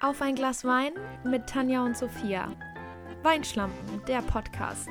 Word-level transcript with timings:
Auf 0.00 0.22
ein 0.22 0.36
Glas 0.36 0.64
Wein 0.64 0.92
mit 1.24 1.48
Tanja 1.48 1.84
und 1.84 1.96
Sophia. 1.96 2.54
Weinschlampen, 3.24 4.00
der 4.06 4.22
Podcast. 4.22 4.88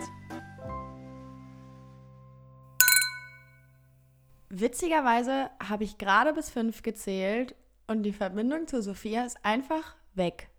Witzigerweise 4.49 5.49
habe 5.65 5.85
ich 5.85 5.97
gerade 5.97 6.33
bis 6.33 6.49
fünf 6.49 6.83
gezählt 6.83 7.55
und 7.87 8.03
die 8.03 8.11
Verbindung 8.11 8.67
zu 8.67 8.81
Sophia 8.81 9.23
ist 9.23 9.37
einfach 9.45 9.95
weg. 10.13 10.49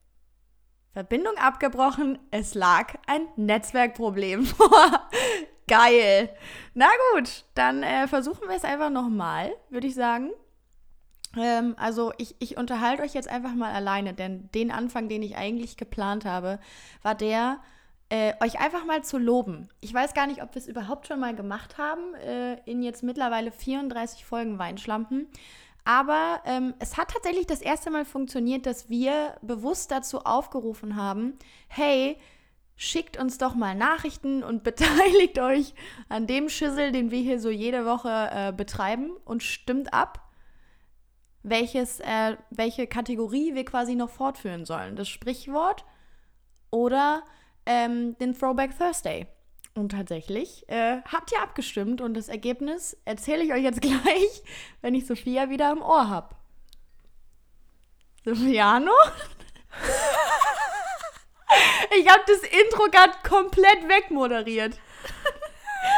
Verbindung 0.95 1.37
abgebrochen, 1.37 2.19
es 2.31 2.55
lag 2.55 2.95
ein 3.07 3.29
Netzwerkproblem 3.37 4.47
vor. 4.47 5.11
Geil. 5.69 6.35
Na 6.73 6.89
gut, 7.13 7.45
dann 7.55 7.83
äh, 7.83 8.09
versuchen 8.09 8.49
wir 8.49 8.57
es 8.57 8.65
einfach 8.65 8.89
nochmal, 8.89 9.55
würde 9.69 9.89
ich 9.89 9.95
sagen. 9.95 10.31
Ähm, 11.37 11.75
also 11.79 12.13
ich, 12.19 12.37
ich 12.39 12.57
unterhalte 12.57 13.03
euch 13.03 13.15
jetzt 13.15 13.29
einfach 13.29 13.55
mal 13.55 13.73
alleine, 13.73 14.15
denn 14.15 14.49
den 14.55 14.71
Anfang, 14.71 15.09
den 15.09 15.23
ich 15.23 15.37
eigentlich 15.37 15.77
geplant 15.77 16.25
habe, 16.25 16.59
war 17.03 17.15
der, 17.15 17.59
äh, 18.11 18.33
euch 18.41 18.59
einfach 18.59 18.87
mal 18.87 19.05
zu 19.05 19.19
loben. 19.19 19.69
Ich 19.81 19.93
weiß 19.93 20.15
gar 20.15 20.27
nicht, 20.27 20.43
ob 20.43 20.55
wir 20.55 20.63
es 20.63 20.69
überhaupt 20.69 21.07
schon 21.07 21.21
mal 21.21 21.35
gemacht 21.35 21.77
haben, 21.77 22.15
äh, 22.15 22.55
in 22.65 22.83
jetzt 22.83 23.03
mittlerweile 23.03 23.53
34 23.53 24.25
Folgen 24.25 24.59
Weinschlampen. 24.59 25.29
Aber 25.85 26.41
ähm, 26.45 26.75
es 26.79 26.97
hat 26.97 27.11
tatsächlich 27.11 27.47
das 27.47 27.61
erste 27.61 27.91
Mal 27.91 28.05
funktioniert, 28.05 28.67
dass 28.67 28.89
wir 28.89 29.37
bewusst 29.43 29.91
dazu 29.91 30.21
aufgerufen 30.21 30.97
haben, 30.97 31.35
hey, 31.69 32.17
schickt 32.77 33.19
uns 33.19 33.39
doch 33.39 33.55
mal 33.55 33.75
Nachrichten 33.75 34.43
und 34.43 34.63
beteiligt 34.65 35.39
euch 35.39 35.75
an 36.09 36.27
dem 36.27 36.49
Schüssel, 36.49 36.93
den 36.93 37.11
wir 37.11 37.21
hier 37.21 37.41
so 37.41 37.51
jede 37.51 37.85
Woche 37.85 38.31
äh, 38.33 38.53
betreiben 38.53 39.11
und 39.25 39.43
stimmt 39.43 39.93
ab, 39.93 40.28
welches, 41.43 42.01
äh, 42.01 42.37
welche 42.51 42.87
Kategorie 42.87 43.55
wir 43.55 43.65
quasi 43.65 43.95
noch 43.95 44.11
fortführen 44.11 44.65
sollen. 44.65 44.97
Das 44.97 45.09
Sprichwort 45.09 45.85
oder 46.71 47.23
ähm, 47.67 48.17
den 48.19 48.39
Throwback 48.39 48.77
Thursday. 48.77 49.27
Und 49.75 49.93
tatsächlich 49.93 50.69
äh, 50.69 51.01
habt 51.03 51.33
ihr 51.33 51.41
abgestimmt 51.41 52.01
und 52.01 52.15
das 52.15 52.29
Ergebnis 52.29 52.97
erzähle 53.05 53.45
ich 53.45 53.53
euch 53.53 53.63
jetzt 53.63 53.81
gleich, 53.81 54.43
wenn 54.81 54.95
ich 54.95 55.07
Sophia 55.07 55.51
wieder 55.51 55.71
am 55.71 55.83
Ohr 55.83 56.09
habe. 56.09 56.35
Sophiano? 58.25 58.91
ich 61.99 62.09
habe 62.09 62.23
das 62.27 62.43
Intro 62.43 62.89
gerade 62.91 63.15
komplett 63.27 63.89
wegmoderiert. 63.89 64.79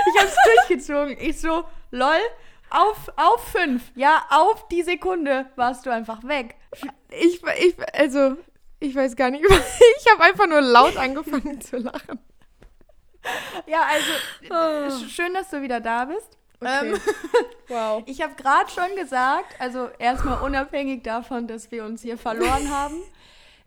Ich 0.07 0.19
habe 0.19 0.29
es 0.29 0.37
durchgezogen. 0.45 1.17
Ich 1.19 1.41
so, 1.41 1.65
lol, 1.91 2.21
auf, 2.71 3.11
auf 3.17 3.45
fünf. 3.49 3.91
Ja, 3.95 4.25
auf 4.31 4.69
die 4.69 4.83
Sekunde 4.83 5.47
warst 5.57 5.87
du 5.87 5.91
einfach 5.91 6.23
weg. 6.25 6.57
Ich, 7.11 7.43
ich, 7.59 7.77
also, 7.95 8.37
ich 8.79 8.95
weiß 8.95 9.17
gar 9.17 9.31
nicht. 9.31 9.45
Ich 10.01 10.13
habe 10.13 10.25
einfach 10.25 10.47
nur 10.47 10.63
laut 10.63 10.97
angefangen 10.97 11.61
zu 11.61 11.77
lachen. 11.77 12.19
Ja, 13.67 13.83
also 13.83 15.03
oh. 15.05 15.09
schön, 15.09 15.35
dass 15.35 15.51
du 15.51 15.61
wieder 15.61 15.81
da 15.81 16.07
bist. 16.07 16.39
Okay. 16.61 16.93
Ähm, 16.93 17.01
wow. 17.69 18.03
Ich 18.07 18.23
habe 18.23 18.35
gerade 18.35 18.71
schon 18.71 18.97
gesagt, 18.97 19.61
also 19.61 19.89
erstmal 19.99 20.43
unabhängig 20.43 21.03
davon, 21.03 21.47
dass 21.47 21.71
wir 21.71 21.85
uns 21.85 22.03
hier 22.03 22.19
verloren 22.19 22.71
haben, 22.71 23.03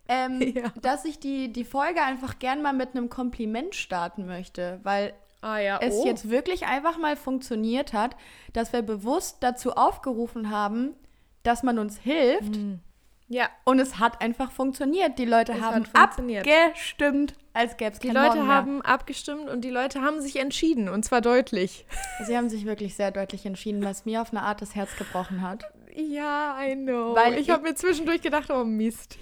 ähm, 0.08 0.42
ja. 0.42 0.72
dass 0.82 1.06
ich 1.06 1.20
die, 1.20 1.52
die 1.52 1.66
Folge 1.66 2.02
einfach 2.02 2.40
gern 2.40 2.62
mal 2.62 2.74
mit 2.74 2.96
einem 2.96 3.10
Kompliment 3.10 3.76
starten 3.76 4.26
möchte, 4.26 4.80
weil 4.84 5.14
ah, 5.44 5.60
ja. 5.60 5.80
es 5.82 5.96
oh. 5.96 6.06
jetzt 6.06 6.30
wirklich 6.30 6.66
einfach 6.66 6.98
mal 6.98 7.16
funktioniert 7.16 7.94
hat, 7.94 8.16
dass 8.54 8.74
wir 8.74 8.82
bewusst 8.82 9.38
dazu 9.42 9.74
aufgerufen 9.74 10.50
haben, 10.50 10.96
dass 11.44 11.64
man 11.64 11.80
uns 11.80 11.98
hilft. 11.98 12.56
Mhm. 12.56 12.80
Ja. 13.28 13.50
Und 13.64 13.80
es 13.80 14.00
hat 14.00 14.22
einfach 14.22 14.52
funktioniert. 14.52 15.18
Die 15.18 15.26
Leute 15.26 15.54
es 15.54 15.62
haben 15.62 15.86
abgestimmt, 15.94 17.34
als 17.54 17.78
gäbe 17.78 17.94
es 17.94 18.00
Die 18.00 18.10
Leute 18.10 18.48
haben 18.48 18.82
abgestimmt 18.82 19.50
und 19.50 19.62
die 19.62 19.70
Leute 19.70 20.02
haben 20.02 20.22
sich 20.22 20.36
entschieden 20.38 20.90
und 20.90 21.04
zwar 21.04 21.22
deutlich. 21.22 21.86
Sie 22.26 22.38
haben 22.38 22.50
sich 22.50 22.66
wirklich 22.66 22.96
sehr 22.96 23.12
deutlich 23.12 23.46
entschieden, 23.46 23.84
was 23.84 24.06
mir 24.06 24.22
auf 24.22 24.32
eine 24.32 24.44
Art 24.44 24.62
das 24.62 24.76
Herz 24.76 24.96
gebrochen 24.98 25.42
hat. 25.42 25.66
Ja, 25.96 26.58
I 26.64 26.76
know. 26.76 27.16
Weil 27.16 27.38
ich 27.38 27.50
habe 27.52 27.64
mir 27.64 27.76
zwischendurch 27.76 28.22
gedacht, 28.22 28.50
oh 28.50 28.64
Mist. 28.64 29.18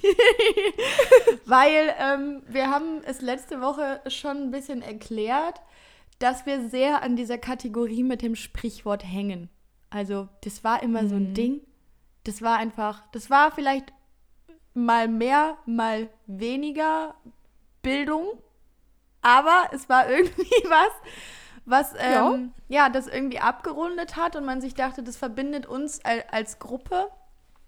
Weil 1.46 1.94
ähm, 2.00 2.44
wir 2.48 2.70
haben 2.70 3.02
es 3.06 3.22
letzte 3.22 3.62
Woche 3.62 4.00
schon 4.08 4.38
ein 4.38 4.52
bisschen 4.52 4.82
erklärt, 4.82 5.62
dass 6.22 6.46
wir 6.46 6.70
sehr 6.70 7.02
an 7.04 7.16
dieser 7.16 7.38
Kategorie 7.38 8.04
mit 8.04 8.22
dem 8.22 8.36
Sprichwort 8.36 9.04
hängen. 9.04 9.50
Also 9.90 10.30
das 10.44 10.64
war 10.64 10.82
immer 10.84 11.04
mhm. 11.04 11.10
so 11.10 11.16
ein 11.16 11.30
mhm. 11.30 11.34
Ding. 11.34 11.62
Das 12.24 12.42
war 12.42 12.58
einfach, 12.58 13.04
das 13.12 13.30
war 13.30 13.52
vielleicht 13.52 13.94
mal 14.74 15.08
mehr, 15.08 15.58
mal 15.66 16.10
weniger 16.28 17.16
Bildung, 17.82 18.26
aber 19.22 19.70
es 19.72 19.90
war 19.90 20.10
irgendwie 20.10 20.64
was, 20.70 20.92
was 21.66 21.94
ähm, 22.00 22.54
ja. 22.68 22.86
ja. 22.86 22.90
das 22.90 23.08
irgendwie 23.08 23.40
abgerundet 23.40 24.16
hat 24.16 24.36
und 24.36 24.46
man 24.46 24.62
sich 24.62 24.74
dachte, 24.74 25.04
das 25.04 25.18
verbindet 25.18 25.66
uns 25.66 26.04
als, 26.06 26.24
als 26.32 26.60
Gruppe, 26.60 27.10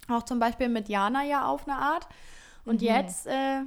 auch 0.07 0.23
zum 0.23 0.39
Beispiel 0.39 0.69
mit 0.69 0.89
Jana 0.89 1.23
ja 1.23 1.45
auf 1.45 1.67
eine 1.67 1.77
Art. 1.77 2.07
Und 2.65 2.81
mhm. 2.81 2.87
jetzt 2.87 3.27
äh, 3.27 3.63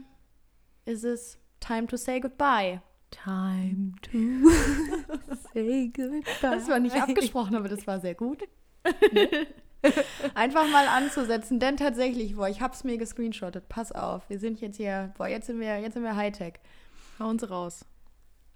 ist 0.85 1.05
es 1.05 1.39
time 1.61 1.87
to 1.87 1.97
say 1.97 2.21
goodbye. 2.21 2.81
Time 3.25 3.93
to 4.03 4.51
say 5.53 5.89
goodbye. 5.89 6.23
Das 6.41 6.69
war 6.69 6.79
nicht 6.79 6.97
abgesprochen, 6.97 7.57
aber 7.57 7.69
das 7.69 7.87
war 7.87 8.01
sehr 8.01 8.15
gut. 8.15 8.43
Einfach 10.35 10.69
mal 10.69 10.89
anzusetzen, 10.89 11.61
denn 11.61 11.77
tatsächlich, 11.77 12.37
boah, 12.37 12.49
ich 12.49 12.61
hab's 12.61 12.85
mir 12.85 12.99
gescreenshottet. 12.99 13.69
Pass 13.69 13.93
auf, 13.93 14.29
wir 14.29 14.39
sind 14.39 14.61
jetzt 14.61 14.77
hier, 14.77 15.13
boah, 15.17 15.29
jetzt 15.29 15.47
sind 15.47 15.61
wir, 15.61 15.79
jetzt 15.79 15.95
sind 15.95 16.03
wir 16.03 16.17
Hightech. 16.17 16.55
Hauen 17.19 17.39
Sie 17.39 17.49
raus. 17.49 17.85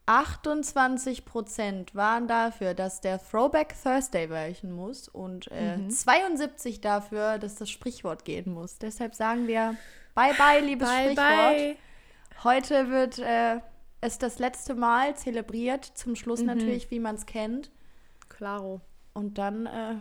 28% 0.06 1.94
waren 1.94 2.26
dafür, 2.26 2.74
dass 2.74 3.00
der 3.00 3.20
Throwback 3.20 3.74
Thursday 3.80 4.28
weichen 4.28 4.72
muss 4.72 5.06
und 5.08 5.48
äh, 5.52 5.76
mhm. 5.76 5.90
72 5.90 6.80
dafür, 6.80 7.38
dass 7.38 7.54
das 7.54 7.70
Sprichwort 7.70 8.24
gehen 8.24 8.52
muss. 8.52 8.78
Deshalb 8.78 9.14
sagen 9.14 9.46
wir 9.46 9.76
Bye 10.16 10.34
bye, 10.36 10.60
liebes 10.60 10.88
bye, 10.88 11.12
Sprichwort. 11.12 11.16
Bye. 11.16 11.76
Heute 12.42 12.90
wird 12.90 13.18
äh, 13.20 13.60
es 14.00 14.18
das 14.18 14.38
letzte 14.38 14.74
Mal 14.74 15.16
zelebriert. 15.16 15.84
Zum 15.84 16.16
Schluss 16.16 16.40
mhm. 16.40 16.46
natürlich, 16.46 16.90
wie 16.90 17.00
man 17.00 17.16
es 17.16 17.26
kennt. 17.26 17.70
Claro. 18.28 18.80
Und 19.12 19.38
dann 19.38 19.66
äh, 19.66 19.96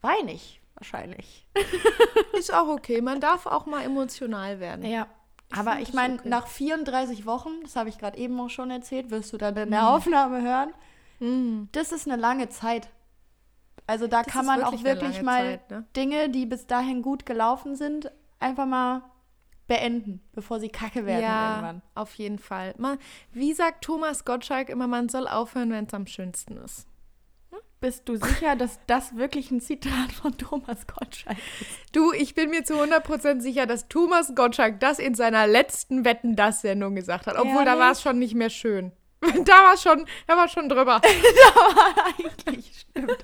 weine 0.00 0.32
ich 0.32 0.60
wahrscheinlich. 0.74 1.46
Ist 2.38 2.52
auch 2.52 2.68
okay. 2.68 3.00
Man 3.00 3.20
darf 3.20 3.46
auch 3.46 3.66
mal 3.66 3.84
emotional 3.84 4.60
werden. 4.60 4.84
Ja. 4.84 5.06
Ich 5.50 5.58
Aber 5.58 5.80
ich 5.80 5.92
meine, 5.92 6.14
okay. 6.14 6.28
nach 6.28 6.46
34 6.46 7.26
Wochen, 7.26 7.50
das 7.62 7.76
habe 7.76 7.88
ich 7.88 7.98
gerade 7.98 8.18
eben 8.18 8.38
auch 8.40 8.48
schon 8.48 8.70
erzählt, 8.70 9.10
wirst 9.10 9.32
du 9.32 9.38
dann 9.38 9.56
in 9.56 9.70
der 9.70 9.82
mhm. 9.82 9.88
Aufnahme 9.88 10.42
hören. 10.42 10.72
Mhm. 11.20 11.68
Das 11.72 11.92
ist 11.92 12.08
eine 12.08 12.20
lange 12.20 12.48
Zeit. 12.48 12.88
Also 13.86 14.06
da 14.06 14.22
das 14.22 14.32
kann 14.32 14.46
man 14.46 14.60
wirklich 14.60 14.80
auch 14.80 14.84
wirklich 14.84 15.22
mal 15.22 15.44
Zeit, 15.44 15.70
ne? 15.70 15.84
Dinge, 15.96 16.28
die 16.30 16.46
bis 16.46 16.66
dahin 16.66 17.02
gut 17.02 17.26
gelaufen 17.26 17.76
sind, 17.76 18.10
einfach 18.38 18.66
mal 18.66 19.02
beenden, 19.72 20.20
bevor 20.32 20.60
sie 20.60 20.68
kacke 20.68 21.06
werden 21.06 21.22
ja, 21.22 21.52
irgendwann. 21.54 21.82
Auf 21.94 22.14
jeden 22.16 22.38
Fall. 22.38 22.74
Man, 22.76 22.98
wie 23.32 23.54
sagt 23.54 23.82
Thomas 23.82 24.26
Gottschalk 24.26 24.68
immer, 24.68 24.86
man 24.86 25.08
soll 25.08 25.26
aufhören, 25.26 25.72
wenn 25.72 25.86
es 25.86 25.94
am 25.94 26.06
schönsten 26.06 26.58
ist. 26.58 26.86
Bist 27.80 28.06
du 28.06 28.16
sicher, 28.16 28.54
dass 28.54 28.78
das 28.86 29.16
wirklich 29.16 29.50
ein 29.50 29.62
Zitat 29.62 30.12
von 30.12 30.36
Thomas 30.36 30.86
Gottschalk 30.86 31.38
ist? 31.60 31.96
Du, 31.96 32.12
ich 32.12 32.34
bin 32.34 32.50
mir 32.50 32.64
zu 32.64 32.74
100% 32.74 33.40
sicher, 33.40 33.64
dass 33.64 33.88
Thomas 33.88 34.34
Gottschalk 34.34 34.78
das 34.78 34.98
in 34.98 35.14
seiner 35.14 35.46
letzten 35.46 36.04
Wetten 36.04 36.36
das 36.36 36.60
Sendung 36.60 36.94
gesagt 36.94 37.26
hat, 37.26 37.36
obwohl 37.36 37.62
Ehrlich? 37.62 37.64
da 37.64 37.78
war 37.78 37.92
es 37.92 38.02
schon 38.02 38.18
nicht 38.18 38.34
mehr 38.34 38.50
schön. 38.50 38.92
Da 39.44 39.52
war 39.52 39.76
schon, 39.76 40.04
da 40.26 40.36
war 40.36 40.48
schon 40.48 40.68
drüber. 40.68 41.00
da 41.00 41.60
war 41.60 42.06
eigentlich, 42.08 42.72
stimmt. 42.80 43.18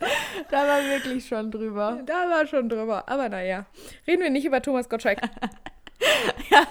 Da 0.50 0.66
war 0.66 0.82
wirklich 0.84 1.26
schon 1.26 1.50
drüber. 1.50 2.00
Da 2.06 2.30
war 2.30 2.46
schon 2.46 2.68
drüber. 2.68 3.08
Aber 3.08 3.28
naja, 3.28 3.66
reden 4.06 4.22
wir 4.22 4.30
nicht 4.30 4.44
über 4.44 4.62
Thomas 4.62 4.88
Gottschalk. 4.88 5.20
ja. 6.50 6.66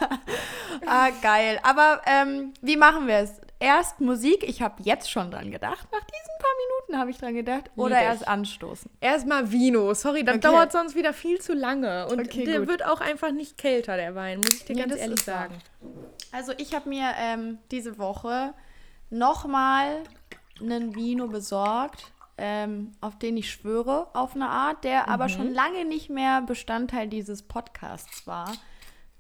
Ah, 0.86 1.10
geil. 1.22 1.60
Aber 1.64 2.02
ähm, 2.06 2.54
wie 2.62 2.78
machen 2.78 3.08
wir 3.08 3.18
es? 3.18 3.42
Erst 3.60 4.00
Musik, 4.00 4.44
ich 4.44 4.62
habe 4.62 4.84
jetzt 4.84 5.10
schon 5.10 5.32
dran 5.32 5.50
gedacht. 5.50 5.88
Nach 5.92 6.04
diesen 6.04 6.38
paar 6.40 6.52
Minuten 6.68 7.00
habe 7.00 7.10
ich 7.10 7.18
dran 7.18 7.34
gedacht. 7.34 7.72
Oder 7.76 7.96
Lieb 7.96 8.04
erst 8.04 8.28
anstoßen. 8.28 8.92
Erstmal 9.02 9.52
Vino. 9.52 9.94
Sorry, 9.96 10.24
das 10.24 10.36
okay. 10.36 10.48
dauert 10.48 10.72
sonst 10.72 10.96
wieder 10.96 11.12
viel 11.12 11.42
zu 11.42 11.54
lange. 11.54 12.08
Und 12.08 12.20
okay, 12.20 12.46
der 12.46 12.60
gut. 12.60 12.68
wird 12.70 12.86
auch 12.86 13.02
einfach 13.02 13.32
nicht 13.32 13.58
kälter, 13.58 13.98
der 13.98 14.14
Wein, 14.14 14.40
muss 14.40 14.54
ich 14.54 14.66
dir 14.66 14.76
ja, 14.76 14.86
ganz 14.86 15.00
ehrlich 15.00 15.22
sagen. 15.22 15.56
Also 16.32 16.54
ich 16.58 16.76
habe 16.76 16.88
mir 16.88 17.10
ähm, 17.20 17.58
diese 17.72 17.98
Woche 17.98 18.54
nochmal 19.10 20.04
einen 20.62 20.96
Vino 20.96 21.28
besorgt, 21.28 22.12
ähm, 22.38 22.92
auf 23.02 23.18
den 23.18 23.38
ich 23.38 23.52
schwöre, 23.52 24.08
auf 24.14 24.36
eine 24.36 24.50
Art, 24.50 24.84
der 24.84 25.04
mhm. 25.04 25.10
aber 25.10 25.30
schon 25.30 25.52
lange 25.52 25.86
nicht 25.86 26.10
mehr 26.10 26.42
Bestandteil 26.42 27.08
dieses 27.08 27.42
Podcasts 27.42 28.28
war. 28.28 28.52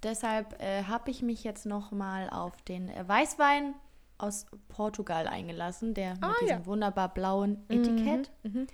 Deshalb 0.03 0.61
äh, 0.61 0.83
habe 0.83 1.09
ich 1.09 1.21
mich 1.21 1.43
jetzt 1.43 1.65
nochmal 1.65 2.29
auf 2.29 2.61
den 2.61 2.89
äh, 2.89 3.07
Weißwein 3.07 3.73
aus 4.17 4.45
Portugal 4.69 5.27
eingelassen, 5.27 5.93
der 5.93 6.13
mit 6.13 6.41
diesem 6.41 6.59
ja. 6.59 6.65
wunderbar 6.65 7.13
blauen 7.13 7.63
Etikett. 7.69 8.31
Mhm, 8.43 8.51
mhm. 8.51 8.67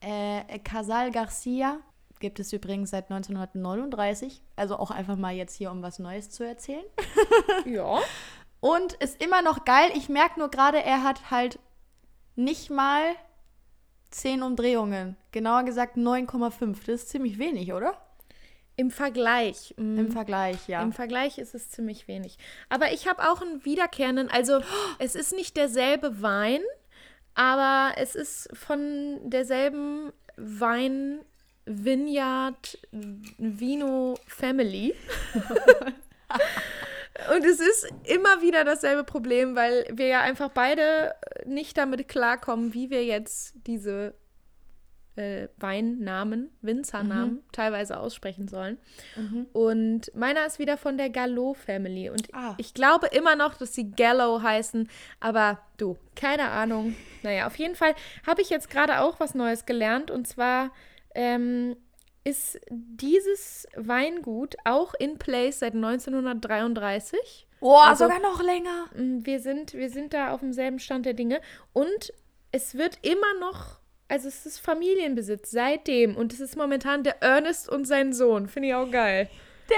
Äh, 0.00 0.58
Casal 0.60 1.10
Garcia. 1.10 1.78
Gibt 2.20 2.38
es 2.40 2.52
übrigens 2.52 2.90
seit 2.90 3.10
1939. 3.10 4.42
Also 4.54 4.76
auch 4.76 4.90
einfach 4.90 5.16
mal 5.16 5.34
jetzt 5.34 5.56
hier, 5.56 5.70
um 5.70 5.82
was 5.82 5.98
Neues 5.98 6.30
zu 6.30 6.44
erzählen. 6.44 6.84
Ja. 7.64 7.98
Und 8.60 8.92
ist 8.94 9.20
immer 9.22 9.42
noch 9.42 9.64
geil. 9.64 9.90
Ich 9.94 10.08
merke 10.08 10.38
nur 10.38 10.48
gerade, 10.48 10.80
er 10.82 11.02
hat 11.02 11.32
halt 11.32 11.58
nicht 12.36 12.70
mal 12.70 13.02
10 14.10 14.42
Umdrehungen. 14.42 15.16
Genauer 15.32 15.64
gesagt 15.64 15.96
9,5. 15.96 16.76
Das 16.86 16.88
ist 16.88 17.08
ziemlich 17.08 17.38
wenig, 17.38 17.72
oder? 17.72 17.96
Im 18.76 18.90
Vergleich. 18.90 19.74
mm, 19.76 19.98
Im 19.98 20.12
Vergleich, 20.12 20.68
ja. 20.68 20.82
Im 20.82 20.92
Vergleich 20.92 21.38
ist 21.38 21.54
es 21.54 21.70
ziemlich 21.70 22.08
wenig. 22.08 22.38
Aber 22.68 22.92
ich 22.92 23.06
habe 23.06 23.30
auch 23.30 23.42
einen 23.42 23.64
wiederkehrenden, 23.64 24.30
also 24.30 24.60
es 24.98 25.14
ist 25.14 25.32
nicht 25.32 25.56
derselbe 25.56 26.22
Wein, 26.22 26.60
aber 27.34 27.92
es 27.96 28.14
ist 28.14 28.48
von 28.56 29.18
derselben 29.24 30.12
Wein 30.36 31.20
Vineyard 31.64 32.78
Vino 33.38 34.18
Family. 34.26 34.94
Und 37.34 37.44
es 37.44 37.60
ist 37.60 37.88
immer 38.04 38.40
wieder 38.40 38.64
dasselbe 38.64 39.04
Problem, 39.04 39.54
weil 39.54 39.86
wir 39.92 40.06
ja 40.06 40.22
einfach 40.22 40.48
beide 40.48 41.14
nicht 41.44 41.76
damit 41.76 42.08
klarkommen, 42.08 42.74
wie 42.74 42.90
wir 42.90 43.04
jetzt 43.04 43.54
diese 43.66 44.14
äh, 45.16 45.48
Weinnamen, 45.58 46.50
Winzernamen 46.62 47.42
teilweise 47.52 47.98
aussprechen 48.00 48.48
sollen. 48.48 48.78
Und 49.52 50.10
meiner 50.14 50.46
ist 50.46 50.58
wieder 50.58 50.76
von 50.76 50.96
der 50.96 51.10
Gallo 51.10 51.54
Family. 51.54 52.08
Und 52.10 52.28
Ah. 52.34 52.54
ich 52.58 52.72
glaube 52.74 53.08
immer 53.08 53.36
noch, 53.36 53.54
dass 53.54 53.74
sie 53.74 53.90
Gallo 53.90 54.42
heißen, 54.42 54.88
aber 55.20 55.58
du, 55.76 55.96
keine 56.16 56.48
Ahnung. 56.50 56.94
Naja, 57.22 57.46
auf 57.46 57.56
jeden 57.56 57.74
Fall 57.74 57.94
habe 58.26 58.40
ich 58.42 58.48
jetzt 58.50 58.70
gerade 58.70 59.00
auch 59.00 59.20
was 59.20 59.34
Neues 59.34 59.66
gelernt. 59.66 60.10
Und 60.10 60.26
zwar 60.26 60.70
ähm, 61.14 61.76
ist 62.24 62.58
dieses 62.70 63.66
Weingut 63.76 64.54
auch 64.64 64.94
in 64.94 65.18
place 65.18 65.58
seit 65.58 65.74
1933. 65.74 67.46
Boah, 67.60 67.84
Also- 67.88 68.04
sogar 68.04 68.20
noch 68.20 68.42
länger. 68.42 68.86
Wir 68.94 69.40
sind, 69.40 69.74
wir 69.74 69.90
sind 69.90 70.14
da 70.14 70.32
auf 70.32 70.40
demselben 70.40 70.78
Stand 70.78 71.06
der 71.06 71.14
Dinge. 71.14 71.40
Und 71.72 72.12
es 72.50 72.74
wird 72.76 72.98
immer 73.02 73.38
noch, 73.40 73.78
also 74.12 74.28
es 74.28 74.46
ist 74.46 74.58
Familienbesitz 74.60 75.50
seitdem. 75.50 76.16
Und 76.16 76.32
es 76.32 76.40
ist 76.40 76.56
momentan 76.56 77.02
der 77.02 77.22
Ernest 77.22 77.68
und 77.68 77.86
sein 77.86 78.12
Sohn. 78.12 78.48
Finde 78.48 78.68
ich 78.68 78.74
auch 78.74 78.90
geil. 78.90 79.28
Der 79.70 79.76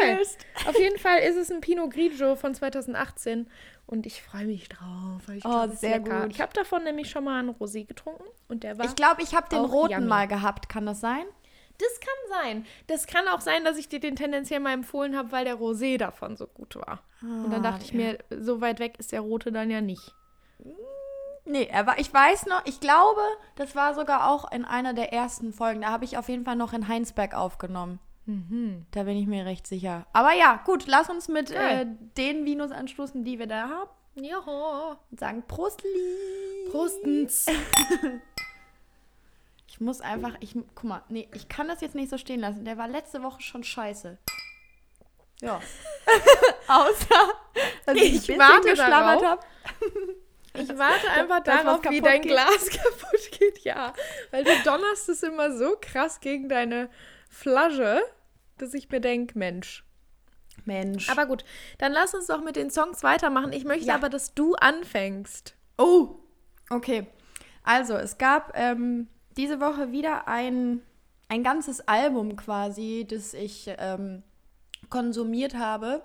Geil. 0.00 0.10
Ernest. 0.10 0.38
Auf 0.66 0.78
jeden 0.78 0.98
Fall 0.98 1.20
ist 1.20 1.36
es 1.36 1.50
ein 1.50 1.60
Pinot 1.60 1.92
Grigio 1.92 2.36
von 2.36 2.54
2018. 2.54 3.48
Und 3.86 4.04
ich 4.06 4.22
freue 4.22 4.46
mich 4.46 4.68
drauf. 4.68 5.22
Weil 5.26 5.36
ich 5.38 5.44
Oh, 5.44 5.48
glaub, 5.66 5.76
sehr 5.76 5.98
lecker. 6.00 6.22
gut. 6.22 6.32
Ich 6.32 6.40
habe 6.40 6.52
davon 6.52 6.82
nämlich 6.84 7.08
schon 7.08 7.24
mal 7.24 7.38
einen 7.38 7.50
Rosé 7.50 7.86
getrunken. 7.86 8.24
Und 8.48 8.64
der 8.64 8.76
war 8.78 8.84
Ich 8.86 8.96
glaube, 8.96 9.22
ich 9.22 9.34
habe 9.34 9.48
den 9.48 9.60
roten 9.64 9.92
yummy. 9.92 10.06
mal 10.06 10.26
gehabt. 10.26 10.68
Kann 10.68 10.84
das 10.86 11.00
sein? 11.00 11.24
Das 11.78 12.00
kann 12.00 12.42
sein. 12.42 12.66
Das 12.86 13.06
kann 13.06 13.28
auch 13.28 13.40
sein, 13.42 13.64
dass 13.64 13.76
ich 13.76 13.88
dir 13.88 14.00
den 14.00 14.16
tendenziell 14.16 14.60
mal 14.60 14.72
empfohlen 14.72 15.16
habe, 15.16 15.30
weil 15.30 15.44
der 15.44 15.56
Rosé 15.58 15.98
davon 15.98 16.34
so 16.36 16.46
gut 16.46 16.74
war. 16.76 17.02
Und 17.20 17.50
dann 17.52 17.64
Ah, 17.64 17.70
dachte 17.70 17.84
ich 17.84 17.90
ja. 17.92 17.96
mir, 17.98 18.18
so 18.30 18.60
weit 18.60 18.80
weg 18.80 18.94
ist 18.98 19.12
der 19.12 19.20
rote 19.20 19.52
dann 19.52 19.70
ja 19.70 19.80
nicht. 19.82 20.14
Nee, 21.46 21.68
er 21.70 21.86
war, 21.86 21.98
ich 21.98 22.12
weiß 22.12 22.46
noch, 22.46 22.64
ich 22.66 22.80
glaube, 22.80 23.20
das 23.54 23.74
war 23.76 23.94
sogar 23.94 24.30
auch 24.30 24.50
in 24.50 24.64
einer 24.64 24.94
der 24.94 25.12
ersten 25.12 25.52
Folgen. 25.52 25.82
Da 25.82 25.90
habe 25.90 26.04
ich 26.04 26.18
auf 26.18 26.28
jeden 26.28 26.44
Fall 26.44 26.56
noch 26.56 26.72
in 26.72 26.88
Heinsberg 26.88 27.34
aufgenommen. 27.34 28.00
Da 28.90 29.04
bin 29.04 29.16
ich 29.16 29.28
mir 29.28 29.44
recht 29.44 29.68
sicher. 29.68 30.04
Aber 30.12 30.32
ja, 30.32 30.60
gut, 30.64 30.86
lass 30.88 31.08
uns 31.08 31.28
mit 31.28 31.52
äh, 31.52 31.54
Geil. 31.54 31.98
den 32.16 32.44
Vinos 32.44 32.72
anstoßen, 32.72 33.22
die 33.22 33.38
wir 33.38 33.46
da 33.46 33.68
haben. 33.68 33.90
Ja. 34.16 34.38
Und 34.38 35.20
sagen 35.20 35.44
Prostli. 35.46 35.88
Prostens. 36.70 37.46
Ich 39.68 39.80
muss 39.82 40.00
einfach, 40.00 40.34
ich, 40.40 40.54
guck 40.74 40.84
mal, 40.84 41.02
nee, 41.10 41.28
ich 41.34 41.50
kann 41.50 41.68
das 41.68 41.82
jetzt 41.82 41.94
nicht 41.94 42.08
so 42.08 42.16
stehen 42.16 42.40
lassen. 42.40 42.64
Der 42.64 42.78
war 42.78 42.88
letzte 42.88 43.22
Woche 43.22 43.42
schon 43.42 43.62
scheiße. 43.62 44.16
Ja. 45.42 45.60
Außer, 46.66 47.34
dass 47.84 47.94
ich, 47.94 48.02
ein 48.02 48.06
Ich 48.06 48.12
bisschen 48.20 48.38
warte 48.38 48.70
geschlabbert 48.70 49.22
habe. 49.22 49.40
Ich 50.58 50.68
warte 50.78 51.10
einfach 51.10 51.40
darauf, 51.42 51.80
wie 51.88 52.00
dein 52.00 52.22
geht. 52.22 52.32
Glas 52.32 52.68
kaputt 52.70 53.30
geht. 53.38 53.60
Ja, 53.64 53.92
weil 54.30 54.44
du 54.44 54.50
donnerst 54.64 55.08
es 55.08 55.22
immer 55.22 55.56
so 55.56 55.76
krass 55.80 56.20
gegen 56.20 56.48
deine 56.48 56.88
Flasche, 57.28 58.00
dass 58.58 58.74
ich 58.74 58.88
mir 58.90 59.00
denke, 59.00 59.38
Mensch. 59.38 59.84
Mensch. 60.64 61.08
Aber 61.10 61.26
gut, 61.26 61.44
dann 61.78 61.92
lass 61.92 62.14
uns 62.14 62.26
doch 62.26 62.42
mit 62.42 62.56
den 62.56 62.70
Songs 62.70 63.02
weitermachen. 63.02 63.52
Ich 63.52 63.64
möchte 63.64 63.86
Ja. 63.86 63.94
aber, 63.94 64.08
dass 64.08 64.34
du 64.34 64.54
anfängst. 64.54 65.54
Oh, 65.78 66.16
okay. 66.70 67.06
Also, 67.62 67.94
es 67.94 68.18
gab 68.18 68.52
ähm, 68.56 69.08
diese 69.36 69.60
Woche 69.60 69.92
wieder 69.92 70.26
ein, 70.28 70.82
ein 71.28 71.42
ganzes 71.44 71.86
Album 71.86 72.36
quasi, 72.36 73.06
das 73.08 73.34
ich 73.34 73.70
ähm, 73.78 74.22
konsumiert 74.90 75.54
habe. 75.54 76.02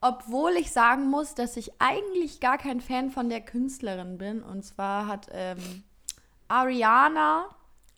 Obwohl 0.00 0.52
ich 0.52 0.72
sagen 0.72 1.08
muss, 1.08 1.34
dass 1.34 1.56
ich 1.56 1.72
eigentlich 1.78 2.40
gar 2.40 2.58
kein 2.58 2.80
Fan 2.80 3.10
von 3.10 3.28
der 3.28 3.40
Künstlerin 3.40 4.18
bin. 4.18 4.42
Und 4.42 4.64
zwar 4.64 5.06
hat 5.06 5.28
ähm, 5.32 5.84
Ariana 6.48 7.46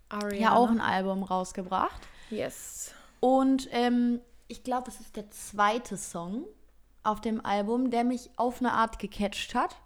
Ariana. 0.09 0.41
ja 0.41 0.55
auch 0.55 0.71
ein 0.71 0.81
Album 0.81 1.23
rausgebracht. 1.23 2.01
Yes. 2.31 2.93
Und 3.21 3.69
ähm, 3.73 4.21
ich 4.49 4.63
glaube, 4.63 4.91
es 4.91 5.01
ist 5.01 5.17
der 5.17 5.31
zweite 5.31 5.97
Song 5.97 6.45
auf 7.03 7.21
dem 7.21 7.45
Album, 7.45 7.91
der 7.91 8.05
mich 8.05 8.31
auf 8.37 8.61
eine 8.61 8.73
Art 8.73 8.99
gecatcht 8.99 9.55
hat. 9.55 9.77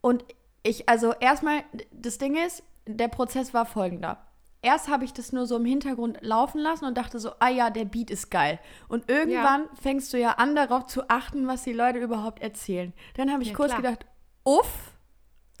Und 0.00 0.24
ich, 0.62 0.88
also 0.88 1.12
erstmal, 1.14 1.64
das 1.92 2.18
Ding 2.18 2.36
ist, 2.36 2.62
der 2.86 3.08
Prozess 3.08 3.54
war 3.54 3.66
folgender. 3.66 4.25
Erst 4.66 4.88
habe 4.88 5.04
ich 5.04 5.12
das 5.12 5.30
nur 5.32 5.46
so 5.46 5.54
im 5.58 5.64
Hintergrund 5.64 6.18
laufen 6.22 6.58
lassen 6.60 6.86
und 6.86 6.98
dachte 6.98 7.20
so, 7.20 7.30
ah 7.38 7.48
ja, 7.50 7.70
der 7.70 7.84
Beat 7.84 8.10
ist 8.10 8.32
geil. 8.32 8.58
Und 8.88 9.08
irgendwann 9.08 9.68
fängst 9.80 10.12
du 10.12 10.18
ja 10.18 10.32
an, 10.32 10.56
darauf 10.56 10.86
zu 10.86 11.08
achten, 11.08 11.46
was 11.46 11.62
die 11.62 11.72
Leute 11.72 12.00
überhaupt 12.00 12.42
erzählen. 12.42 12.92
Dann 13.14 13.32
habe 13.32 13.44
ich 13.44 13.50
Ja, 13.50 13.54
kurz 13.54 13.70
klar. 13.70 13.82
gedacht, 13.82 14.06
uff. 14.42 14.66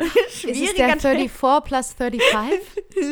Ist 0.00 0.44
es 0.44 0.74
der 0.74 0.98
34 0.98 1.32
plus 1.64 1.92
35? 1.92 2.60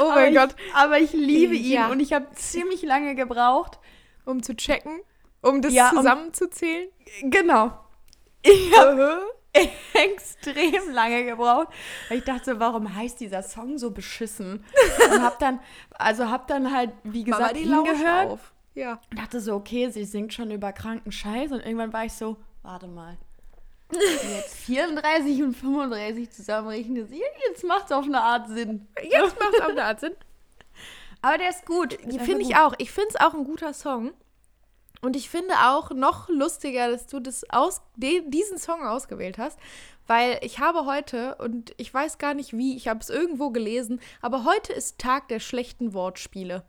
oh 0.00 0.02
aber 0.04 0.14
mein 0.14 0.32
ich, 0.32 0.38
Gott. 0.38 0.56
Aber 0.74 0.98
ich 0.98 1.12
liebe 1.12 1.54
ihn 1.54 1.72
Ja. 1.72 1.88
und 1.90 2.00
ich 2.00 2.14
habe 2.14 2.30
ziemlich 2.32 2.80
lange 2.82 3.14
gebraucht. 3.14 3.78
Um 4.24 4.42
zu 4.42 4.56
checken, 4.56 5.00
um 5.42 5.60
das 5.60 5.74
Ja, 5.74 5.90
um- 5.90 5.98
zusammenzuzählen. 5.98 6.88
Genau. 7.24 7.72
Ich 8.42 8.74
habe 8.78 9.20
extrem 9.94 10.92
lange 10.92 11.24
gebraucht, 11.24 11.68
weil 12.08 12.18
ich 12.18 12.24
dachte, 12.24 12.60
warum 12.60 12.94
heißt 12.94 13.20
dieser 13.20 13.42
Song 13.42 13.78
so 13.78 13.90
beschissen? 13.90 14.64
Und 15.12 15.22
hab 15.22 15.38
dann, 15.38 15.60
also 15.90 16.30
hab 16.30 16.46
dann 16.46 16.72
halt, 16.72 16.92
wie 17.02 17.24
gesagt, 17.24 17.56
hingehört 17.56 18.30
auf. 18.30 18.52
Ja. 18.74 19.00
und 19.10 19.18
dachte 19.18 19.40
so, 19.40 19.54
okay, 19.54 19.90
sie 19.90 20.04
singt 20.04 20.32
schon 20.32 20.50
über 20.50 20.72
kranken 20.72 21.10
Scheiß 21.10 21.50
und 21.50 21.60
irgendwann 21.60 21.92
war 21.92 22.04
ich 22.04 22.12
so, 22.12 22.36
warte 22.62 22.86
mal. 22.86 23.18
Jetzt 23.92 24.54
34 24.54 25.42
und 25.42 25.54
35 25.54 26.30
zusammenrechnen, 26.30 27.08
jetzt 27.48 27.64
macht's 27.64 27.90
auf 27.90 28.04
eine 28.04 28.20
Art 28.20 28.48
Sinn. 28.48 28.86
Jetzt 29.02 29.38
macht 29.40 29.54
es 29.54 29.60
auch 29.60 29.70
eine 29.70 29.84
Art 29.84 30.00
Sinn. 30.00 30.14
Aber 31.22 31.38
der 31.38 31.50
ist 31.50 31.66
gut. 31.66 31.98
Finde 32.00 32.42
ich 32.42 32.56
auch. 32.56 32.74
Ich 32.78 32.92
finde 32.92 33.10
es 33.10 33.16
auch 33.20 33.34
ein 33.34 33.44
guter 33.44 33.74
Song. 33.74 34.12
Und 35.00 35.16
ich 35.16 35.30
finde 35.30 35.54
auch 35.64 35.90
noch 35.90 36.28
lustiger, 36.28 36.90
dass 36.90 37.06
du 37.06 37.20
das 37.20 37.48
aus, 37.50 37.82
den, 37.96 38.30
diesen 38.30 38.58
Song 38.58 38.82
ausgewählt 38.82 39.38
hast, 39.38 39.58
weil 40.06 40.38
ich 40.42 40.58
habe 40.58 40.86
heute, 40.86 41.36
und 41.36 41.72
ich 41.78 41.92
weiß 41.92 42.18
gar 42.18 42.34
nicht 42.34 42.52
wie, 42.52 42.76
ich 42.76 42.88
habe 42.88 43.00
es 43.00 43.08
irgendwo 43.08 43.50
gelesen, 43.50 44.00
aber 44.20 44.44
heute 44.44 44.72
ist 44.72 44.98
Tag 44.98 45.28
der 45.28 45.40
schlechten 45.40 45.94
Wortspiele. 45.94 46.64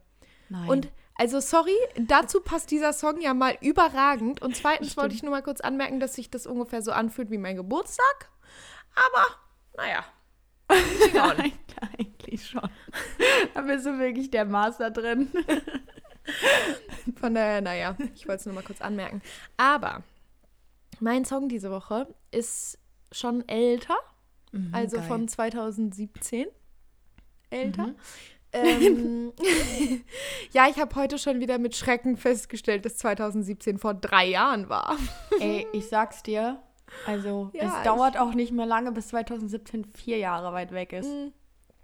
Nein. 0.49 0.69
Und 0.69 0.91
also 1.15 1.39
sorry, 1.39 1.75
dazu 1.97 2.41
passt 2.41 2.71
dieser 2.71 2.93
Song 2.93 3.21
ja 3.21 3.33
mal 3.33 3.57
überragend. 3.61 4.41
Und 4.41 4.55
zweitens 4.55 4.97
wollte 4.97 5.13
ich 5.13 5.21
nur 5.21 5.31
mal 5.31 5.43
kurz 5.43 5.61
anmerken, 5.61 5.99
dass 5.99 6.15
sich 6.15 6.31
das 6.31 6.47
ungefähr 6.47 6.81
so 6.81 6.91
anfühlt 6.91 7.29
wie 7.29 7.37
mein 7.37 7.55
Geburtstag. 7.55 8.29
Aber, 8.95 9.27
naja. 9.77 10.03
Eigentlich 11.99 12.47
schon. 12.47 12.67
Da 13.53 13.61
bist 13.61 13.85
du 13.85 13.99
wirklich 13.99 14.31
der 14.31 14.45
Master 14.45 14.89
drin. 14.89 15.29
Von 17.19 17.35
daher, 17.35 17.61
naja, 17.61 17.95
ich 18.15 18.27
wollte 18.27 18.39
es 18.41 18.45
nur 18.45 18.55
mal 18.55 18.63
kurz 18.63 18.81
anmerken. 18.81 19.21
Aber 19.57 20.03
mein 20.99 21.25
Song 21.25 21.49
diese 21.49 21.71
Woche 21.71 22.07
ist 22.31 22.77
schon 23.11 23.47
älter, 23.47 23.97
also 24.71 24.97
geil. 24.97 25.07
von 25.07 25.27
2017. 25.27 26.47
Älter. 27.49 27.95
Ähm, 28.53 29.31
ja, 30.51 30.67
ich 30.69 30.77
habe 30.77 30.93
heute 30.95 31.17
schon 31.17 31.39
wieder 31.39 31.57
mit 31.57 31.75
Schrecken 31.75 32.17
festgestellt, 32.17 32.85
dass 32.85 32.97
2017 32.97 33.77
vor 33.77 33.93
drei 33.93 34.27
Jahren 34.27 34.67
war. 34.69 34.97
Ey, 35.39 35.67
ich 35.73 35.87
sag's 35.87 36.21
dir. 36.23 36.61
Also, 37.05 37.49
Ja, 37.53 37.77
es 37.77 37.83
dauert 37.83 38.17
auch 38.17 38.33
nicht 38.33 38.51
mehr 38.51 38.65
lange, 38.65 38.91
bis 38.91 39.07
2017 39.09 39.85
vier 39.85 40.17
Jahre 40.17 40.53
weit 40.53 40.71
weg 40.73 40.91
ist. 40.93 41.09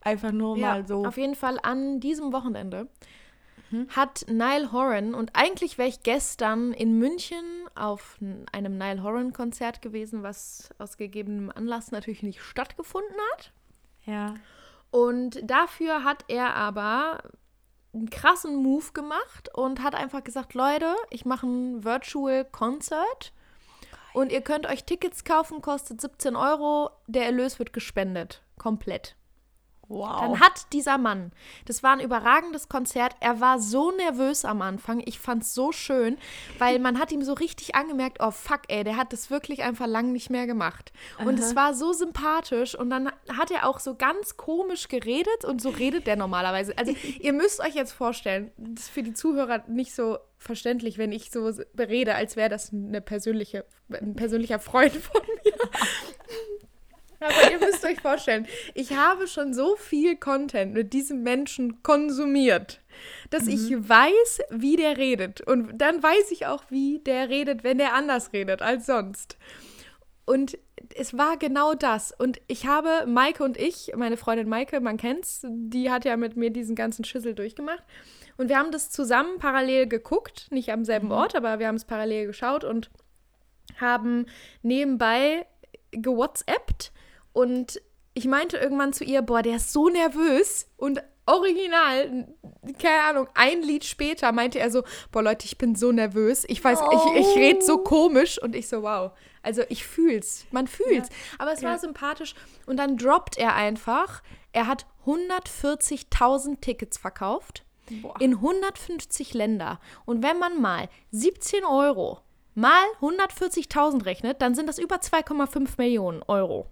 Einfach 0.01 0.31
nur 0.31 0.57
Ja, 0.57 0.73
mal 0.73 0.87
so. 0.87 1.05
auf 1.05 1.17
jeden 1.17 1.35
Fall 1.35 1.57
an 1.63 1.99
diesem 1.99 2.31
Wochenende 2.33 2.87
hat 3.89 4.25
Niall 4.29 4.71
Horan 4.71 5.13
und 5.13 5.31
eigentlich 5.33 5.77
wäre 5.77 5.89
ich 5.89 6.03
gestern 6.03 6.73
in 6.73 6.97
München 6.97 7.43
auf 7.75 8.17
einem 8.51 8.77
Niall 8.77 9.03
Horan 9.03 9.33
Konzert 9.33 9.81
gewesen, 9.81 10.23
was 10.23 10.69
aus 10.77 10.97
gegebenem 10.97 11.51
Anlass 11.53 11.91
natürlich 11.91 12.23
nicht 12.23 12.41
stattgefunden 12.41 13.15
hat. 13.33 13.51
Ja. 14.05 14.35
Und 14.89 15.41
dafür 15.43 16.03
hat 16.03 16.23
er 16.29 16.55
aber 16.55 17.23
einen 17.93 18.09
krassen 18.09 18.55
Move 18.55 18.93
gemacht 18.93 19.49
und 19.53 19.83
hat 19.83 19.95
einfach 19.95 20.23
gesagt, 20.23 20.53
Leute, 20.53 20.95
ich 21.09 21.25
mache 21.25 21.45
ein 21.45 21.83
Virtual 21.83 22.45
Concert 22.45 23.33
und 24.13 24.31
ihr 24.31 24.41
könnt 24.41 24.65
euch 24.65 24.85
Tickets 24.85 25.25
kaufen, 25.25 25.61
kostet 25.61 25.99
17 25.99 26.35
Euro, 26.35 26.91
der 27.07 27.25
Erlös 27.25 27.59
wird 27.59 27.73
gespendet, 27.73 28.43
komplett. 28.57 29.16
Wow. 29.89 30.19
Dann 30.19 30.39
hat 30.41 30.73
dieser 30.73 30.97
Mann, 30.97 31.31
das 31.65 31.81
war 31.81 31.93
ein 31.93 32.01
überragendes 32.01 32.67
Konzert, 32.67 33.15
er 33.21 33.39
war 33.39 33.59
so 33.59 33.91
nervös 33.91 34.43
am 34.43 34.61
Anfang, 34.61 35.01
ich 35.05 35.19
fand's 35.19 35.53
so 35.53 35.71
schön, 35.71 36.17
weil 36.59 36.79
man 36.79 36.99
hat 36.99 37.11
ihm 37.13 37.21
so 37.21 37.33
richtig 37.33 37.75
angemerkt, 37.75 38.17
oh 38.19 38.31
fuck 38.31 38.61
ey, 38.67 38.83
der 38.83 38.97
hat 38.97 39.13
das 39.13 39.29
wirklich 39.29 39.63
einfach 39.63 39.87
lang 39.87 40.11
nicht 40.11 40.29
mehr 40.29 40.45
gemacht. 40.45 40.91
Und 41.23 41.39
es 41.39 41.55
war 41.55 41.73
so 41.73 41.93
sympathisch 41.93 42.75
und 42.75 42.89
dann 42.89 43.11
hat 43.29 43.49
er 43.49 43.67
auch 43.67 43.79
so 43.79 43.95
ganz 43.95 44.35
komisch 44.35 44.89
geredet 44.89 45.45
und 45.45 45.61
so 45.61 45.69
redet 45.69 46.05
der 46.05 46.17
normalerweise. 46.17 46.77
Also 46.77 46.93
ihr 47.19 47.33
müsst 47.33 47.61
euch 47.61 47.75
jetzt 47.75 47.93
vorstellen, 47.93 48.51
das 48.57 48.85
ist 48.85 48.89
für 48.89 49.03
die 49.03 49.13
Zuhörer 49.13 49.63
nicht 49.67 49.95
so 49.95 50.17
verständlich, 50.37 50.97
wenn 50.97 51.11
ich 51.11 51.31
so 51.31 51.51
berede, 51.73 52.15
als 52.15 52.35
wäre 52.35 52.49
das 52.49 52.73
eine 52.73 53.01
persönliche, 53.01 53.65
ein 53.89 54.15
persönlicher 54.15 54.59
Freund 54.59 54.93
von 54.93 55.21
mir. 55.43 55.53
Aber 57.19 57.51
ihr 57.51 57.59
müsst 57.59 57.83
euch 57.83 57.99
vorstellen, 57.99 58.47
ich 58.75 58.95
habe 58.95 59.27
schon 59.27 59.53
so 59.53 59.75
viel 59.75 60.15
Content 60.15 60.73
mit 60.73 60.93
diesem 60.93 61.23
Menschen 61.23 61.81
konsumiert, 61.81 62.79
dass 63.29 63.47
ich 63.47 63.71
weiß, 63.71 64.41
wie 64.51 64.75
der 64.75 64.97
redet. 64.97 65.41
Und 65.41 65.77
dann 65.77 66.01
weiß 66.01 66.31
ich 66.31 66.45
auch, 66.45 66.63
wie 66.69 66.99
der 66.99 67.29
redet, 67.29 67.63
wenn 67.63 67.79
der 67.79 67.93
anders 67.93 68.33
redet 68.33 68.61
als 68.61 68.85
sonst. 68.85 69.37
Und 70.25 70.57
es 70.95 71.17
war 71.17 71.37
genau 71.37 71.73
das. 71.73 72.11
Und 72.11 72.39
ich 72.47 72.67
habe 72.67 73.05
Maike 73.07 73.43
und 73.43 73.57
ich, 73.57 73.93
meine 73.95 74.17
Freundin 74.17 74.49
Maike, 74.49 74.79
man 74.79 74.97
kennt's, 74.97 75.45
die 75.47 75.89
hat 75.89 76.05
ja 76.05 76.17
mit 76.17 76.35
mir 76.35 76.51
diesen 76.51 76.75
ganzen 76.75 77.03
Schüssel 77.03 77.33
durchgemacht. 77.33 77.83
Und 78.37 78.49
wir 78.49 78.57
haben 78.57 78.71
das 78.71 78.91
zusammen 78.91 79.39
parallel 79.39 79.87
geguckt, 79.87 80.47
nicht 80.51 80.71
am 80.71 80.85
selben 80.85 81.11
Ort, 81.11 81.35
aber 81.35 81.59
wir 81.59 81.67
haben 81.67 81.75
es 81.75 81.85
parallel 81.85 82.27
geschaut 82.27 82.63
und 82.63 82.91
haben 83.79 84.27
nebenbei 84.61 85.45
gewhatsappt 85.91 86.91
und 87.37 87.79
ich 88.15 88.25
meinte 88.25 88.57
irgendwann 88.57 88.93
zu 88.93 89.03
ihr, 89.03 89.21
boah, 89.21 89.43
der 89.43 89.57
ist 89.57 89.71
so 89.71 89.89
nervös. 89.89 90.65
Und 90.75 91.03
original, 91.27 92.33
keine 92.81 93.03
Ahnung, 93.03 93.27
ein 93.35 93.61
Lied 93.61 93.85
später 93.85 94.31
meinte 94.31 94.57
er 94.57 94.71
so, 94.71 94.81
boah 95.11 95.21
Leute, 95.21 95.45
ich 95.45 95.59
bin 95.59 95.75
so 95.75 95.91
nervös, 95.91 96.45
ich 96.47 96.63
weiß, 96.63 96.79
ich, 96.81 97.19
ich 97.21 97.35
rede 97.35 97.63
so 97.63 97.77
komisch. 97.77 98.41
Und 98.41 98.55
ich 98.55 98.67
so, 98.67 98.81
wow. 98.81 99.11
Also 99.43 99.61
ich 99.69 99.85
fühl's, 99.85 100.47
man 100.49 100.65
fühl's. 100.65 101.09
Aber 101.37 101.51
es 101.53 101.61
war 101.61 101.77
sympathisch. 101.77 102.33
Und 102.65 102.77
dann 102.77 102.97
droppt 102.97 103.37
er 103.37 103.53
einfach, 103.53 104.23
er 104.51 104.65
hat 104.65 104.87
140.000 105.05 106.59
Tickets 106.59 106.97
verkauft 106.97 107.65
in 108.19 108.33
150 108.33 109.35
Länder. 109.35 109.79
Und 110.05 110.23
wenn 110.23 110.39
man 110.39 110.59
mal 110.59 110.89
17 111.11 111.63
Euro 111.65 112.17
mal 112.55 112.83
140.000 112.99 114.05
rechnet, 114.05 114.41
dann 114.41 114.55
sind 114.55 114.67
das 114.67 114.79
über 114.79 114.95
2,5 114.95 115.73
Millionen 115.77 116.23
Euro. 116.23 116.71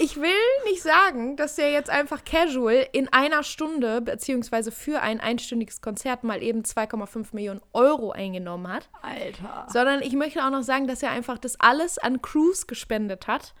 Ich 0.00 0.20
will 0.20 0.30
nicht 0.64 0.82
sagen, 0.82 1.36
dass 1.36 1.56
der 1.56 1.72
jetzt 1.72 1.90
einfach 1.90 2.24
casual 2.24 2.86
in 2.92 3.12
einer 3.12 3.42
Stunde, 3.42 4.00
beziehungsweise 4.00 4.70
für 4.70 5.00
ein 5.02 5.20
einstündiges 5.20 5.80
Konzert 5.80 6.22
mal 6.22 6.42
eben 6.42 6.62
2,5 6.62 7.28
Millionen 7.32 7.60
Euro 7.72 8.12
eingenommen 8.12 8.68
hat, 8.68 8.88
Alter. 9.02 9.66
sondern 9.68 10.00
ich 10.02 10.12
möchte 10.12 10.44
auch 10.44 10.50
noch 10.50 10.62
sagen, 10.62 10.86
dass 10.86 11.02
er 11.02 11.10
einfach 11.10 11.38
das 11.38 11.58
alles 11.58 11.98
an 11.98 12.22
Crews 12.22 12.68
gespendet 12.68 13.26
hat, 13.26 13.54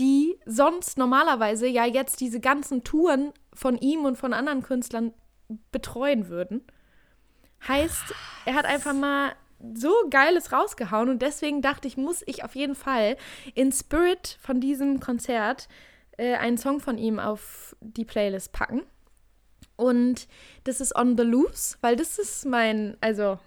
die 0.00 0.38
sonst 0.46 0.98
normalerweise 0.98 1.68
ja 1.68 1.84
jetzt 1.84 2.20
diese 2.20 2.40
ganzen 2.40 2.82
Touren 2.82 3.32
von 3.54 3.78
ihm 3.78 4.04
und 4.04 4.16
von 4.16 4.32
anderen 4.32 4.62
Künstlern 4.62 5.12
betreuen 5.70 6.28
würden. 6.28 6.66
Heißt, 7.66 8.14
er 8.46 8.54
hat 8.54 8.64
einfach 8.64 8.94
mal 8.94 9.32
so 9.74 9.92
Geiles 10.10 10.52
rausgehauen 10.52 11.08
und 11.08 11.22
deswegen 11.22 11.62
dachte 11.62 11.88
ich, 11.88 11.96
muss 11.96 12.22
ich 12.26 12.44
auf 12.44 12.54
jeden 12.54 12.74
Fall 12.74 13.16
in 13.54 13.72
Spirit 13.72 14.38
von 14.40 14.60
diesem 14.60 15.00
Konzert 15.00 15.68
äh, 16.16 16.34
einen 16.34 16.58
Song 16.58 16.80
von 16.80 16.98
ihm 16.98 17.18
auf 17.18 17.76
die 17.80 18.04
Playlist 18.04 18.52
packen. 18.52 18.82
Und 19.76 20.26
das 20.64 20.80
ist 20.80 20.94
On 20.96 21.16
the 21.16 21.22
Loose, 21.22 21.76
weil 21.80 21.96
das 21.96 22.18
ist 22.18 22.44
mein, 22.44 22.96
also, 23.00 23.38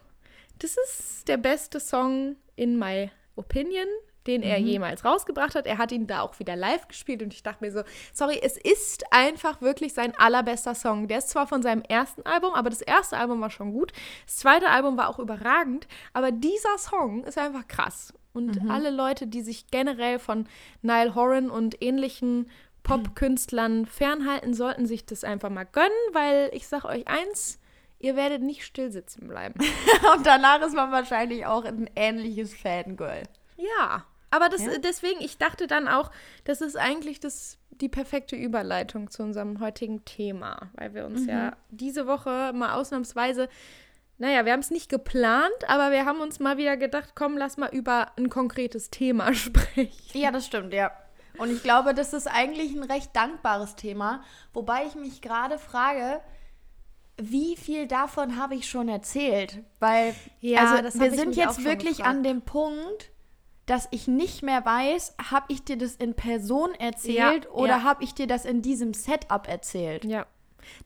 das 0.59 0.77
ist 0.77 1.27
der 1.27 1.37
beste 1.37 1.79
Song 1.79 2.37
in 2.55 2.79
my 2.79 3.11
opinion, 3.35 3.87
den 4.27 4.43
er 4.43 4.59
jemals 4.59 5.03
rausgebracht 5.03 5.55
hat. 5.55 5.65
Er 5.65 5.77
hat 5.77 5.91
ihn 5.91 6.07
da 6.07 6.21
auch 6.21 6.39
wieder 6.39 6.55
live 6.55 6.87
gespielt 6.87 7.23
und 7.23 7.33
ich 7.33 7.43
dachte 7.43 7.63
mir 7.63 7.71
so, 7.71 7.81
sorry, 8.13 8.39
es 8.41 8.57
ist 8.57 9.03
einfach 9.11 9.61
wirklich 9.61 9.93
sein 9.93 10.13
allerbester 10.17 10.75
Song. 10.75 11.07
Der 11.07 11.19
ist 11.19 11.29
zwar 11.29 11.47
von 11.47 11.61
seinem 11.61 11.81
ersten 11.81 12.21
Album, 12.23 12.53
aber 12.53 12.69
das 12.69 12.81
erste 12.81 13.17
Album 13.17 13.41
war 13.41 13.49
schon 13.49 13.73
gut. 13.73 13.91
Das 14.25 14.37
zweite 14.37 14.69
Album 14.69 14.97
war 14.97 15.09
auch 15.09 15.19
überragend, 15.19 15.87
aber 16.13 16.31
dieser 16.31 16.77
Song 16.77 17.23
ist 17.23 17.37
einfach 17.37 17.67
krass. 17.67 18.13
Und 18.33 18.69
alle 18.69 18.91
Leute, 18.91 19.27
die 19.27 19.41
sich 19.41 19.67
generell 19.67 20.17
von 20.17 20.47
Niall 20.81 21.15
Horan 21.15 21.49
und 21.49 21.81
ähnlichen 21.83 22.49
Pop-Künstlern 22.83 23.85
fernhalten, 23.85 24.53
sollten 24.53 24.85
sich 24.85 25.05
das 25.05 25.23
einfach 25.23 25.49
mal 25.49 25.65
gönnen, 25.65 25.91
weil 26.13 26.49
ich 26.53 26.67
sag 26.67 26.85
euch 26.85 27.07
eins, 27.07 27.59
ihr 27.99 28.15
werdet 28.15 28.41
nicht 28.41 28.63
still 28.63 28.91
sitzen 28.91 29.27
bleiben. 29.27 29.59
Und 30.15 30.25
danach 30.25 30.61
ist 30.61 30.75
man 30.75 30.91
wahrscheinlich 30.91 31.45
auch 31.45 31.65
ein 31.65 31.89
ähnliches 31.95 32.53
Fangirl. 32.53 33.23
Ja, 33.57 34.05
aber 34.31 34.49
das, 34.49 34.65
Ja? 34.65 34.77
deswegen, 34.79 35.21
ich 35.21 35.37
dachte 35.37 35.67
dann 35.67 35.87
auch, 35.87 36.09
das 36.45 36.61
ist 36.61 36.75
eigentlich 36.77 37.19
das, 37.19 37.57
die 37.69 37.89
perfekte 37.89 38.35
Überleitung 38.35 39.09
zu 39.11 39.21
unserem 39.23 39.59
heutigen 39.59 40.03
Thema, 40.05 40.71
weil 40.73 40.93
wir 40.93 41.05
uns 41.05 41.25
ja 41.25 41.55
diese 41.69 42.07
Woche 42.07 42.51
mal 42.53 42.73
ausnahmsweise, 42.73 43.47
naja, 44.17 44.45
wir 44.45 44.53
haben 44.53 44.59
es 44.59 44.69
nicht 44.71 44.89
geplant, 44.89 45.51
aber 45.67 45.91
wir 45.91 46.05
haben 46.05 46.21
uns 46.21 46.39
mal 46.39 46.57
wieder 46.57 46.77
gedacht, 46.77 47.13
komm, 47.15 47.37
lass 47.37 47.57
mal 47.57 47.69
über 47.73 48.11
ein 48.17 48.29
konkretes 48.29 48.89
Thema 48.89 49.33
sprechen. 49.35 49.91
Ja, 50.13 50.31
das 50.31 50.45
stimmt, 50.45 50.73
ja. 50.73 50.91
Und 51.37 51.49
ich 51.51 51.63
glaube, 51.63 51.93
das 51.93 52.13
ist 52.13 52.27
eigentlich 52.27 52.75
ein 52.75 52.83
recht 52.83 53.15
dankbares 53.15 53.75
Thema, 53.75 54.23
wobei 54.53 54.85
ich 54.85 54.95
mich 54.95 55.21
gerade 55.21 55.57
frage, 55.57 56.21
wie 57.17 57.55
viel 57.55 57.87
davon 57.87 58.37
habe 58.37 58.55
ich 58.55 58.67
schon 58.69 58.89
erzählt? 58.89 59.59
Weil 59.79 60.15
Ja, 60.39 60.75
also 60.75 60.99
wir 60.99 61.11
sind 61.11 61.35
jetzt 61.35 61.63
wirklich 61.63 61.97
gefragt. 61.97 62.09
an 62.09 62.23
dem 62.23 62.41
Punkt, 62.41 63.10
dass 63.71 63.87
ich 63.91 64.05
nicht 64.05 64.43
mehr 64.43 64.65
weiß, 64.65 65.15
habe 65.31 65.45
ich 65.47 65.63
dir 65.63 65.77
das 65.77 65.95
in 65.95 66.13
Person 66.13 66.73
erzählt 66.73 67.45
Ja, 67.45 67.51
oder 67.51 67.77
ja. 67.77 67.83
habe 67.83 68.03
ich 68.03 68.13
dir 68.13 68.27
das 68.27 68.43
in 68.43 68.61
diesem 68.61 68.93
Setup 68.93 69.47
erzählt? 69.47 70.03
Ja. 70.03 70.25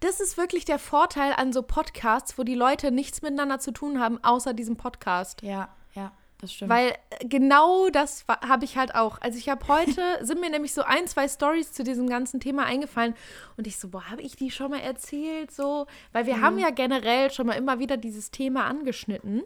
Das 0.01 0.19
ist 0.19 0.37
wirklich 0.37 0.65
der 0.65 0.77
Vorteil 0.77 1.33
an 1.33 1.51
so 1.51 1.63
Podcasts, 1.63 2.37
wo 2.37 2.43
die 2.43 2.53
Leute 2.53 2.91
nichts 2.91 3.23
miteinander 3.23 3.57
zu 3.57 3.71
tun 3.71 3.99
haben, 3.99 4.23
außer 4.23 4.53
diesem 4.53 4.77
Podcast. 4.77 5.41
Ja, 5.41 5.69
ja, 5.95 6.11
das 6.39 6.53
stimmt. 6.53 6.69
Weil 6.69 6.89
äh, 7.09 7.27
genau 7.27 7.89
das 7.89 8.23
habe 8.29 8.65
ich 8.65 8.77
halt 8.77 8.93
auch. 8.93 9.19
Also 9.19 9.39
ich 9.39 9.49
habe 9.49 9.67
heute, 9.67 10.19
sind 10.21 10.39
mir 10.39 10.51
nämlich 10.51 10.75
so 10.75 10.83
ein, 10.83 11.07
zwei 11.07 11.27
Stories 11.27 11.73
zu 11.73 11.83
diesem 11.83 12.07
ganzen 12.07 12.39
Thema 12.39 12.65
eingefallen 12.65 13.15
und 13.57 13.65
ich 13.65 13.79
so, 13.79 13.89
boah, 13.89 14.11
habe 14.11 14.21
ich 14.21 14.35
die 14.35 14.51
schon 14.51 14.69
mal 14.69 14.81
erzählt? 14.81 15.49
So, 15.49 15.87
weil 16.11 16.27
wir 16.27 16.39
haben 16.39 16.59
ja 16.59 16.69
generell 16.69 17.31
schon 17.31 17.47
mal 17.47 17.53
immer 17.53 17.79
wieder 17.79 17.97
dieses 17.97 18.29
Thema 18.29 18.65
angeschnitten. 18.65 19.41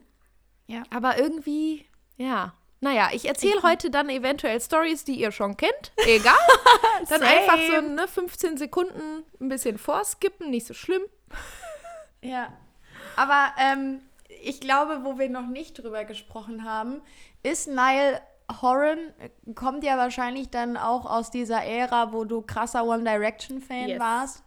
ja. 0.67 0.83
Aber 0.89 1.17
irgendwie, 1.17 1.85
ja. 2.17 2.53
Naja, 2.81 3.09
ich 3.11 3.27
erzähle 3.27 3.61
heute 3.63 3.89
dann 3.89 4.09
eventuell 4.09 4.59
Stories, 4.61 5.03
die 5.03 5.15
ihr 5.15 5.31
schon 5.31 5.57
kennt. 5.57 5.91
Egal. 5.97 6.33
dann 7.09 7.21
einfach 7.23 7.57
so 7.57 7.81
ne, 7.81 8.07
15 8.07 8.57
Sekunden 8.57 9.25
ein 9.41 9.49
bisschen 9.49 9.77
vorskippen, 9.77 10.49
nicht 10.49 10.65
so 10.65 10.73
schlimm. 10.73 11.01
Ja. 12.21 12.53
Aber 13.17 13.53
ähm, 13.59 14.01
ich 14.43 14.61
glaube, 14.61 15.03
wo 15.03 15.19
wir 15.19 15.29
noch 15.29 15.47
nicht 15.47 15.77
drüber 15.77 16.05
gesprochen 16.05 16.63
haben, 16.63 17.01
ist 17.43 17.67
Niall 17.67 18.21
Horan, 18.61 19.13
kommt 19.55 19.83
ja 19.83 19.97
wahrscheinlich 19.97 20.49
dann 20.49 20.75
auch 20.77 21.05
aus 21.05 21.31
dieser 21.31 21.63
Ära, 21.63 22.13
wo 22.13 22.23
du 22.23 22.41
krasser 22.41 22.83
One 22.85 23.03
Direction-Fan 23.03 23.89
Yes. 23.89 23.99
warst. 23.99 24.43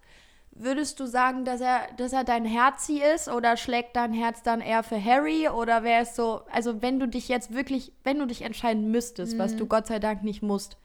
Würdest 0.55 1.01
du 1.01 1.07
sagen, 1.07 1.45
dass 1.45 1.61
er, 1.63 1.81
dass 1.97 2.13
er 2.13 2.25
dein 2.25 2.45
Herzi 2.45 3.01
ist 3.15 3.29
oder 3.29 3.57
schlägt 3.57 3.97
dein 3.97 4.13
Herz 4.13 4.43
dann 4.43 4.61
eher 4.61 4.83
für 4.83 5.03
Harry 5.03 5.49
oder 5.49 5.83
wäre 5.83 6.03
es 6.03 6.15
so, 6.15 6.43
also 6.53 6.83
wenn 6.83 7.01
du 7.01 7.09
dich 7.09 7.29
jetzt 7.29 7.55
wirklich, 7.55 7.93
wenn 8.05 8.19
du 8.19 8.27
dich 8.27 8.43
entscheiden 8.43 8.91
müsstest, 8.91 9.39
was 9.39 9.57
du 9.57 9.67
Gott 9.67 9.87
sei 9.87 9.99
Dank 9.99 10.23
nicht 10.23 10.43
musst. 10.43 10.77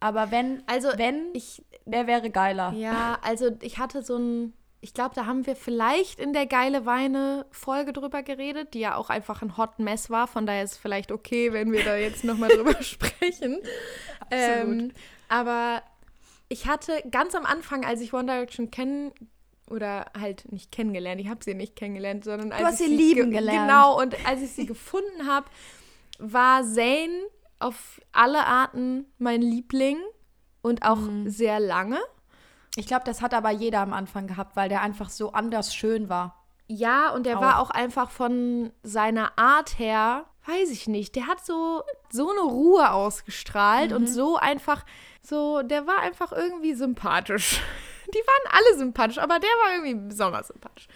Aber 0.00 0.30
wenn, 0.30 0.62
Also, 0.66 0.88
wenn, 0.96 1.26
Ich, 1.32 1.64
wer 1.86 2.06
wäre 2.06 2.30
geiler? 2.30 2.72
Ja, 2.74 3.18
also 3.22 3.50
ich 3.62 3.78
hatte 3.78 4.02
so 4.02 4.16
ein, 4.16 4.52
ich 4.80 4.94
glaube, 4.94 5.14
da 5.14 5.26
haben 5.26 5.46
wir 5.46 5.56
vielleicht 5.56 6.20
in 6.20 6.32
der 6.32 6.46
geile 6.46 6.84
Weine 6.86 7.46
Folge 7.50 7.92
drüber 7.94 8.22
geredet, 8.22 8.74
die 8.74 8.80
ja 8.80 8.96
auch 8.96 9.08
einfach 9.10 9.42
ein 9.42 9.56
Hot 9.56 9.78
Mess 9.78 10.10
war. 10.10 10.28
Von 10.28 10.46
daher 10.46 10.62
ist 10.62 10.72
es 10.72 10.78
vielleicht 10.78 11.10
okay, 11.10 11.52
wenn 11.52 11.72
wir 11.72 11.82
da 11.84 11.96
jetzt 11.96 12.22
nochmal 12.22 12.50
drüber 12.50 12.74
sprechen. 12.82 13.58
Ähm, 14.30 14.92
aber 15.28 15.82
ich 16.48 16.66
hatte 16.66 16.92
ganz 17.10 17.34
am 17.34 17.44
Anfang, 17.46 17.84
als 17.84 18.00
ich 18.00 18.12
One 18.12 18.26
Direction 18.26 18.70
kennen 18.70 19.12
oder 19.70 20.06
halt 20.18 20.50
nicht 20.52 20.70
kennengelernt, 20.72 21.20
ich 21.20 21.28
habe 21.28 21.42
sie 21.42 21.54
nicht 21.54 21.74
kennengelernt, 21.76 22.24
sondern 22.24 22.52
als 22.52 22.62
hast 22.64 22.80
ich 22.80 22.88
sie 22.88 22.94
lieben 22.96 23.30
ge- 23.30 23.40
gelernt. 23.40 23.68
Genau, 23.68 23.98
und 24.00 24.26
als 24.26 24.42
ich 24.42 24.52
sie 24.52 24.66
gefunden 24.66 25.26
habe, 25.26 25.46
war 26.18 26.62
Zayn 26.62 27.10
auf 27.58 28.00
alle 28.12 28.44
Arten 28.46 29.06
mein 29.18 29.40
Liebling 29.40 29.96
und 30.62 30.82
auch 30.84 30.98
Mhm. 30.98 31.28
sehr 31.30 31.60
lange. 31.60 31.98
Ich 32.76 32.86
glaube, 32.86 33.04
das 33.06 33.22
hat 33.22 33.32
aber 33.34 33.50
jeder 33.50 33.80
am 33.80 33.92
Anfang 33.92 34.26
gehabt, 34.26 34.56
weil 34.56 34.68
der 34.68 34.82
einfach 34.82 35.08
so 35.08 35.32
anders 35.32 35.74
schön 35.74 36.08
war. 36.08 36.44
Ja, 36.66 37.10
und 37.10 37.24
der 37.26 37.38
Auch. 37.38 37.42
war 37.42 37.58
auch 37.60 37.70
einfach 37.70 38.10
von 38.10 38.72
seiner 38.82 39.38
Art 39.38 39.78
her, 39.78 40.24
weiß 40.46 40.70
ich 40.70 40.88
nicht, 40.88 41.14
der 41.14 41.26
hat 41.26 41.44
so, 41.44 41.82
so 42.10 42.30
eine 42.30 42.40
Ruhe 42.40 42.90
ausgestrahlt 42.90 43.92
und 43.92 44.08
so 44.08 44.36
einfach, 44.36 44.84
so, 45.26 45.62
der 45.62 45.86
war 45.86 46.00
einfach 46.00 46.32
irgendwie 46.32 46.74
sympathisch. 46.74 47.60
Die 48.14 48.18
waren 48.18 48.52
alle 48.52 48.78
sympathisch, 48.78 49.18
aber 49.18 49.38
der 49.38 49.48
war 49.48 49.74
irgendwie 49.76 50.08
besonders 50.08 50.48
sympathisch. 50.48 50.88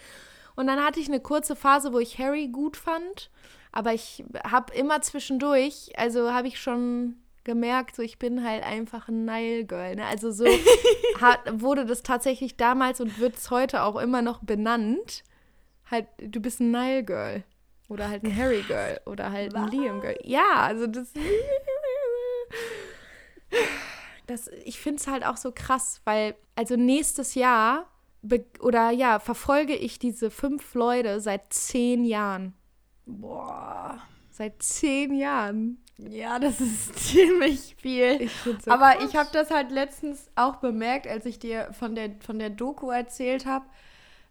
Und 0.57 0.67
dann 0.67 0.85
hatte 0.85 1.01
ich 1.01 1.09
eine 1.09 1.21
kurze 1.21 1.57
Phase, 1.57 1.93
wo 1.93 1.99
ich 1.99 2.19
Harry 2.19 2.49
gut 2.49 2.77
fand, 2.77 3.31
aber 3.73 3.95
ich 3.95 4.25
habe 4.45 4.75
immer 4.75 5.01
zwischendurch, 5.01 5.93
also 5.97 6.33
habe 6.33 6.49
ich 6.49 6.61
schon 6.61 7.17
gemerkt, 7.45 7.97
so 7.97 8.03
ich 8.03 8.19
bin 8.19 8.45
halt 8.45 8.63
einfach 8.63 9.09
ein 9.09 9.25
Nile 9.25 9.65
Girl. 9.65 9.97
Ne? 9.97 10.05
Also 10.05 10.31
so 10.31 10.45
hat, 11.21 11.41
wurde 11.51 11.87
das 11.87 12.03
tatsächlich 12.03 12.57
damals 12.57 13.01
und 13.01 13.19
wird 13.19 13.37
es 13.37 13.51
heute 13.51 13.83
auch 13.83 13.97
immer 13.97 14.21
noch 14.21 14.41
benannt. 14.41 15.25
Halt, 15.91 16.07
du 16.19 16.41
bist 16.41 16.61
ein 16.61 16.71
Nile 16.71 17.05
Girl. 17.05 17.45
Oder 17.89 18.09
halt 18.11 18.23
ein 18.23 18.37
Harry 18.37 18.63
Girl. 18.63 19.01
Oder 19.07 19.33
halt 19.33 19.55
ein 19.55 19.69
Liam 19.69 20.03
Girl. 20.03 20.19
Ja, 20.25 20.57
also 20.57 20.87
das. 20.87 21.15
das 24.29 24.49
ich 24.65 24.79
finde 24.79 25.01
es 25.01 25.07
halt 25.07 25.25
auch 25.25 25.37
so 25.37 25.53
krass, 25.53 26.01
weil, 26.05 26.37
also 26.55 26.77
nächstes 26.77 27.35
Jahr 27.35 27.87
oder 28.61 28.91
ja, 28.91 29.19
verfolge 29.21 29.75
ich 29.75 29.99
diese 29.99 30.31
fünf 30.31 30.75
Leute 30.75 31.21
seit 31.21 31.53
zehn 31.53 32.05
Jahren. 32.05 32.55
Boah. 33.07 34.01
Seit 34.31 34.63
zehn 34.63 35.15
Jahren. 35.15 35.79
Ja, 35.99 36.39
das 36.39 36.61
ist 36.61 36.97
ziemlich 37.11 37.77
viel. 37.77 38.23
Ich 38.23 38.33
so 38.43 38.55
Aber 38.71 38.93
krass. 38.93 39.05
ich 39.09 39.17
habe 39.17 39.31
das 39.33 39.51
halt 39.51 39.71
letztens 39.71 40.31
auch 40.37 40.57
bemerkt, 40.57 41.07
als 41.07 41.27
ich 41.27 41.39
dir 41.39 41.73
von 41.73 41.95
der, 41.95 42.11
von 42.21 42.39
der 42.39 42.51
Doku 42.51 42.91
erzählt 42.91 43.47
habe, 43.47 43.67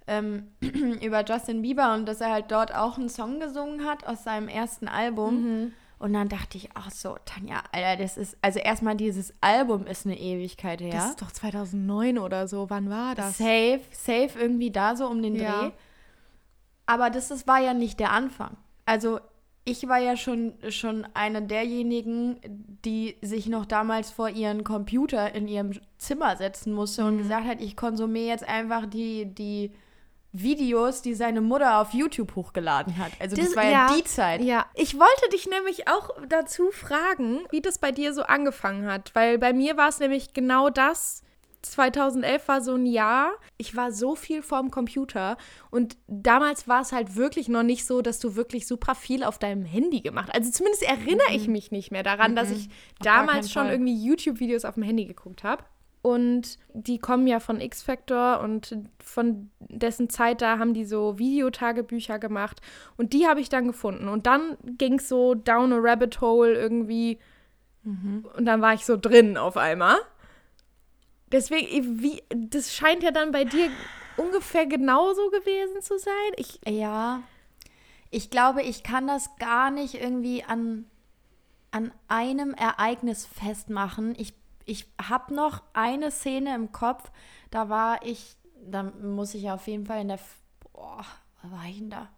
ähm, 0.06 0.52
über 1.02 1.26
Justin 1.26 1.62
Bieber 1.62 1.94
und 1.94 2.06
dass 2.06 2.22
er 2.22 2.32
halt 2.32 2.52
dort 2.52 2.74
auch 2.74 2.98
einen 2.98 3.10
Song 3.10 3.40
gesungen 3.40 3.86
hat 3.86 4.06
aus 4.06 4.24
seinem 4.24 4.48
ersten 4.48 4.88
Album. 4.88 5.42
Mhm. 5.42 5.74
Und 6.00 6.14
dann 6.14 6.30
dachte 6.30 6.58
ich 6.58 6.76
auch 6.76 6.92
so, 6.92 7.18
Tanja, 7.26 7.64
Alter, 7.72 8.04
das 8.04 8.18
ist, 8.18 8.38
also 8.42 8.60
erstmal 8.60 8.96
dieses 8.96 9.34
Album 9.42 9.88
ist 9.88 10.06
eine 10.06 10.20
Ewigkeit 10.20 10.80
her. 10.80 10.92
Das 10.92 11.10
ist 11.10 11.22
doch 11.22 11.32
2009 11.32 12.20
oder 12.20 12.48
so. 12.48 12.70
Wann 12.70 12.90
war 12.90 13.16
das? 13.16 13.38
Safe, 13.40 13.82
safe 13.92 14.30
irgendwie 14.40 14.70
da 14.70 14.96
so 14.96 15.08
um 15.08 15.22
den 15.24 15.36
Ja. 15.36 15.62
Dreh. 15.62 15.72
Aber 16.86 17.10
das 17.10 17.32
ist, 17.32 17.48
war 17.48 17.60
ja 17.60 17.74
nicht 17.74 18.00
der 18.00 18.12
Anfang. 18.12 18.56
Also 18.86 19.20
ich 19.66 19.88
war 19.90 19.98
ja 19.98 20.16
schon, 20.16 20.54
schon 20.70 21.06
eine 21.14 21.42
derjenigen, 21.42 22.38
die 22.86 23.18
sich 23.22 23.48
noch 23.48 23.66
damals 23.66 24.12
vor 24.12 24.30
ihren 24.30 24.64
Computer 24.64 25.34
in 25.36 25.48
ihrem 25.50 25.72
Zimmer 25.98 26.38
setzen 26.38 26.74
musste 26.74 27.02
Mhm. 27.02 27.08
und 27.08 27.18
gesagt 27.18 27.46
hat, 27.48 27.60
ich 27.62 27.76
konsumiere 27.76 28.28
jetzt 28.28 28.48
einfach 28.48 28.86
die, 28.86 29.26
die 29.26 29.72
Videos, 30.34 31.02
die 31.02 31.14
seine 31.14 31.42
Mutter 31.42 31.80
auf 31.80 31.94
YouTube 31.94 32.36
hochgeladen 32.36 32.98
hat. 32.98 33.12
Also 33.20 33.36
das, 33.36 33.56
war 33.56 33.66
ja, 33.66 33.94
die 33.96 34.04
Zeit. 34.04 34.42
Ja, 34.42 34.66
ich 34.76 35.00
wollte 35.00 35.30
dich 35.32 35.48
nämlich 35.48 35.88
auch 35.88 36.10
dazu 36.28 36.72
fragen, 36.72 37.40
wie 37.50 37.62
das 37.62 37.80
bei 37.80 37.92
dir 37.92 38.14
so 38.14 38.24
angefangen 38.24 38.86
hat, 38.86 39.12
weil 39.16 39.38
bei 39.38 39.54
mir 39.54 39.78
war 39.78 39.90
es 39.90 40.00
nämlich 40.00 40.34
genau 40.34 40.70
das. 40.70 41.24
2011 41.64 42.48
war 42.48 42.62
so 42.62 42.76
ein 42.76 42.86
Jahr. 42.86 43.34
Ich 43.58 43.76
war 43.76 43.92
so 43.92 44.16
viel 44.16 44.42
vorm 44.42 44.72
Computer 44.72 45.38
und 45.72 45.98
damals 46.08 46.68
war 46.68 46.82
es 46.82 46.92
halt 46.92 47.16
wirklich 47.16 47.50
noch 47.50 47.64
nicht 47.64 47.86
so, 47.86 48.02
dass 48.02 48.20
du 48.20 48.36
wirklich 48.36 48.68
super 48.68 48.96
viel 48.96 49.24
auf 49.24 49.40
deinem 49.40 49.66
Handy 49.66 50.02
gemacht. 50.02 50.30
Also 50.34 50.52
zumindest 50.52 50.84
erinnere 50.84 51.32
ich 51.32 51.48
mich 51.48 51.72
nicht 51.72 51.92
mehr 51.92 52.04
daran, 52.04 52.36
dass 52.36 52.52
ich 52.52 52.70
keinen 52.70 52.78
damals 53.00 53.52
schon 53.52 53.64
Fall. 53.64 53.74
irgendwie 53.74 54.06
YouTube-Videos 54.06 54.66
auf 54.66 54.76
dem 54.76 54.84
Handy 54.84 55.06
geguckt 55.06 55.44
habe. 55.44 55.64
Und 56.08 56.58
die 56.74 57.00
kommen 57.00 57.28
ja 57.28 57.42
von 57.42 57.60
X-Factor 57.60 58.40
und 58.40 58.78
von 59.04 59.50
dessen 59.60 60.10
Zeit 60.10 60.42
da 60.42 60.58
haben 60.58 60.74
die 60.74 60.86
so 60.86 61.20
Videotagebücher 61.20 62.18
gemacht. 62.18 62.62
Und 62.96 63.12
die 63.12 63.28
habe 63.28 63.42
ich 63.42 63.50
dann 63.50 63.68
gefunden. 63.68 64.08
Und 64.08 64.26
dann 64.26 64.58
ging 64.64 65.00
es 65.00 65.10
so 65.10 65.36
down 65.36 65.74
a 65.74 65.78
rabbit 65.78 66.22
hole 66.22 66.54
irgendwie. 66.54 67.20
Und 67.84 68.46
dann 68.46 68.62
war 68.62 68.74
ich 68.74 68.86
so 68.86 68.96
drin 68.96 69.38
auf 69.38 69.58
einmal. 69.58 69.98
Deswegen, 71.32 72.02
wie, 72.02 72.24
das 72.30 72.74
scheint 72.74 73.04
ja 73.04 73.12
dann 73.12 73.32
bei 73.32 73.44
dir 73.44 73.70
ungefähr 74.16 74.66
genauso 74.66 75.30
gewesen 75.30 75.82
zu 75.82 76.00
sein. 76.00 76.32
Ich, 76.38 76.62
Ja, 76.66 77.22
ich 78.12 78.30
glaube, 78.30 78.62
ich 78.62 78.84
kann 78.84 79.08
das 79.08 79.36
gar 79.38 79.72
nicht 79.72 79.96
irgendwie 79.96 80.44
an, 80.44 80.86
an 81.72 81.92
einem 82.08 82.54
Ereignis 82.54 83.26
festmachen. 83.26 84.16
Ich, 84.18 84.34
ich 84.68 84.86
habe 85.02 85.34
noch 85.34 85.64
eine 85.74 86.12
Szene 86.12 86.54
im 86.54 86.72
Kopf, 86.72 87.12
da 87.50 87.70
war 87.70 88.06
ich, 88.06 88.36
da 88.62 88.84
muss 88.84 89.34
ich 89.34 89.50
auf 89.50 89.66
jeden 89.68 89.86
Fall 89.86 90.02
in 90.02 90.10
der, 90.10 90.20
boah, 90.74 91.06
wo 91.42 91.52
war 91.52 91.66
ich 91.66 91.80
denn 91.80 91.90
da? 91.90 92.10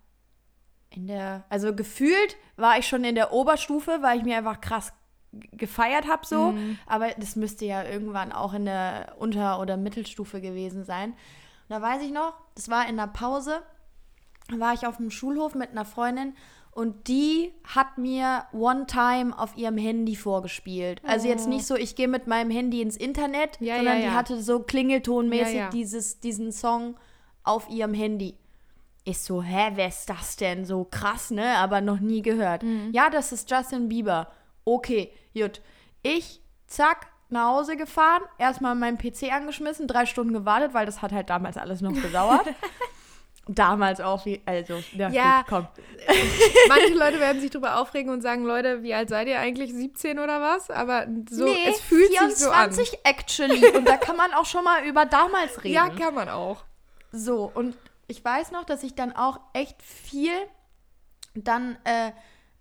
In 0.89 1.05
der, 1.05 1.45
also 1.49 1.73
gefühlt 1.75 2.35
war 2.57 2.79
ich 2.79 2.87
schon 2.87 3.03
in 3.03 3.13
der 3.13 3.31
Oberstufe, 3.31 3.99
weil 4.01 4.17
ich 4.17 4.23
mir 4.25 4.37
einfach 4.37 4.59
krass 4.59 4.91
gefeiert 5.31 6.07
habe 6.07 6.25
so, 6.25 6.55
aber 6.87 7.09
das 7.19 7.35
müsste 7.35 7.63
ja 7.65 7.83
irgendwann 7.83 8.31
auch 8.31 8.53
in 8.55 8.65
der 8.65 9.15
Unter- 9.19 9.59
oder 9.59 9.77
Mittelstufe 9.77 10.41
gewesen 10.41 10.83
sein. 10.83 11.11
Und 11.11 11.17
da 11.69 11.83
weiß 11.83 12.01
ich 12.01 12.11
noch, 12.11 12.33
das 12.55 12.67
war 12.67 12.89
in 12.89 12.97
der 12.97 13.05
Pause, 13.05 13.61
da 14.49 14.59
war 14.59 14.73
ich 14.73 14.87
auf 14.87 14.97
dem 14.97 15.11
Schulhof 15.11 15.53
mit 15.53 15.69
einer 15.69 15.85
Freundin 15.85 16.35
und 16.79 17.09
die 17.09 17.51
hat 17.65 17.97
mir 17.97 18.45
One 18.53 18.85
Time 18.85 19.37
auf 19.37 19.57
ihrem 19.57 19.77
Handy 19.77 20.15
vorgespielt. 20.15 21.01
Also 21.05 21.27
jetzt 21.27 21.45
nicht 21.45 21.65
so, 21.65 21.75
ich 21.75 21.97
gehe 21.97 22.07
mit 22.07 22.25
meinem 22.25 22.49
Handy 22.49 22.81
ins 22.81 22.95
Internet, 22.95 23.57
Ja, 23.59 23.75
sondern 23.75 23.95
ja, 23.95 23.99
die 23.99 24.07
ja. 24.07 24.13
hatte 24.13 24.41
so 24.41 24.61
klingeltonmäßig. 24.61 25.63
Dieses, 25.73 26.21
diesen 26.21 26.53
Song 26.53 26.95
auf 27.43 27.69
ihrem 27.69 27.93
Handy. 27.93 28.37
Ich 29.03 29.19
so, 29.19 29.43
hä, 29.43 29.71
wer 29.75 29.89
ist 29.89 30.09
das 30.09 30.37
denn? 30.37 30.63
So 30.63 30.85
krass, 30.89 31.31
ne? 31.31 31.57
Aber 31.57 31.81
noch 31.81 31.99
nie 31.99 32.21
gehört. 32.21 32.63
Mhm. 32.63 32.91
Ja, 32.93 33.09
das 33.09 33.33
ist 33.33 33.51
Justin 33.51 33.89
Bieber. 33.89 34.31
Okay, 34.63 35.11
gut. 35.33 35.61
Ich, 36.01 36.39
zack, 36.65 37.07
nach 37.27 37.49
Hause 37.49 37.75
gefahren, 37.75 38.23
erstmal 38.37 38.75
meinen 38.75 38.97
PC 38.97 39.33
angeschmissen, 39.33 39.85
drei 39.85 40.05
Stunden 40.05 40.31
gewartet, 40.31 40.73
weil 40.73 40.85
das 40.85 41.01
hat 41.01 41.11
halt 41.11 41.29
damals 41.29 41.57
alles 41.57 41.81
noch 41.81 41.91
gedauert. 41.93 42.47
damals 43.55 43.99
auch, 43.99 44.25
wie, 44.25 44.41
also, 44.45 44.81
ja, 44.95 45.09
Ja. 45.09 45.37
gut, 45.41 45.47
komm. 45.49 45.67
manche 46.67 46.93
Leute 46.93 47.19
werden 47.19 47.41
sich 47.41 47.49
darüber 47.51 47.77
aufregen 47.79 48.11
und 48.11 48.21
sagen, 48.21 48.45
Leute, 48.45 48.83
wie 48.83 48.93
alt 48.93 49.09
seid 49.09 49.27
ihr 49.27 49.39
eigentlich? 49.39 49.73
17 49.73 50.19
oder 50.19 50.41
was? 50.41 50.69
Aber 50.69 51.07
so, 51.29 51.45
nee, 51.45 51.65
es 51.67 51.81
fühlt 51.81 52.09
sich 52.09 52.35
so 52.37 52.49
an. 52.51 52.71
24 52.71 52.99
actually. 53.03 53.75
Und 53.75 53.87
da 53.87 53.97
kann 53.97 54.15
man 54.15 54.33
auch 54.33 54.45
schon 54.45 54.63
mal 54.63 54.83
über 54.85 55.05
damals 55.05 55.57
reden. 55.63 55.73
Ja, 55.75 55.89
kann 55.89 56.15
man 56.15 56.29
auch. 56.29 56.63
So, 57.11 57.51
und 57.53 57.75
ich 58.07 58.23
weiß 58.23 58.51
noch, 58.51 58.63
dass 58.63 58.83
ich 58.83 58.95
dann 58.95 59.15
auch 59.15 59.39
echt 59.53 59.81
viel 59.81 60.31
dann, 61.35 61.77
äh, 61.83 62.11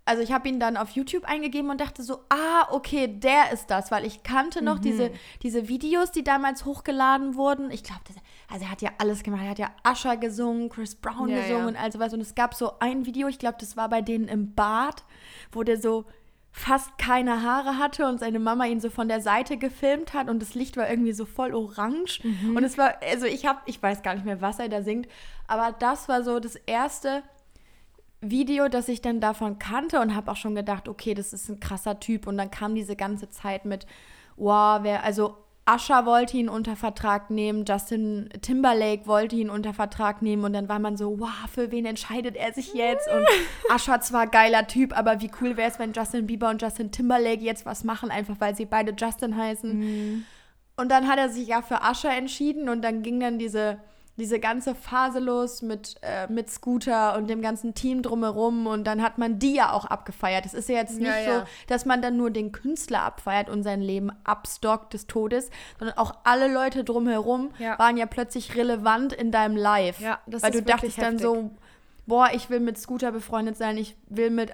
also 0.05 0.23
ich 0.23 0.31
habe 0.31 0.49
ihn 0.49 0.59
dann 0.59 0.75
auf 0.77 0.91
YouTube 0.91 1.25
eingegeben 1.25 1.69
und 1.69 1.81
dachte 1.81 2.01
so, 2.03 2.23
ah, 2.29 2.67
okay, 2.71 3.07
der 3.07 3.51
ist 3.51 3.67
das, 3.67 3.91
weil 3.91 4.05
ich 4.05 4.23
kannte 4.23 4.63
noch 4.63 4.79
diese, 4.79 5.11
diese 5.43 5.67
Videos, 5.67 6.11
die 6.11 6.23
damals 6.23 6.65
hochgeladen 6.65 7.35
wurden. 7.35 7.69
Ich 7.71 7.83
glaube, 7.83 8.01
also 8.49 8.65
er 8.65 8.71
hat 8.71 8.81
ja 8.81 8.91
alles 8.97 9.23
gemacht. 9.23 9.43
Er 9.43 9.49
hat 9.51 9.59
ja 9.59 9.71
Usher 9.87 10.17
gesungen, 10.17 10.69
Chris 10.69 10.95
Brown 10.95 11.29
Ja, 11.29 11.41
gesungen 11.41 11.61
ja. 11.61 11.67
und 11.67 11.75
all 11.75 11.91
sowas. 11.91 12.13
Und 12.13 12.21
es 12.21 12.35
gab 12.35 12.53
so 12.53 12.73
ein 12.79 13.05
Video, 13.05 13.27
ich 13.27 13.39
glaube, 13.39 13.57
das 13.59 13.77
war 13.77 13.89
bei 13.89 14.01
denen 14.01 14.27
im 14.27 14.55
Bad, 14.55 15.03
wo 15.51 15.63
der 15.63 15.79
so 15.79 16.05
fast 16.51 16.97
keine 16.97 17.43
Haare 17.43 17.77
hatte 17.77 18.07
und 18.07 18.19
seine 18.19 18.39
Mama 18.39 18.65
ihn 18.65 18.81
so 18.81 18.89
von 18.89 19.07
der 19.07 19.21
Seite 19.21 19.57
gefilmt 19.57 20.13
hat 20.13 20.29
und 20.29 20.41
das 20.41 20.55
Licht 20.55 20.77
war 20.77 20.89
irgendwie 20.89 21.13
so 21.13 21.25
voll 21.25 21.53
orange 21.53 22.21
und 22.55 22.63
es 22.63 22.75
war 22.75 22.95
also 23.07 23.27
ich 23.27 23.45
habe 23.45 23.59
ich 23.67 23.81
weiß 23.81 24.01
gar 24.01 24.15
nicht 24.15 24.25
mehr 24.25 24.41
was 24.41 24.57
er 24.57 24.67
da 24.67 24.81
singt, 24.81 25.07
aber 25.47 25.75
das 25.77 26.09
war 26.09 26.23
so 26.23 26.39
das 26.39 26.55
erste 26.55 27.21
Video, 28.19 28.67
das 28.67 28.89
ich 28.89 29.01
dann 29.01 29.21
davon 29.21 29.59
kannte 29.59 30.01
und 30.01 30.15
habe 30.15 30.31
auch 30.31 30.35
schon 30.35 30.55
gedacht, 30.55 30.89
okay, 30.89 31.13
das 31.13 31.33
ist 31.33 31.49
ein 31.49 31.59
krasser 31.59 31.99
Typ 31.99 32.25
und 32.25 32.37
dann 32.37 32.51
kam 32.51 32.73
diese 32.75 32.95
ganze 32.95 33.29
Zeit 33.29 33.63
mit 33.65 33.85
wow, 34.35 34.79
wer 34.81 35.03
also 35.03 35.37
Usher 35.75 36.05
wollte 36.05 36.37
ihn 36.37 36.49
unter 36.49 36.75
Vertrag 36.75 37.29
nehmen, 37.29 37.65
Justin 37.67 38.29
Timberlake 38.41 39.05
wollte 39.07 39.35
ihn 39.35 39.49
unter 39.49 39.73
Vertrag 39.73 40.21
nehmen 40.21 40.43
und 40.43 40.53
dann 40.53 40.69
war 40.69 40.79
man 40.79 40.97
so, 40.97 41.19
wow, 41.19 41.29
für 41.53 41.71
wen 41.71 41.85
entscheidet 41.85 42.35
er 42.35 42.53
sich 42.53 42.73
jetzt? 42.73 43.07
Und 43.09 43.25
Usher 43.75 44.01
zwar 44.01 44.27
geiler 44.27 44.67
Typ, 44.67 44.97
aber 44.97 45.21
wie 45.21 45.31
cool 45.41 45.57
wäre 45.57 45.69
es, 45.69 45.79
wenn 45.79 45.93
Justin 45.93 46.27
Bieber 46.27 46.49
und 46.49 46.61
Justin 46.61 46.91
Timberlake 46.91 47.41
jetzt 47.41 47.65
was 47.65 47.83
machen, 47.83 48.11
einfach 48.11 48.35
weil 48.39 48.55
sie 48.55 48.65
beide 48.65 48.93
Justin 48.97 49.35
heißen. 49.37 50.25
Und 50.77 50.89
dann 50.89 51.07
hat 51.07 51.19
er 51.19 51.29
sich 51.29 51.47
ja 51.47 51.61
für 51.61 51.79
Usher 51.89 52.15
entschieden 52.15 52.69
und 52.69 52.81
dann 52.81 53.03
ging 53.03 53.19
dann 53.19 53.37
diese, 53.37 53.79
diese 54.19 54.39
ganze 54.39 54.75
Phase 54.75 55.19
los 55.19 55.61
mit, 55.61 55.95
äh, 56.01 56.27
mit 56.31 56.49
Scooter 56.51 57.15
und 57.17 57.27
dem 57.27 57.41
ganzen 57.41 57.73
Team 57.73 58.01
drumherum 58.03 58.67
und 58.67 58.83
dann 58.85 59.01
hat 59.01 59.17
man 59.17 59.39
die 59.39 59.55
ja 59.55 59.71
auch 59.71 59.85
abgefeiert. 59.85 60.45
Es 60.45 60.53
ist 60.53 60.69
ja 60.69 60.75
jetzt 60.75 60.97
nicht 60.97 61.07
Ja, 61.07 61.19
ja. 61.19 61.39
so, 61.39 61.45
dass 61.67 61.85
man 61.85 62.01
dann 62.01 62.17
nur 62.17 62.29
den 62.29 62.51
Künstler 62.51 63.01
abfeiert 63.01 63.49
und 63.49 63.63
sein 63.63 63.81
Leben 63.81 64.11
abstockt 64.25 64.93
des 64.93 65.07
Todes, 65.07 65.49
sondern 65.79 65.97
auch 65.97 66.13
alle 66.23 66.47
Leute 66.53 66.83
drumherum 66.83 67.51
Ja. 67.57 67.79
waren 67.79 67.97
ja 67.97 68.05
plötzlich 68.05 68.55
relevant 68.55 69.13
in 69.13 69.31
deinem 69.31 69.55
Live. 69.57 69.99
Ja, 69.99 70.19
das 70.27 70.43
Weil 70.43 70.51
ist 70.53 70.59
du 70.59 70.63
dachtest 70.63 70.97
dann 70.99 71.13
heftig. 71.13 71.21
so, 71.23 71.51
boah, 72.05 72.29
ich 72.33 72.49
will 72.49 72.59
mit 72.59 72.77
Scooter 72.77 73.11
befreundet 73.11 73.57
sein, 73.57 73.77
ich 73.77 73.95
will 74.07 74.29
mit 74.29 74.51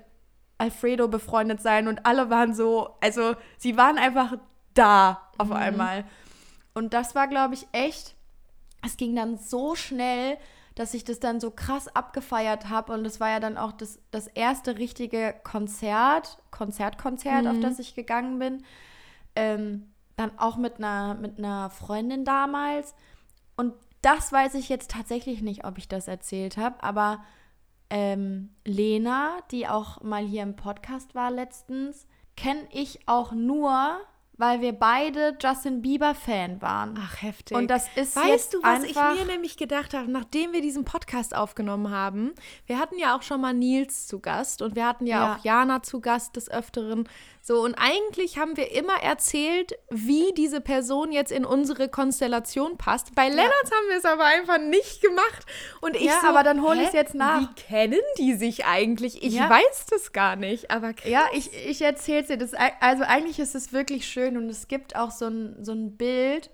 Alfredo 0.58 1.08
befreundet 1.10 1.62
sein 1.62 1.88
und 1.89 2.06
alle 2.06 2.30
waren 2.30 2.54
so, 2.54 2.95
also 3.01 3.36
sie 3.58 3.75
waren 3.75 3.97
einfach 3.97 4.38
da 4.73 5.21
auf 5.38 5.47
Mhm. 5.49 5.54
einmal. 5.54 6.04
und 6.73 6.93
das 6.93 7.15
war, 7.15 7.28
glaube 7.28 7.54
ich, 7.54 7.67
echt, 7.71 8.14
es 8.86 8.98
ging 8.98 9.15
dann 9.15 9.38
so 9.38 9.76
schnell, 9.76 10.38
dass 10.76 10.93
ich 10.93 11.04
das 11.04 11.19
dann 11.19 11.39
so 11.39 11.52
krass 11.52 11.88
abgefeiert 11.88 12.69
habe. 12.69 12.93
Und 12.93 13.04
das 13.04 13.19
war 13.19 13.30
ja 13.30 13.39
dann 13.39 13.58
auch 13.58 13.71
das, 13.71 14.00
das 14.12 14.28
erste 14.28 14.78
richtige 14.78 15.34
Konzert, 15.43 16.38
Konzertkonzert, 16.52 17.43
mhm. 17.43 17.52
auf 17.52 17.60
das 17.62 17.80
ich 17.80 17.95
gegangen 17.95 18.39
bin. 18.39 18.63
Ähm, 19.36 19.91
dann 20.17 20.38
auch 20.38 20.58
mit 20.58 20.78
einer, 20.78 21.15
mit 21.15 21.38
einer 21.38 21.69
Freundin 21.69 22.26
damals. 22.26 22.93
Und 23.56 23.74
das 24.02 24.32
weiß 24.32 24.54
ich 24.56 24.69
jetzt 24.69 24.91
tatsächlich 24.91 25.41
nicht, 25.41 25.65
ob 25.65 25.78
ich 25.78 25.88
das 25.88 26.08
erzählt 26.08 26.58
habe, 26.58 26.84
aber 26.84 27.24
ähm, 27.89 28.50
Lena, 28.63 29.38
die 29.52 29.67
auch 29.67 30.02
mal 30.02 30.24
hier 30.24 30.43
im 30.43 30.56
Podcast 30.56 31.15
war 31.15 31.32
letztens, 31.32 32.08
kenne 32.36 32.67
ich 32.71 33.08
auch 33.08 33.32
nur, 33.32 33.98
weil 34.38 34.62
wir 34.62 34.74
beide 34.74 35.38
Justin 35.41 35.82
Bieber-Fan 35.82 36.62
waren. 36.62 37.00
Ach, 37.00 37.21
heftig. 37.21 37.56
Und 37.56 37.67
das 37.67 37.88
ist 37.95 38.15
Weißt 38.15 38.54
du, 38.54 38.62
was 38.62 38.84
ich 38.84 38.95
mir 38.95 39.26
nämlich 39.26 39.58
gedacht 39.58 39.93
habe, 39.93 40.12
nachdem 40.12 40.54
wir 40.54 40.62
diesen 40.62 40.86
Podcast 40.86 41.36
aufgenommen 41.36 41.89
haben? 41.89 42.34
Wir 42.65 42.80
hatten 42.80 42.98
ja 42.98 43.15
auch 43.15 43.21
schon 43.21 43.41
mal 43.41 43.54
Nils 43.54 44.08
zu 44.08 44.19
Gast 44.19 44.62
und 44.62 44.76
wir 44.76 44.86
hatten 44.86 45.08
ja, 45.08 45.17
ja. 45.17 45.36
auch 45.36 45.43
Jana 45.43 45.84
zu 45.84 46.02
Gast 46.02 46.36
des 46.36 46.50
Öfteren. 46.50 47.08
So, 47.47 47.62
und 47.62 47.75
eigentlich 47.75 48.39
haben 48.39 48.58
wir 48.58 48.71
immer 48.71 49.03
erzählt, 49.03 49.77
wie 49.91 50.34
diese 50.36 50.62
Person 50.62 51.12
jetzt 51.12 51.31
in 51.31 51.45
unsere 51.45 51.89
Konstellation 51.89 52.75
passt. 52.75 53.13
Bei 53.13 53.29
Lennart 53.29 53.53
ja. 53.65 53.69
haben 53.69 53.88
wir 53.88 53.97
es 53.97 54.05
aber 54.05 54.23
einfach 54.23 54.58
nicht 54.58 54.99
gemacht. 54.99 55.45
Und 55.79 55.95
ich 55.95 56.05
ja, 56.05 56.21
so, 56.21 56.27
aber 56.29 56.41
dann 56.41 56.63
hole 56.63 56.81
ich 56.81 56.88
es 56.88 56.93
jetzt 56.93 57.13
nach. 57.13 57.41
Wie 57.41 57.53
kennen 57.53 58.01
die 58.17 58.34
sich 58.34 58.65
eigentlich? 58.65 59.21
Ich 59.21 59.36
ja. 59.36 59.47
weiß 59.47 59.86
das 59.91 60.12
gar 60.12 60.36
nicht, 60.38 60.71
aber 60.71 60.93
krass. 60.93 61.08
Ja, 61.08 61.27
ich, 61.34 61.51
ich 61.67 61.84
erzähle 61.84 62.21
es 62.21 62.27
dir. 62.29 62.38
Das, 62.38 62.53
also 62.79 63.03
eigentlich 63.03 63.38
ist 63.38 63.53
es 63.53 63.71
wirklich 63.71 64.08
schön 64.08 64.38
und 64.38 64.49
es 64.49 64.67
gibt 64.67 64.95
auch 64.95 65.12
so 65.12 65.27
ein, 65.27 65.63
so 65.63 65.73
ein 65.73 65.97
Bild, 65.97 66.49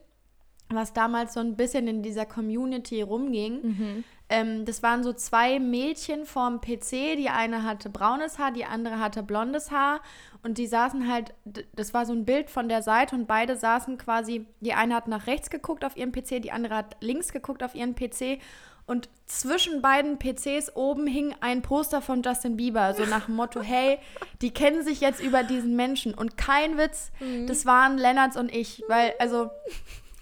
was 0.75 0.93
damals 0.93 1.33
so 1.33 1.39
ein 1.39 1.55
bisschen 1.55 1.87
in 1.87 2.03
dieser 2.03 2.25
Community 2.25 3.01
rumging. 3.01 3.61
Mhm. 3.61 4.03
Ähm, 4.29 4.65
das 4.65 4.81
waren 4.81 5.03
so 5.03 5.11
zwei 5.13 5.59
Mädchen 5.59 6.25
vorm 6.25 6.61
PC. 6.61 7.17
Die 7.17 7.29
eine 7.29 7.63
hatte 7.63 7.89
braunes 7.89 8.39
Haar, 8.39 8.51
die 8.51 8.65
andere 8.65 8.99
hatte 8.99 9.23
blondes 9.23 9.71
Haar. 9.71 10.01
Und 10.43 10.57
die 10.57 10.67
saßen 10.67 11.11
halt, 11.11 11.33
das 11.75 11.93
war 11.93 12.05
so 12.05 12.13
ein 12.13 12.25
Bild 12.25 12.49
von 12.49 12.69
der 12.69 12.81
Seite 12.81 13.15
und 13.15 13.27
beide 13.27 13.55
saßen 13.55 13.97
quasi, 13.97 14.47
die 14.59 14.73
eine 14.73 14.95
hat 14.95 15.07
nach 15.07 15.27
rechts 15.27 15.49
geguckt 15.49 15.85
auf 15.85 15.95
ihren 15.95 16.11
PC, 16.11 16.41
die 16.41 16.51
andere 16.51 16.75
hat 16.75 16.97
links 17.01 17.31
geguckt 17.31 17.61
auf 17.61 17.75
ihren 17.75 17.93
PC. 17.93 18.39
Und 18.87 19.09
zwischen 19.25 19.81
beiden 19.81 20.17
PCs 20.17 20.75
oben 20.75 21.07
hing 21.07 21.35
ein 21.39 21.61
Poster 21.61 22.01
von 22.01 22.23
Justin 22.23 22.57
Bieber, 22.57 22.93
so 22.93 23.05
nach 23.05 23.27
dem 23.27 23.35
Motto, 23.35 23.61
hey, 23.61 23.99
die 24.41 24.51
kennen 24.51 24.83
sich 24.83 24.99
jetzt 24.99 25.21
über 25.21 25.43
diesen 25.43 25.75
Menschen. 25.75 26.13
Und 26.13 26.37
kein 26.37 26.77
Witz, 26.77 27.11
mhm. 27.19 27.47
das 27.47 27.65
waren 27.65 27.97
Lennarts 27.97 28.35
und 28.35 28.53
ich. 28.53 28.83
Weil, 28.87 29.13
also, 29.19 29.49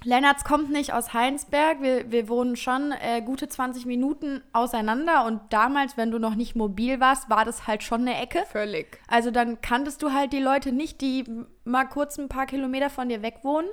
Lennarts 0.04 0.44
kommt 0.44 0.70
nicht 0.70 0.94
aus 0.94 1.14
Heinsberg. 1.14 1.82
Wir, 1.82 2.12
wir 2.12 2.30
wohnen 2.30 2.56
schon 2.56 2.92
äh, 2.92 3.22
gute 3.22 3.50
20 3.50 3.86
Minuten 3.86 4.42
auseinander. 4.54 5.26
Und 5.26 5.42
damals, 5.50 5.98
wenn 5.98 6.12
du 6.12 6.20
noch 6.20 6.36
nicht 6.36 6.56
mobil 6.56 7.00
warst, 7.00 7.30
war 7.30 7.46
das 7.46 7.68
halt 7.68 7.84
schon 7.84 8.02
eine 8.02 8.18
Ecke. 8.18 8.44
Völlig. 8.52 9.00
Also 9.08 9.32
dann 9.32 9.62
kanntest 9.62 10.02
du 10.02 10.14
halt 10.14 10.32
die 10.32 10.40
Leute 10.40 10.72
nicht, 10.72 11.02
die 11.02 11.26
mal 11.66 11.86
kurz 11.86 12.18
ein 12.18 12.30
paar 12.30 12.46
Kilometer 12.46 12.90
von 12.90 13.10
dir 13.10 13.22
weg 13.22 13.40
wohnen. 13.44 13.68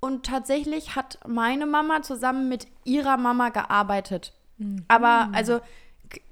Und 0.00 0.26
tatsächlich 0.26 0.94
hat 0.94 1.18
meine 1.26 1.66
Mama 1.66 2.02
zusammen 2.02 2.48
mit 2.48 2.68
ihrer 2.84 3.16
Mama 3.16 3.48
gearbeitet. 3.48 4.32
Mhm. 4.58 4.84
Aber 4.86 5.30
also 5.32 5.60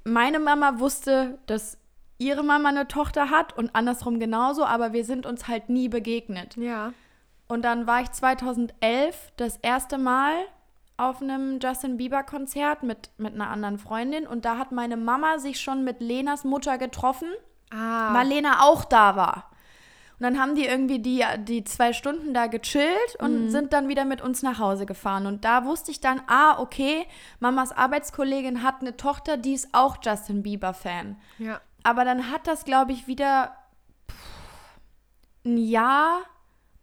meine 0.05 0.39
Mama 0.39 0.79
wusste, 0.79 1.37
dass 1.47 1.77
ihre 2.17 2.43
Mama 2.43 2.69
eine 2.69 2.87
Tochter 2.87 3.29
hat 3.29 3.57
und 3.57 3.75
andersrum 3.75 4.19
genauso, 4.19 4.65
aber 4.65 4.93
wir 4.93 5.05
sind 5.05 5.25
uns 5.25 5.47
halt 5.47 5.69
nie 5.69 5.89
begegnet. 5.89 6.55
Ja. 6.55 6.93
Und 7.47 7.63
dann 7.63 7.87
war 7.87 8.01
ich 8.01 8.11
2011 8.11 9.31
das 9.37 9.57
erste 9.57 9.97
Mal 9.97 10.33
auf 10.97 11.21
einem 11.21 11.59
Justin 11.61 11.97
Bieber-Konzert 11.97 12.83
mit, 12.83 13.11
mit 13.17 13.33
einer 13.33 13.49
anderen 13.49 13.77
Freundin. 13.77 14.27
Und 14.27 14.45
da 14.45 14.57
hat 14.57 14.71
meine 14.71 14.97
Mama 14.97 15.37
sich 15.37 15.61
schon 15.61 15.83
mit 15.83 16.01
Lenas 16.01 16.43
Mutter 16.43 16.77
getroffen, 16.77 17.29
ah. 17.71 18.13
weil 18.13 18.27
Lena 18.27 18.63
auch 18.63 18.83
da 18.83 19.15
war. 19.15 19.51
Und 20.19 20.23
dann 20.23 20.39
haben 20.39 20.55
die 20.55 20.65
irgendwie 20.65 20.97
die, 20.97 21.23
die 21.43 21.63
zwei 21.63 21.93
Stunden 21.93 22.33
da 22.33 22.47
gechillt 22.47 23.15
und 23.19 23.45
mhm. 23.45 23.49
sind 23.51 23.71
dann 23.71 23.87
wieder 23.87 24.03
mit 24.03 24.19
uns 24.19 24.41
nach 24.41 24.57
Hause 24.57 24.87
gefahren. 24.87 25.27
Und 25.27 25.45
da 25.45 25.65
wusste 25.65 25.91
ich 25.91 26.01
dann, 26.01 26.21
ah, 26.25 26.59
okay, 26.59 27.05
Mamas 27.39 27.71
Arbeitskollegin 27.71 28.63
hat 28.63 28.81
eine 28.81 28.97
Tochter, 28.97 29.37
die 29.37 29.53
ist 29.53 29.69
auch 29.73 29.97
Justin 30.01 30.41
Bieber-Fan. 30.41 31.17
Ja. 31.37 31.61
Aber 31.83 32.03
dann 32.03 32.31
hat 32.31 32.47
das, 32.47 32.65
glaube 32.65 32.93
ich, 32.93 33.05
wieder 33.05 33.55
pff, 34.09 34.79
ein 35.45 35.57
Jahr 35.59 36.21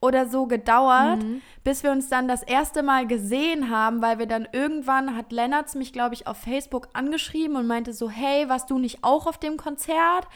oder 0.04 0.28
so 0.28 0.46
gedauert, 0.46 1.22
mhm. 1.22 1.40
bis 1.64 1.82
wir 1.82 1.90
uns 1.90 2.08
dann 2.08 2.28
das 2.28 2.42
erste 2.42 2.82
Mal 2.82 3.06
gesehen 3.06 3.70
haben, 3.70 4.02
weil 4.02 4.18
wir 4.18 4.26
dann 4.26 4.46
irgendwann 4.52 5.16
hat 5.16 5.32
Lennartz 5.32 5.74
mich, 5.74 5.92
glaube 5.92 6.14
ich, 6.14 6.26
auf 6.26 6.36
Facebook 6.36 6.88
angeschrieben 6.92 7.56
und 7.56 7.66
meinte 7.66 7.92
so, 7.92 8.10
hey, 8.10 8.48
warst 8.48 8.70
du 8.70 8.78
nicht 8.78 9.02
auch 9.02 9.26
auf 9.26 9.38
dem 9.38 9.56
Konzert? 9.56 10.28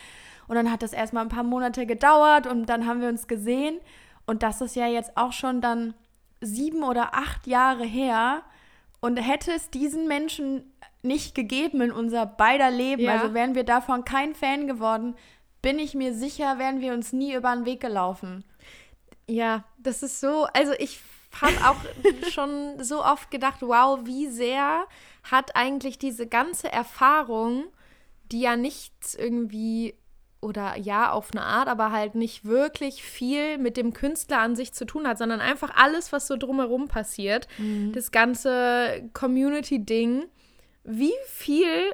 Und 0.47 0.57
dann 0.57 0.73
hat 0.73 0.83
das 0.83 0.95
erstmal 0.95 1.25
ein 1.25 1.29
paar 1.29 1.43
Monate 1.43 1.85
gedauert 1.85 2.47
und 2.47 2.67
dann 2.67 2.87
haben 2.87 3.03
wir 3.03 3.11
uns 3.11 3.29
gesehen. 3.29 3.79
Und 4.27 4.43
das 4.43 4.63
ist 4.63 4.75
ja 4.75 4.87
jetzt 4.87 5.17
auch 5.17 5.33
schon 5.33 5.61
dann 5.61 5.93
sieben 6.41 6.83
oder 6.83 7.15
acht 7.15 7.47
Jahre 7.47 7.85
her. 7.85 8.43
Und 9.01 9.19
hätte 9.19 9.53
es 9.53 9.71
diesen 9.71 10.09
Menschen 10.09 10.73
nicht 11.03 11.35
gegeben 11.35 11.83
in 11.83 11.93
unser 11.93 12.25
beider 12.25 12.71
Leben, 12.71 13.03
ja. 13.03 13.13
also 13.13 13.35
wären 13.35 13.55
wir 13.55 13.65
davon 13.65 14.05
kein 14.05 14.35
Fan 14.35 14.67
geworden, 14.67 15.15
bin 15.63 15.79
ich 15.79 15.95
mir 15.95 16.15
sicher, 16.15 16.59
wären 16.59 16.81
wir 16.81 16.95
uns 16.95 17.13
nie 17.13 17.35
über 17.35 17.55
den 17.55 17.65
Weg 17.65 17.81
gelaufen. 17.81 18.45
Ja, 19.29 19.65
das 19.79 20.03
ist 20.03 20.21
so, 20.21 20.45
also 20.55 20.73
ich 20.79 21.01
habe 21.41 21.57
auch 21.69 21.77
schon 22.31 22.83
so 22.83 23.05
oft 23.05 23.31
gedacht, 23.31 23.61
wow, 23.61 24.01
wie 24.05 24.29
sehr 24.29 24.87
hat 25.23 25.55
eigentlich 25.55 25.99
diese 25.99 26.27
ganze 26.27 26.73
Erfahrung, 26.73 27.65
die 28.33 28.41
ja 28.41 28.57
nichts 28.57 29.15
irgendwie 29.15 29.95
oder 30.41 30.77
ja, 30.77 31.11
auf 31.11 31.33
eine 31.33 31.43
Art, 31.43 31.69
aber 31.69 31.91
halt 31.91 32.15
nicht 32.15 32.45
wirklich 32.45 33.03
viel 33.03 33.59
mit 33.59 33.77
dem 33.77 33.93
Künstler 33.93 34.39
an 34.39 34.55
sich 34.55 34.73
zu 34.73 34.85
tun 34.85 35.07
hat, 35.07 35.19
sondern 35.19 35.41
einfach 35.41 35.75
alles, 35.75 36.13
was 36.13 36.29
so 36.29 36.37
drumherum 36.37 36.87
passiert, 36.87 37.49
mhm. 37.59 37.93
das 37.93 38.13
ganze 38.13 39.11
Community-Ding, 39.15 40.27
wie 40.85 41.15
viel 41.27 41.93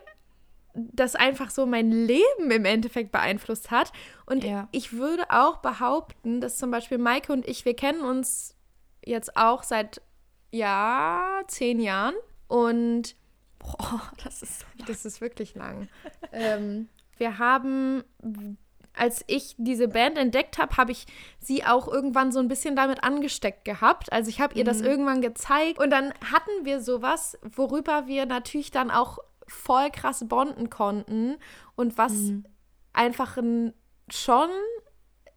das 0.75 1.15
einfach 1.15 1.51
so 1.51 1.67
mein 1.67 1.91
Leben 1.91 2.51
im 2.51 2.65
Endeffekt 2.65 3.13
beeinflusst 3.13 3.71
hat. 3.71 3.93
Und 4.27 4.45
ja. 4.45 4.69
ich 4.73 4.93
würde 4.93 5.25
auch 5.31 5.59
behaupten, 5.59 6.41
dass 6.41 6.59
zum 6.59 6.71
Beispiel 6.71 6.99
Maike 6.99 7.33
und 7.33 7.47
ich, 7.47 7.65
wir 7.65 7.75
kennen 7.75 8.03
uns 8.03 8.57
jetzt 9.05 9.37
auch 9.37 9.63
seit, 9.63 10.03
ja, 10.51 11.43
zehn 11.47 11.81
Jahren. 11.81 12.15
Und 12.49 13.15
boah, 13.59 14.03
das 14.23 14.43
ist, 14.43 14.61
so 14.61 14.67
das 14.87 15.05
ist 15.05 15.21
wirklich 15.21 15.55
lang. 15.55 15.89
ähm, 16.33 16.89
wir 17.17 17.39
haben, 17.39 18.03
als 18.95 19.25
ich 19.29 19.55
diese 19.59 19.89
Band 19.89 20.19
entdeckt 20.19 20.59
habe, 20.59 20.77
habe 20.77 20.93
ich 20.93 21.07
sie 21.39 21.65
auch 21.65 21.87
irgendwann 21.87 22.33
so 22.33 22.41
ein 22.41 22.49
bisschen 22.49 22.75
damit 22.75 23.05
angesteckt 23.05 23.65
gehabt. 23.65 24.13
Also 24.13 24.29
ich 24.29 24.41
habe 24.41 24.55
ihr 24.55 24.65
mhm. 24.65 24.69
das 24.69 24.81
irgendwann 24.81 25.21
gezeigt. 25.21 25.79
Und 25.79 25.91
dann 25.91 26.13
hatten 26.33 26.65
wir 26.65 26.81
sowas, 26.81 27.39
worüber 27.43 28.07
wir 28.07 28.27
natürlich 28.27 28.73
dann 28.73 28.91
auch 28.91 29.19
voll 29.49 29.91
krass 29.91 30.27
bonden 30.29 30.71
konnten 30.71 31.37
und 31.77 31.99
was 31.99 32.13
mhm. 32.13 32.47
einfach 32.93 33.37
ein, 33.37 33.75
schon 34.09 34.51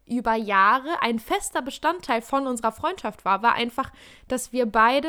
über 0.08 0.34
Jahre 0.34 1.02
ein 1.02 1.18
fester 1.18 1.62
Bestandteil 1.62 2.22
von 2.22 2.46
unserer 2.46 2.72
Freundschaft 2.72 3.24
war, 3.24 3.42
war 3.42 3.54
einfach, 3.54 3.92
dass 4.26 4.52
wir 4.52 4.66
beide 4.66 5.08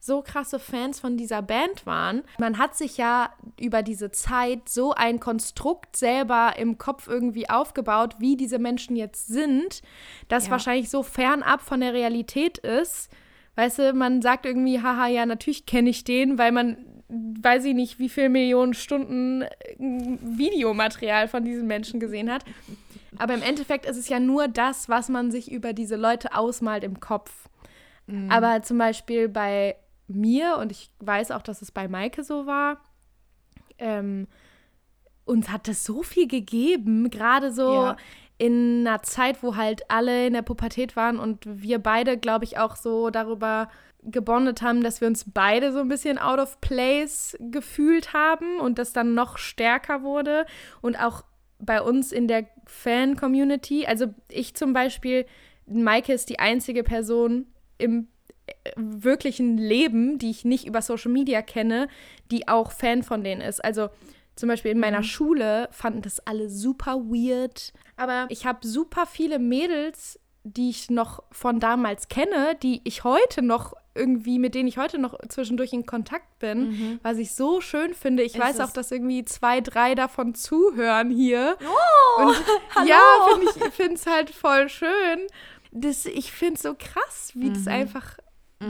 so 0.00 0.22
krasse 0.22 0.58
Fans 0.58 1.00
von 1.00 1.16
dieser 1.16 1.42
Band 1.42 1.86
waren. 1.86 2.22
Man 2.38 2.58
hat 2.58 2.76
sich 2.76 2.96
ja 2.96 3.30
über 3.60 3.82
diese 3.82 4.10
Zeit 4.10 4.68
so 4.68 4.92
ein 4.92 5.20
Konstrukt 5.20 5.96
selber 5.96 6.54
im 6.56 6.78
Kopf 6.78 7.08
irgendwie 7.08 7.50
aufgebaut, 7.50 8.16
wie 8.18 8.36
diese 8.36 8.58
Menschen 8.58 8.96
jetzt 8.96 9.28
sind, 9.28 9.82
das 10.28 10.46
ja. 10.46 10.52
wahrscheinlich 10.52 10.90
so 10.90 11.02
fernab 11.02 11.60
von 11.60 11.80
der 11.80 11.92
Realität 11.92 12.58
ist. 12.58 13.10
Weißt 13.56 13.80
du, 13.80 13.92
man 13.92 14.22
sagt 14.22 14.46
irgendwie, 14.46 14.80
haha, 14.80 15.08
ja, 15.08 15.26
natürlich 15.26 15.66
kenne 15.66 15.90
ich 15.90 16.04
den, 16.04 16.38
weil 16.38 16.52
man 16.52 16.97
weiß 17.08 17.64
ich 17.64 17.74
nicht, 17.74 17.98
wie 17.98 18.08
viele 18.08 18.28
Millionen 18.28 18.74
Stunden 18.74 19.42
äh, 19.42 19.48
Videomaterial 19.78 21.28
von 21.28 21.44
diesen 21.44 21.66
Menschen 21.66 22.00
gesehen 22.00 22.30
hat. 22.30 22.44
Aber 23.16 23.34
im 23.34 23.42
Endeffekt 23.42 23.86
ist 23.86 23.96
es 23.96 24.08
ja 24.08 24.20
nur 24.20 24.48
das, 24.48 24.88
was 24.88 25.08
man 25.08 25.30
sich 25.30 25.50
über 25.50 25.72
diese 25.72 25.96
Leute 25.96 26.34
ausmalt 26.34 26.84
im 26.84 27.00
Kopf. 27.00 27.48
Mhm. 28.06 28.30
Aber 28.30 28.62
zum 28.62 28.78
Beispiel 28.78 29.28
bei 29.28 29.76
mir, 30.06 30.58
und 30.58 30.72
ich 30.72 30.90
weiß 31.00 31.30
auch, 31.30 31.42
dass 31.42 31.62
es 31.62 31.72
bei 31.72 31.88
Maike 31.88 32.22
so 32.24 32.46
war, 32.46 32.80
ähm, 33.78 34.26
uns 35.24 35.50
hat 35.50 35.68
das 35.68 35.84
so 35.84 36.02
viel 36.02 36.26
gegeben, 36.26 37.10
gerade 37.10 37.52
so 37.52 37.72
ja. 37.72 37.96
in 38.38 38.86
einer 38.86 39.02
Zeit, 39.02 39.42
wo 39.42 39.56
halt 39.56 39.90
alle 39.90 40.26
in 40.26 40.32
der 40.32 40.42
Pubertät 40.42 40.96
waren 40.96 41.18
und 41.18 41.44
wir 41.44 41.78
beide, 41.78 42.16
glaube 42.16 42.44
ich, 42.44 42.58
auch 42.58 42.76
so 42.76 43.10
darüber 43.10 43.68
gebondet 44.02 44.62
haben, 44.62 44.82
dass 44.82 45.00
wir 45.00 45.08
uns 45.08 45.24
beide 45.32 45.72
so 45.72 45.80
ein 45.80 45.88
bisschen 45.88 46.18
out 46.18 46.38
of 46.38 46.60
place 46.60 47.36
gefühlt 47.40 48.12
haben 48.12 48.60
und 48.60 48.78
das 48.78 48.92
dann 48.92 49.14
noch 49.14 49.38
stärker 49.38 50.02
wurde 50.02 50.46
und 50.80 50.96
auch 50.96 51.24
bei 51.58 51.82
uns 51.82 52.12
in 52.12 52.28
der 52.28 52.46
Fan-Community. 52.66 53.86
Also 53.86 54.06
ich 54.30 54.54
zum 54.54 54.72
Beispiel, 54.72 55.26
Maike 55.66 56.12
ist 56.12 56.28
die 56.28 56.38
einzige 56.38 56.84
Person 56.84 57.46
im 57.78 58.08
äh, 58.46 58.52
wirklichen 58.76 59.58
Leben, 59.58 60.18
die 60.18 60.30
ich 60.30 60.44
nicht 60.44 60.66
über 60.66 60.82
Social 60.82 61.10
Media 61.10 61.42
kenne, 61.42 61.88
die 62.30 62.46
auch 62.48 62.70
Fan 62.70 63.02
von 63.02 63.24
denen 63.24 63.40
ist. 63.40 63.64
Also 63.64 63.88
zum 64.36 64.48
Beispiel 64.48 64.70
in 64.70 64.78
meiner 64.78 64.98
Mhm. 64.98 65.04
Schule 65.04 65.68
fanden 65.72 66.02
das 66.02 66.20
alle 66.20 66.48
super 66.48 66.96
weird. 66.96 67.72
Aber 67.96 68.26
ich 68.28 68.46
habe 68.46 68.64
super 68.66 69.04
viele 69.06 69.40
Mädels, 69.40 70.20
die 70.44 70.70
ich 70.70 70.90
noch 70.90 71.24
von 71.32 71.58
damals 71.58 72.08
kenne, 72.08 72.56
die 72.62 72.80
ich 72.84 73.02
heute 73.02 73.42
noch 73.42 73.74
irgendwie, 73.98 74.38
mit 74.38 74.54
denen 74.54 74.68
ich 74.68 74.78
heute 74.78 74.98
noch 74.98 75.18
zwischendurch 75.28 75.72
in 75.72 75.84
Kontakt 75.84 76.38
bin, 76.38 76.98
was 77.02 77.18
ich 77.18 77.32
so 77.34 77.60
schön 77.60 77.92
finde. 77.94 78.22
Ich 78.22 78.34
Mhm. 78.34 78.40
Ist 78.42 78.46
weiß 78.48 78.60
auch, 78.60 78.72
dass 78.72 78.90
irgendwie 78.92 79.24
zwei, 79.24 79.60
drei 79.60 79.94
davon 79.94 80.34
zuhören 80.34 81.10
hier. 81.10 81.56
Oh, 81.60 82.22
Und 82.22 82.36
hallo. 82.74 82.86
ja, 82.88 83.00
finde 83.32 83.46
ich 83.56 83.74
finde 83.74 83.94
es 83.94 84.06
halt 84.06 84.30
voll 84.30 84.68
schön. 84.68 85.26
Das, 85.72 86.06
ich 86.06 86.32
finde 86.32 86.54
es 86.54 86.62
so 86.62 86.74
krass, 86.78 87.32
wie 87.34 87.50
Mhm. 87.50 87.54
das 87.54 87.66
einfach 87.66 88.16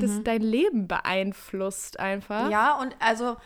das 0.00 0.22
dein 0.22 0.42
Leben 0.42 0.86
beeinflusst 0.86 1.98
einfach. 1.98 2.50
Ja, 2.50 2.78
und 2.78 2.94
also 3.00 3.36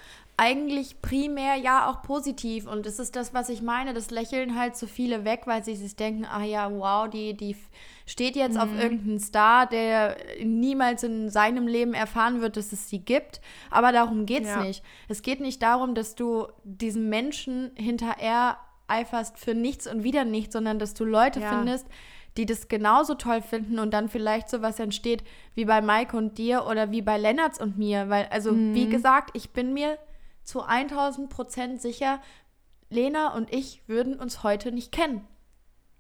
eigentlich 0.43 1.01
primär 1.01 1.55
ja 1.55 1.89
auch 1.89 2.03
positiv. 2.03 2.67
Und 2.67 2.85
das 2.85 2.99
ist 2.99 3.15
das, 3.15 3.33
was 3.33 3.49
ich 3.49 3.63
meine. 3.63 3.95
Das 3.95 4.11
lächeln 4.11 4.59
halt 4.59 4.77
so 4.77 4.89
viele 4.89 5.25
weg, 5.25 5.43
weil 5.45 5.63
sie 5.63 5.77
sich 5.77 5.95
denken, 5.95 6.25
ah 6.25 6.43
ja, 6.43 6.69
wow, 6.69 7.09
die, 7.09 7.35
die 7.35 7.55
steht 8.07 8.35
jetzt 8.35 8.59
auf 8.59 8.69
irgendeinen 8.77 9.21
Star, 9.21 9.67
der 9.67 10.17
niemals 10.43 11.05
in 11.05 11.31
seinem 11.31 11.69
Leben 11.69 11.95
erfahren 11.95 12.41
wird, 12.41 12.57
dass 12.57 12.73
es 12.73 12.91
sie 12.91 12.99
gibt. 12.99 13.41
Aber 13.71 13.93
darum 13.93 14.27
geht 14.27 14.43
es 14.43 14.49
Ja. 14.49 14.65
nicht. 14.65 14.83
Es 15.09 15.23
geht 15.23 15.39
nicht 15.41 15.63
darum, 15.63 15.95
dass 15.95 16.17
du 16.17 16.49
diesen 16.65 17.09
Menschen 17.09 17.71
hinterher 17.77 18.57
eiferst 18.89 19.39
für 19.39 19.55
nichts 19.55 19.87
und 19.87 20.03
wieder 20.03 20.25
nichts, 20.25 20.55
sondern 20.55 20.81
dass 20.81 20.93
du 20.95 21.05
Leute 21.05 21.39
Ja. 21.39 21.51
findest, 21.51 21.87
die 22.37 22.47
das 22.47 22.67
genauso 22.67 23.15
toll 23.15 23.43
finden 23.43 23.79
und 23.79 23.95
dann 23.95 24.09
vielleicht 24.09 24.49
sowas 24.51 24.81
entsteht 24.81 25.23
wie 25.55 25.67
bei 25.67 25.81
Mike 25.81 26.17
und 26.17 26.37
dir 26.39 26.67
oder 26.67 26.91
wie 26.91 27.03
bei 27.03 27.17
Lennarts 27.17 27.61
und 27.61 27.79
mir. 27.79 28.09
Weil, 28.09 28.27
also, 28.31 28.57
wie 28.57 28.89
gesagt, 28.89 29.31
ich 29.35 29.51
bin 29.51 29.73
mir 29.73 29.99
zu 30.45 30.63
1000 30.63 31.29
Prozent 31.31 31.81
sicher, 31.83 32.21
Lena 32.91 33.35
und 33.35 33.53
ich 33.53 33.83
würden 33.87 34.19
uns 34.19 34.43
heute 34.43 34.73
nicht 34.73 34.93
kennen. 34.93 35.27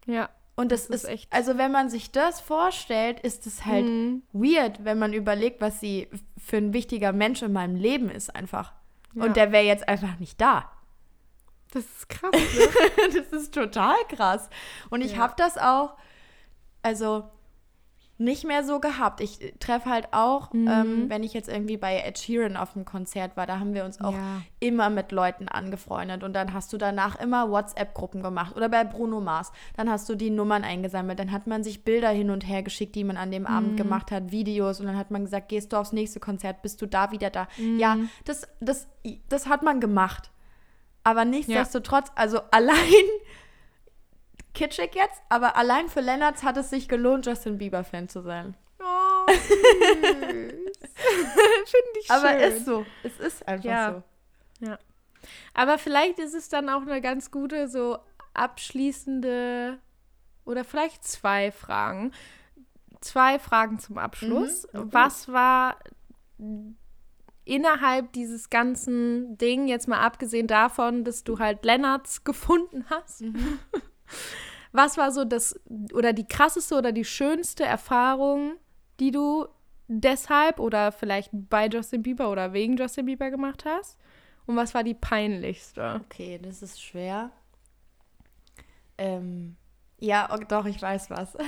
Ja. 0.07 0.28
Und 0.55 0.70
das, 0.70 0.88
Das 0.88 0.96
ist 0.96 1.05
ist, 1.05 1.09
echt- 1.11 1.33
also 1.33 1.57
wenn 1.57 1.72
man 1.72 1.88
sich 1.88 2.11
das 2.12 2.40
vorstellt, 2.40 3.20
ist 3.20 3.46
es 3.46 3.64
halt 3.64 3.87
Mhm. 3.87 4.22
weird, 4.33 4.85
wenn 4.85 4.98
man 4.98 5.12
überlegt, 5.14 5.61
was 5.62 5.81
sie 5.81 6.09
für 6.37 6.59
ein 6.59 6.74
wichtiger 6.74 7.12
Mensch 7.12 7.40
in 7.42 7.52
meinem 7.52 7.76
Leben 7.76 8.11
ist 8.11 8.35
einfach. 8.37 8.72
Ja. 9.14 9.24
Und 9.24 9.37
der 9.37 9.50
wäre 9.52 9.64
jetzt 9.64 9.88
einfach 9.88 10.18
nicht 10.18 10.40
da. 10.40 10.70
Das 11.72 11.85
ist 11.85 12.09
krass. 12.11 12.33
Ne? 12.33 12.68
das 13.14 13.33
ist 13.33 13.55
total 13.55 13.96
krass. 14.11 14.50
Und 14.90 15.00
ich 15.00 15.12
Ja. 15.12 15.18
habe 15.18 15.35
das 15.38 15.57
auch, 15.57 15.96
also 16.83 17.24
nicht 18.22 18.44
mehr 18.44 18.64
so 18.64 18.80
gehabt. 18.80 19.20
Ich 19.20 19.54
treffe 19.61 19.90
halt 19.90 20.08
auch, 20.12 20.52
Mhm. 20.52 20.68
ähm, 20.68 21.04
wenn 21.11 21.22
ich 21.22 21.32
jetzt 21.32 21.48
irgendwie 21.48 21.76
bei 21.76 21.98
Ed 22.00 22.18
Sheeran 22.18 22.56
auf 22.56 22.72
dem 22.74 22.85
Konzert 22.85 23.37
war, 23.37 23.46
da 23.46 23.58
haben 23.58 23.74
wir 23.74 23.85
uns 23.85 24.00
auch 24.00 24.12
Ja. 24.12 24.42
immer 24.61 24.90
mit 24.90 25.12
Leuten 25.12 25.48
angefreundet. 25.48 26.22
Und 26.24 26.32
dann 26.35 26.52
hast 26.52 26.72
du 26.72 26.78
danach 26.78 27.18
immer 27.20 27.50
WhatsApp-Gruppen 27.50 28.22
gemacht. 28.22 28.56
Oder 28.56 28.68
bei 28.68 28.85
Bruno 28.85 29.20
Mars. 29.20 29.52
Dann 29.76 29.90
hast 29.90 30.08
du 30.08 30.14
die 30.14 30.30
Nummern 30.30 30.64
eingesammelt. 30.64 31.18
Dann 31.18 31.32
hat 31.32 31.46
man 31.46 31.64
sich 31.64 31.85
Bilder 31.85 32.11
hin 32.11 32.30
und 32.30 32.46
her 32.48 32.62
geschickt, 32.62 32.94
die 32.94 33.04
man 33.04 33.16
an 33.16 33.30
dem 33.30 33.42
Mhm. 33.42 33.48
Abend 33.48 33.76
gemacht 33.76 34.11
hat, 34.11 34.30
Videos. 34.32 34.80
Und 34.80 34.87
dann 34.87 34.96
hat 34.96 35.11
man 35.11 35.24
gesagt, 35.24 35.48
gehst 35.48 35.72
du 35.72 35.76
aufs 35.76 35.92
nächste 35.92 36.20
Konzert, 36.20 36.62
bist 36.62 36.80
du 36.82 36.87
da 36.87 37.11
wieder 37.12 37.30
da. 37.30 37.48
Mhm. 37.58 37.78
Ja, 37.78 37.96
das, 38.24 38.46
das, 38.61 38.88
das 39.28 39.46
hat 39.48 39.62
man 39.62 39.80
gemacht. 39.80 40.30
Aber 41.04 41.24
nichtsdestotrotz, 41.24 42.12
also 42.14 42.40
allein, 42.52 42.76
kitschig 44.54 44.94
jetzt, 44.94 45.20
aber 45.28 45.56
allein 45.56 45.88
für 45.88 46.00
Lennart's 46.00 46.42
hat 46.42 46.56
es 46.56 46.70
sich 46.70 46.88
gelohnt, 46.88 47.26
Justin 47.26 47.58
Bieber-Fan 47.58 48.08
zu 48.08 48.22
sein. 48.22 48.56
Oh. 48.80 49.26
Finde 49.32 50.68
ich 52.00 52.10
Aber 52.10 52.28
schön. 52.30 52.40
ist 52.52 52.64
so. 52.66 52.86
Es 53.02 53.18
ist 53.20 53.46
einfach 53.48 53.64
Ja. 53.64 54.02
so. 54.60 54.68
Aber 55.54 55.78
vielleicht 55.78 56.18
ist 56.18 56.34
es 56.34 56.48
dann 56.48 56.68
auch 56.68 56.82
eine 56.82 57.00
ganz 57.00 57.30
gute, 57.30 57.68
so 57.68 57.98
abschließende 58.34 59.78
oder 60.44 60.64
vielleicht 60.64 61.04
zwei 61.04 61.52
Fragen. 61.52 62.12
Zwei 63.00 63.38
Fragen 63.38 63.78
zum 63.78 63.98
Abschluss. 63.98 64.66
Mhm. 64.72 64.92
Was 64.92 65.28
war 65.28 65.76
innerhalb 67.44 68.12
dieses 68.12 68.50
ganzen 68.50 69.36
Ding, 69.38 69.68
jetzt 69.68 69.88
mal 69.88 70.00
abgesehen 70.00 70.46
davon, 70.46 71.04
dass 71.04 71.24
du 71.24 71.38
halt 71.38 71.64
Lennarts 71.64 72.24
gefunden 72.24 72.84
hast, 72.90 73.22
Mhm. 73.22 73.58
Was 74.72 74.96
war 74.96 75.12
so 75.12 75.25
das 75.25 75.59
oder 75.92 76.12
die 76.12 76.27
krasseste 76.27 76.77
oder 76.77 76.92
die 76.92 77.05
schönste 77.05 77.64
Erfahrung, 77.64 78.55
die 79.01 79.11
du 79.11 79.46
deshalb 79.88 80.59
oder 80.59 80.92
vielleicht 80.92 81.31
bei 81.33 81.66
Justin 81.66 82.03
Bieber 82.03 82.31
oder 82.31 82.53
wegen 82.53 82.77
Justin 82.77 83.07
Bieber 83.07 83.31
gemacht 83.31 83.64
hast? 83.66 83.98
Und 84.46 84.57
was 84.57 84.75
war 84.75 84.83
die 84.83 84.94
peinlichste? 84.94 86.01
Okay, 86.05 86.40
das 86.42 86.62
ist 86.62 86.83
schwer. 86.83 87.31
Ähm, 88.98 89.57
ja, 90.01 90.29
oh, 90.33 90.42
doch, 90.48 90.66
ich 90.66 90.81
weiß 90.81 91.11
was. 91.11 91.37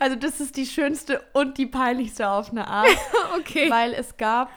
Also 0.00 0.14
das 0.16 0.38
ist 0.38 0.56
die 0.56 0.66
schönste 0.66 1.22
und 1.32 1.58
die 1.58 1.66
peinlichste 1.66 2.28
auf 2.28 2.50
eine 2.50 2.68
Art, 2.68 2.88
Okay. 3.38 3.68
weil 3.70 3.94
es 3.94 4.16
gab 4.16 4.50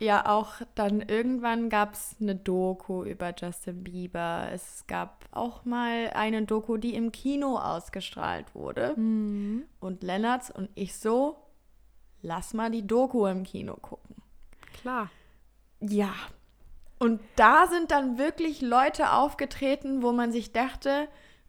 ja 0.00 0.26
auch 0.26 0.54
dann 0.74 1.00
irgendwann 1.00 1.68
gab 1.68 1.94
es 1.94 2.16
eine 2.20 2.34
Doku 2.34 3.04
über 3.04 3.34
Justin 3.36 3.84
Bieber. 3.84 4.48
Es 4.52 4.86
gab 4.86 5.24
auch 5.30 5.64
mal 5.64 6.10
eine 6.14 6.42
Doku, 6.42 6.76
die 6.76 6.94
im 6.94 7.12
Kino 7.12 7.58
ausgestrahlt 7.58 8.54
wurde. 8.54 8.94
Mhm. 8.96 9.64
Und 9.80 10.02
Lennart's 10.02 10.50
und 10.50 10.70
ich 10.74 10.96
so, 10.96 11.36
lass 12.22 12.54
mal 12.54 12.70
die 12.70 12.86
Doku 12.86 13.26
im 13.26 13.44
Kino 13.44 13.76
gucken. 13.76 14.16
Klar. 14.80 15.10
Ja. 15.80 16.12
Und 16.98 17.20
da 17.36 17.66
sind 17.66 17.90
dann 17.90 18.18
wirklich 18.18 18.60
Leute 18.60 19.12
aufgetreten, 19.12 20.02
wo 20.02 20.12
man 20.12 20.32
sich 20.32 20.52
dachte, 20.52 21.08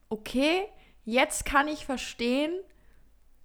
okay, 0.09 0.67
jetzt 1.05 1.45
kann 1.45 1.67
ich 1.67 1.85
verstehen, 1.85 2.53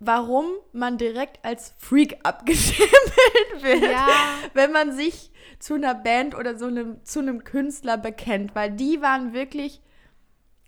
warum 0.00 0.46
man 0.72 0.98
direkt 0.98 1.44
als 1.44 1.74
Freak 1.78 2.18
abgestempelt 2.24 3.62
wird, 3.62 3.83
Ja. 3.90 4.09
wenn 4.52 4.72
man 4.72 4.92
sich 4.92 5.30
zu 5.59 5.74
einer 5.74 5.94
Band 5.94 6.35
oder 6.35 6.59
so 6.59 6.66
einem, 6.66 7.02
zu 7.04 7.20
einem 7.20 7.44
Künstler 7.44 7.96
bekennt, 7.96 8.54
weil 8.54 8.70
die 8.72 9.00
waren 9.00 9.33
wirklich, 9.33 9.80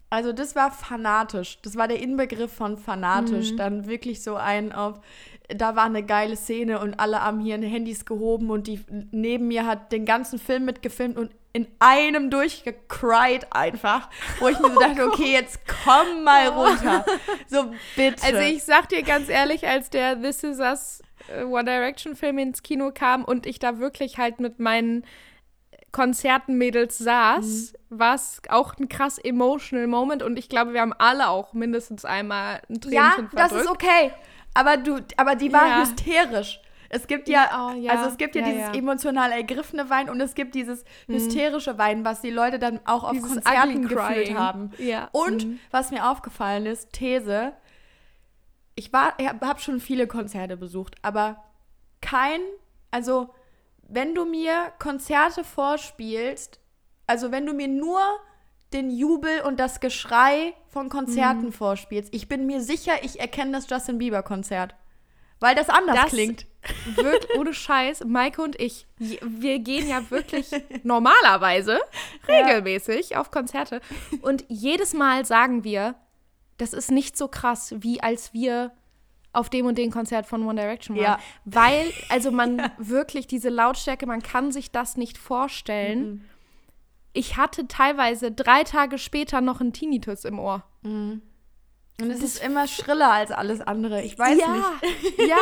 also 0.09 0.33
das 0.33 0.55
war 0.55 0.71
fanatisch, 0.71 1.61
das 1.63 1.77
war 1.77 1.89
der 1.89 2.01
Inbegriff 2.01 2.53
von 2.53 2.79
fanatisch, 2.79 3.53
Mhm. 3.53 3.57
dann 3.57 3.77
dann 3.83 3.87
wirklich 3.89 4.23
so 4.23 4.37
ein 4.37 4.73
auf, 4.73 5.01
da 5.49 5.77
war 5.77 5.85
eine 5.85 6.03
geile 6.03 6.37
Szene 6.37 6.81
und 6.81 6.99
alle 6.99 7.23
haben 7.23 7.41
hier 7.41 7.57
Handys 7.57 8.05
gehoben 8.05 8.51
und 8.51 8.67
die 8.67 8.81
neben 9.13 9.49
mir 9.49 9.67
hat 9.67 9.93
den 9.93 10.05
ganzen 10.05 10.39
Film 10.39 10.65
mitgefilmt 10.65 11.17
und 11.17 11.31
in 11.53 11.67
einem 11.79 12.29
durchgecried 12.29 13.47
einfach, 13.51 14.11
wo 14.41 14.49
ich 14.49 14.59
mir 14.59 14.73
so 14.73 14.79
dachte, 14.81 15.07
okay, 15.07 15.33
jetzt 15.33 15.61
komm 15.85 16.23
mal 16.23 16.49
runter. 16.49 17.05
So, 17.49 17.73
bitte. 17.97 18.23
Also 18.25 18.41
ich 18.41 18.63
sag 18.63 18.91
dir 18.91 19.03
ganz 19.03 19.31
ehrlich, 19.31 19.67
als 19.67 19.89
der 19.89 20.21
This 20.21 20.45
Is 20.45 20.59
Us 20.59 21.01
äh, 21.29 21.45
One 21.45 21.65
Direction 21.65 22.15
Film 22.15 22.39
ins 22.39 22.63
Kino 22.63 22.91
kam 22.93 23.25
und 23.25 23.47
ich 23.47 23.59
da 23.59 23.79
wirklich 23.79 24.19
halt 24.19 24.39
mit 24.39 24.59
meinen 24.59 25.05
Konzertenmädels 25.93 26.99
saß, 26.99 27.73
war 27.89 28.17
es 28.17 28.43
auch 28.51 28.77
ein 28.77 28.91
krass 28.91 29.17
emotional 29.17 29.87
Moment 29.87 30.23
und 30.23 30.39
ich 30.39 30.51
glaube, 30.51 30.75
wir 30.75 30.83
haben 30.83 30.93
alle 30.93 31.29
auch 31.29 31.55
mindestens 31.55 32.05
einmal 32.05 32.61
ein 32.69 32.81
ja, 32.91 33.13
Tränchen 33.13 33.31
das 33.33 33.53
verdrückt. 33.53 33.65
ist 33.65 33.71
okay. 33.71 34.13
Aber 34.57 34.77
du, 34.77 34.99
aber 35.17 35.35
die 35.35 35.53
war 35.53 35.67
Ja. 35.67 35.81
hysterisch. 35.83 36.61
Es 36.89 37.09
gibt 37.09 37.29
ja, 37.29 37.69
oh, 37.73 37.75
ja. 37.75 37.93
also 37.93 38.07
es 38.11 38.17
gibt 38.17 38.37
ja, 38.37 38.43
Ja, 38.43 38.49
dieses 38.49 38.67
ja. 38.69 38.75
emotional 38.75 39.33
ergriffene 39.33 39.91
Wein 39.91 40.09
und 40.09 40.21
es 40.21 40.35
gibt 40.35 40.55
dieses 40.55 40.85
hysterische 41.09 41.79
Wein, 41.79 42.05
was 42.05 42.21
die 42.21 42.31
Leute 42.31 42.59
dann 42.61 42.79
auch 42.85 43.03
auf 43.03 43.11
Dieses 43.11 43.29
Konzerten 43.33 43.89
gefühlt 43.89 44.35
haben. 44.39 44.71
Ja. 44.79 45.09
Und 45.13 45.45
Mhm. 45.47 45.59
was 45.73 45.91
mir 45.91 46.09
aufgefallen 46.09 46.65
ist, 46.67 46.93
These, 46.93 47.53
ich 48.77 48.93
war, 48.93 49.15
habe 49.19 49.47
hab 49.49 49.61
schon 49.61 49.81
viele 49.81 50.07
Konzerte 50.07 50.57
besucht, 50.57 50.95
aber 51.03 51.43
kein, 52.01 52.41
also 52.93 53.31
wenn 53.89 54.15
du 54.15 54.25
mir 54.25 54.73
Konzerte 54.79 55.43
vorspielst, 55.43 56.61
also 57.09 57.33
wenn 57.33 57.47
du 57.47 57.53
mir 57.53 57.69
nur 57.69 58.01
den 58.73 58.91
Jubel 58.91 59.43
und 59.43 59.59
das 59.61 59.81
Geschrei 59.81 60.55
von 60.69 60.89
Konzerten 60.89 61.53
vorspielst, 61.53 62.13
ich 62.15 62.29
bin 62.29 62.47
mir 62.47 62.61
sicher, 62.61 62.93
ich 63.03 63.21
erkenne 63.21 63.53
das 63.53 63.69
Justin 63.71 63.99
Bieber 63.99 64.23
Konzert, 64.23 64.75
weil 65.41 65.55
das 65.55 65.69
anders 65.69 65.97
Das- 65.97 66.11
klingt. 66.11 66.47
Wirklich, 66.97 67.39
ohne 67.39 67.55
Scheiß, 67.55 68.05
Maike 68.07 68.43
und 68.43 68.61
ich, 68.61 68.89
wir 68.99 69.61
gehen 69.61 69.89
ja 69.89 70.11
wirklich 70.11 70.51
normalerweise 70.83 71.79
regelmäßig 72.27 73.17
auf 73.17 73.31
Konzerte. 73.31 73.81
Und 74.21 74.45
jedes 74.49 74.93
Mal 74.93 75.25
sagen 75.25 75.63
wir, 75.63 75.95
das 76.59 76.73
ist 76.73 76.91
nicht 76.91 77.17
so 77.17 77.29
krass, 77.29 77.73
wie 77.79 78.01
als 78.03 78.35
wir 78.35 78.73
auf 79.33 79.49
dem 79.49 79.67
und 79.67 79.79
dem 79.79 79.93
Konzert 79.93 80.27
von 80.27 80.45
One 80.45 80.61
Direction 80.61 80.97
waren. 80.97 81.05
Ja. 81.05 81.19
Weil, 81.45 81.93
also 82.09 82.33
man 82.33 82.69
wirklich 82.79 83.29
diese 83.29 83.49
Lautstärke, 83.51 84.07
man 84.07 84.23
kann 84.23 84.51
sich 84.51 84.73
das 84.73 84.97
nicht 84.97 85.19
vorstellen. 85.19 86.29
Ich 87.17 87.37
hatte 87.37 87.67
teilweise 87.67 88.31
drei 88.31 88.63
Tage 88.65 88.99
später 88.99 89.41
noch 89.41 89.61
einen 89.61 89.73
Tinnitus 89.73 90.25
im 90.25 90.39
Ohr. 90.39 90.63
Und 90.85 91.23
es 91.99 92.23
ist 92.23 92.45
immer 92.45 92.67
schriller 92.69 93.11
als 93.11 93.31
alles 93.33 93.61
andere. 93.61 94.03
Ich 94.03 94.19
weiß 94.19 94.39
ja, 94.39 94.49
nicht. 94.53 95.19
ja. 95.29 95.37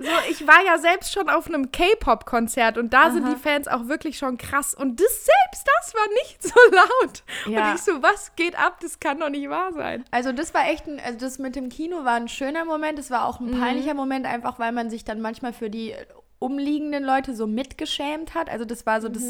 So, 0.00 0.08
ich 0.30 0.46
war 0.46 0.64
ja 0.64 0.78
selbst 0.78 1.12
schon 1.12 1.28
auf 1.28 1.48
einem 1.48 1.72
K-Pop-Konzert 1.72 2.78
und 2.78 2.94
da 2.94 3.02
Aha. 3.06 3.10
sind 3.10 3.26
die 3.28 3.34
Fans 3.36 3.66
auch 3.66 3.88
wirklich 3.88 4.16
schon 4.16 4.38
krass. 4.38 4.72
Und 4.72 5.00
das 5.00 5.26
selbst 5.26 5.66
das 5.76 5.92
war 5.94 6.06
nicht 6.22 6.42
so 6.44 6.54
laut. 6.72 7.22
Ja. 7.46 7.70
Und 7.70 7.74
ich 7.76 7.82
so, 7.82 8.00
was 8.00 8.34
geht 8.36 8.56
ab? 8.58 8.78
Das 8.80 9.00
kann 9.00 9.18
doch 9.18 9.28
nicht 9.28 9.50
wahr 9.50 9.72
sein. 9.72 10.04
Also 10.12 10.30
das 10.32 10.54
war 10.54 10.68
echt 10.70 10.86
ein, 10.86 11.00
also 11.00 11.18
das 11.18 11.38
mit 11.38 11.56
dem 11.56 11.68
Kino 11.68 12.04
war 12.04 12.14
ein 12.14 12.28
schöner 12.28 12.64
Moment. 12.64 12.98
Es 12.98 13.10
war 13.10 13.26
auch 13.26 13.40
ein 13.40 13.50
Mhm. 13.50 13.60
peinlicher 13.60 13.94
Moment, 13.94 14.24
einfach 14.24 14.58
weil 14.60 14.70
man 14.72 14.88
sich 14.88 15.04
dann 15.04 15.20
manchmal 15.20 15.52
für 15.52 15.68
die 15.68 15.94
umliegenden 16.38 17.02
Leute 17.04 17.34
so 17.34 17.46
mitgeschämt 17.48 18.34
hat. 18.34 18.48
Also 18.48 18.64
das 18.64 18.86
war 18.86 19.00
so 19.00 19.08
Mhm. 19.08 19.12
das, 19.14 19.24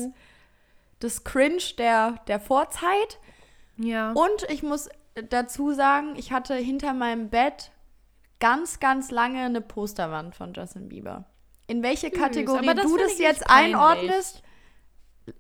das 1.01 1.25
Cringe 1.25 1.63
der, 1.79 2.17
der 2.27 2.41
Vorzeit. 2.41 3.19
Ja. 3.77 4.13
Und 4.13 4.47
ich 4.49 4.63
muss 4.63 4.89
dazu 5.31 5.73
sagen, 5.73 6.15
ich 6.17 6.33
hatte 6.33 6.55
hinter 6.55 6.95
meinem 6.95 7.31
Bett 7.31 7.71
ganz, 8.41 8.81
ganz 8.81 9.11
lange 9.11 9.45
eine 9.45 9.61
Posterwand 9.61 10.35
von 10.35 10.53
Justin 10.53 10.89
Bieber. 10.89 11.25
In 11.67 11.83
welche 11.83 12.11
Kategorie 12.11 12.75
das 12.75 12.87
du 12.87 12.97
das 12.97 13.19
jetzt 13.19 13.51
einordnest, 13.51 14.43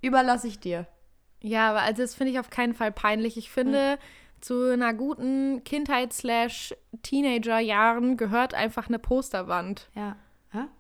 überlasse 0.03 0.49
ich 0.49 0.61
dir. 0.61 0.87
Ja, 1.41 1.71
aber 1.71 1.81
also 1.83 2.03
das 2.03 2.15
finde 2.15 2.33
ich 2.33 2.39
auf 2.39 2.51
keinen 2.51 2.75
Fall 2.75 2.93
peinlich. 2.93 3.39
Ich 3.39 3.51
finde, 3.51 3.99
zu 4.41 4.73
einer 4.73 4.93
guten 4.93 5.63
Kindheit-Teenager-Jahren 5.65 8.17
gehört 8.17 8.55
einfach 8.55 8.89
eine 8.89 8.99
Posterwand. 8.99 9.89
Ja. 9.95 10.17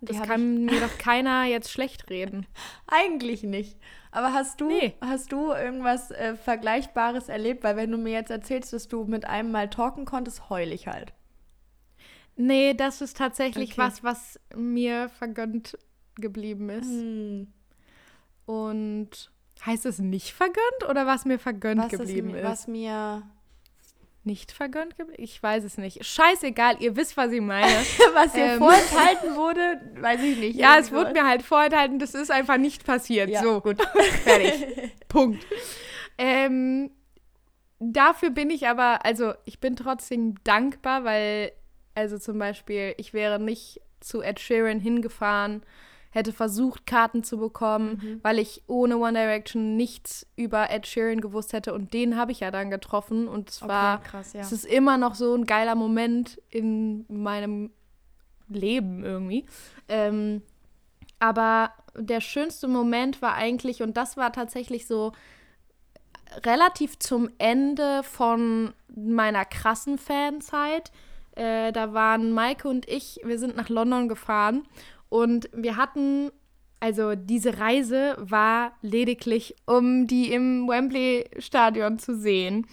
Die 0.01 0.07
Das 0.07 0.17
hab 0.17 0.25
ich- 0.25 0.31
kann 0.31 0.65
mir 0.65 0.81
doch 0.81 0.97
keiner 0.99 1.45
jetzt 1.45 1.71
schlecht 1.71 2.09
reden. 2.11 2.47
Eigentlich 2.87 3.43
nicht. 3.43 3.79
Aber 4.11 4.33
hast 4.33 4.61
du, 4.61 4.69
Nee. 4.69 4.95
hast 5.03 5.31
du 5.33 5.53
irgendwas 5.53 6.11
äh, 6.11 6.37
Vergleichbares 6.37 7.29
erlebt? 7.29 7.63
Weil 7.65 7.77
wenn 7.77 7.91
du 7.91 7.99
mir 7.99 8.13
jetzt 8.13 8.31
erzählst, 8.31 8.73
dass 8.73 8.89
du 8.89 9.05
mit 9.05 9.27
einem 9.27 9.51
mal 9.53 9.69
talken 9.69 10.07
konntest, 10.07 10.49
heul 10.49 10.73
ich 10.73 10.87
halt. 10.89 11.13
Nee, 12.37 12.73
das 12.75 13.01
ist 13.03 13.17
tatsächlich 13.19 13.73
Okay. 13.73 13.79
was, 13.81 14.03
was 14.05 14.41
mir 14.55 15.09
vergönnt 15.11 15.77
geblieben 16.15 16.71
ist. 16.71 16.89
Hm. 16.89 17.53
Und 18.47 19.31
heißt 19.67 19.87
es 19.87 19.99
nicht 19.99 20.33
vergönnt 20.33 20.89
oder 20.89 21.07
was 21.07 21.25
mir 21.25 21.39
vergönnt 21.39 21.83
Was, 21.83 21.93
ist, 21.93 21.99
geblieben 21.99 22.31
mir- 22.33 22.39
ist? 22.41 22.49
was 22.49 22.69
mir 22.69 23.23
Nicht 24.29 24.53
vergönnt 24.53 24.95
geblieben? 24.99 25.23
Ich 25.23 25.43
weiß 25.43 25.65
es 25.65 25.79
nicht. 25.79 26.05
Scheißegal, 26.05 26.77
ihr 26.81 26.97
wisst, 26.97 27.17
was 27.17 27.33
ich 27.33 27.41
meine. 27.41 27.67
was 28.13 28.35
dir 28.35 28.45
Ähm. 28.45 28.59
vorenthalten 28.59 29.37
wurde, 29.37 29.81
weiß 30.03 30.21
ich 30.23 30.37
nicht. 30.37 30.59
ja, 30.59 30.77
es 30.79 30.93
wurde 30.93 31.13
mir 31.13 31.27
halt 31.27 31.41
vorenthalten, 31.41 31.99
das 31.99 32.13
ist 32.13 32.31
einfach 32.31 32.59
nicht 32.59 32.85
passiert. 32.85 33.31
Ja, 33.31 33.43
so, 33.43 33.63
gut, 33.63 33.81
fertig. 34.25 34.93
Punkt. 35.09 35.47
Ähm, 36.19 36.91
dafür 37.79 38.29
bin 38.29 38.51
ich 38.51 38.69
aber, 38.69 39.03
also 39.07 39.33
ich 39.47 39.61
bin 39.61 39.77
trotzdem 39.77 40.35
dankbar, 40.45 41.05
weil, 41.05 41.53
also 41.95 42.19
zum 42.19 42.39
Beispiel, 42.39 42.95
ich 42.99 43.15
wäre 43.15 43.41
nicht 43.41 43.81
zu 44.01 44.21
Ed 44.21 44.41
Sheeran 44.41 44.79
hingefahren, 44.79 45.63
hätte 46.11 46.33
versucht, 46.33 46.87
Karten 46.87 47.23
zu 47.23 47.39
bekommen, 47.39 48.01
Mhm. 48.03 48.21
weil 48.23 48.39
ich 48.39 48.63
ohne 48.67 48.97
One 48.99 49.13
Direction 49.13 49.77
nichts 49.77 50.27
über 50.37 50.71
Ed 50.71 50.87
Sheeran 50.87 51.21
gewusst 51.21 51.53
hätte 51.53 51.75
und 51.75 51.93
den 51.93 52.17
habe 52.17 52.33
ich 52.33 52.41
ja 52.41 52.51
dann 52.51 52.71
getroffen 52.71 53.29
und 53.29 53.51
es 53.51 53.61
Okay, 53.63 53.69
war, 53.71 54.03
krass, 54.03 54.33
ja. 54.33 54.41
es 54.41 54.53
ist 54.53 54.65
immer 54.65 54.97
noch 54.97 55.15
so 55.15 55.35
ein 55.35 55.45
geiler 55.45 55.75
Moment 55.75 56.41
in 56.49 57.05
meinem 57.09 57.71
Leben 58.49 59.05
irgendwie. 59.05 59.45
Ähm, 59.89 60.43
aber 61.19 61.73
der 61.97 62.21
schönste 62.21 62.69
Moment 62.69 63.21
war 63.21 63.35
eigentlich, 63.35 63.83
und 63.83 63.97
das 63.97 64.17
war 64.17 64.33
tatsächlich 64.33 64.87
so 64.87 65.13
relativ 66.45 66.99
zum 66.99 67.29
Ende 67.39 68.03
von 68.03 68.73
meiner 68.95 69.45
krassen 69.45 69.99
Fanzeit. 69.99 70.91
Äh, 71.35 71.73
da 71.73 71.93
waren 71.95 72.33
Maike 72.33 72.69
und 72.69 72.89
ich, 72.89 73.21
wir 73.25 73.39
sind 73.39 73.57
nach 73.57 73.69
London 73.69 74.09
gefahren 74.09 74.67
und 75.09 75.49
wir 75.53 75.77
hatten, 75.77 76.31
also 76.81 77.15
diese 77.15 77.59
Reise 77.59 78.17
war 78.19 78.73
lediglich, 78.83 79.57
um 79.67 80.07
die 80.07 80.33
im 80.33 80.69
Wembley-Stadion 80.69 81.99
zu 81.99 82.17
sehen. 82.17 82.67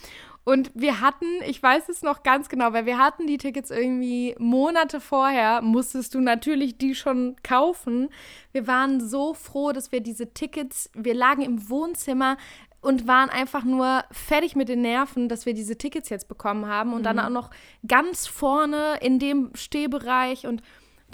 Und 0.47 0.71
wir 0.75 1.01
hatten, 1.01 1.25
ich 1.47 1.61
weiß 1.61 1.89
es 1.89 2.03
noch 2.03 2.21
ganz 2.21 2.49
genau, 2.49 2.71
weil 2.71 2.85
wir 2.85 2.99
hatten 2.99 3.25
die 3.25 3.39
Tickets 3.39 3.71
irgendwie 3.71 4.35
Monate 4.37 5.01
vorher, 5.01 5.63
musstest 5.63 6.13
du 6.13 6.21
natürlich 6.21 6.77
die 6.77 6.93
schon 6.93 7.35
kaufen. 7.41 8.09
Wir 8.51 8.67
waren 8.67 9.01
so 9.01 9.33
froh, 9.33 9.71
dass 9.71 9.91
wir 9.91 10.01
diese 10.01 10.35
Tickets, 10.35 10.91
wir 10.93 11.15
lagen 11.15 11.41
im 11.41 11.67
Wohnzimmer 11.67 12.37
und 12.79 13.07
waren 13.07 13.31
einfach 13.31 13.63
nur 13.63 14.03
fertig 14.11 14.55
mit 14.55 14.69
den 14.69 14.81
Nerven, 14.81 15.29
dass 15.29 15.47
wir 15.47 15.55
diese 15.55 15.79
Tickets 15.79 16.09
jetzt 16.09 16.27
bekommen 16.27 16.67
haben 16.67 16.93
und 16.93 17.01
dann 17.01 17.17
auch 17.17 17.29
noch 17.29 17.49
ganz 17.87 18.27
vorne 18.27 18.99
in 19.01 19.17
dem 19.17 19.49
Stehbereich 19.55 20.45
und 20.45 20.61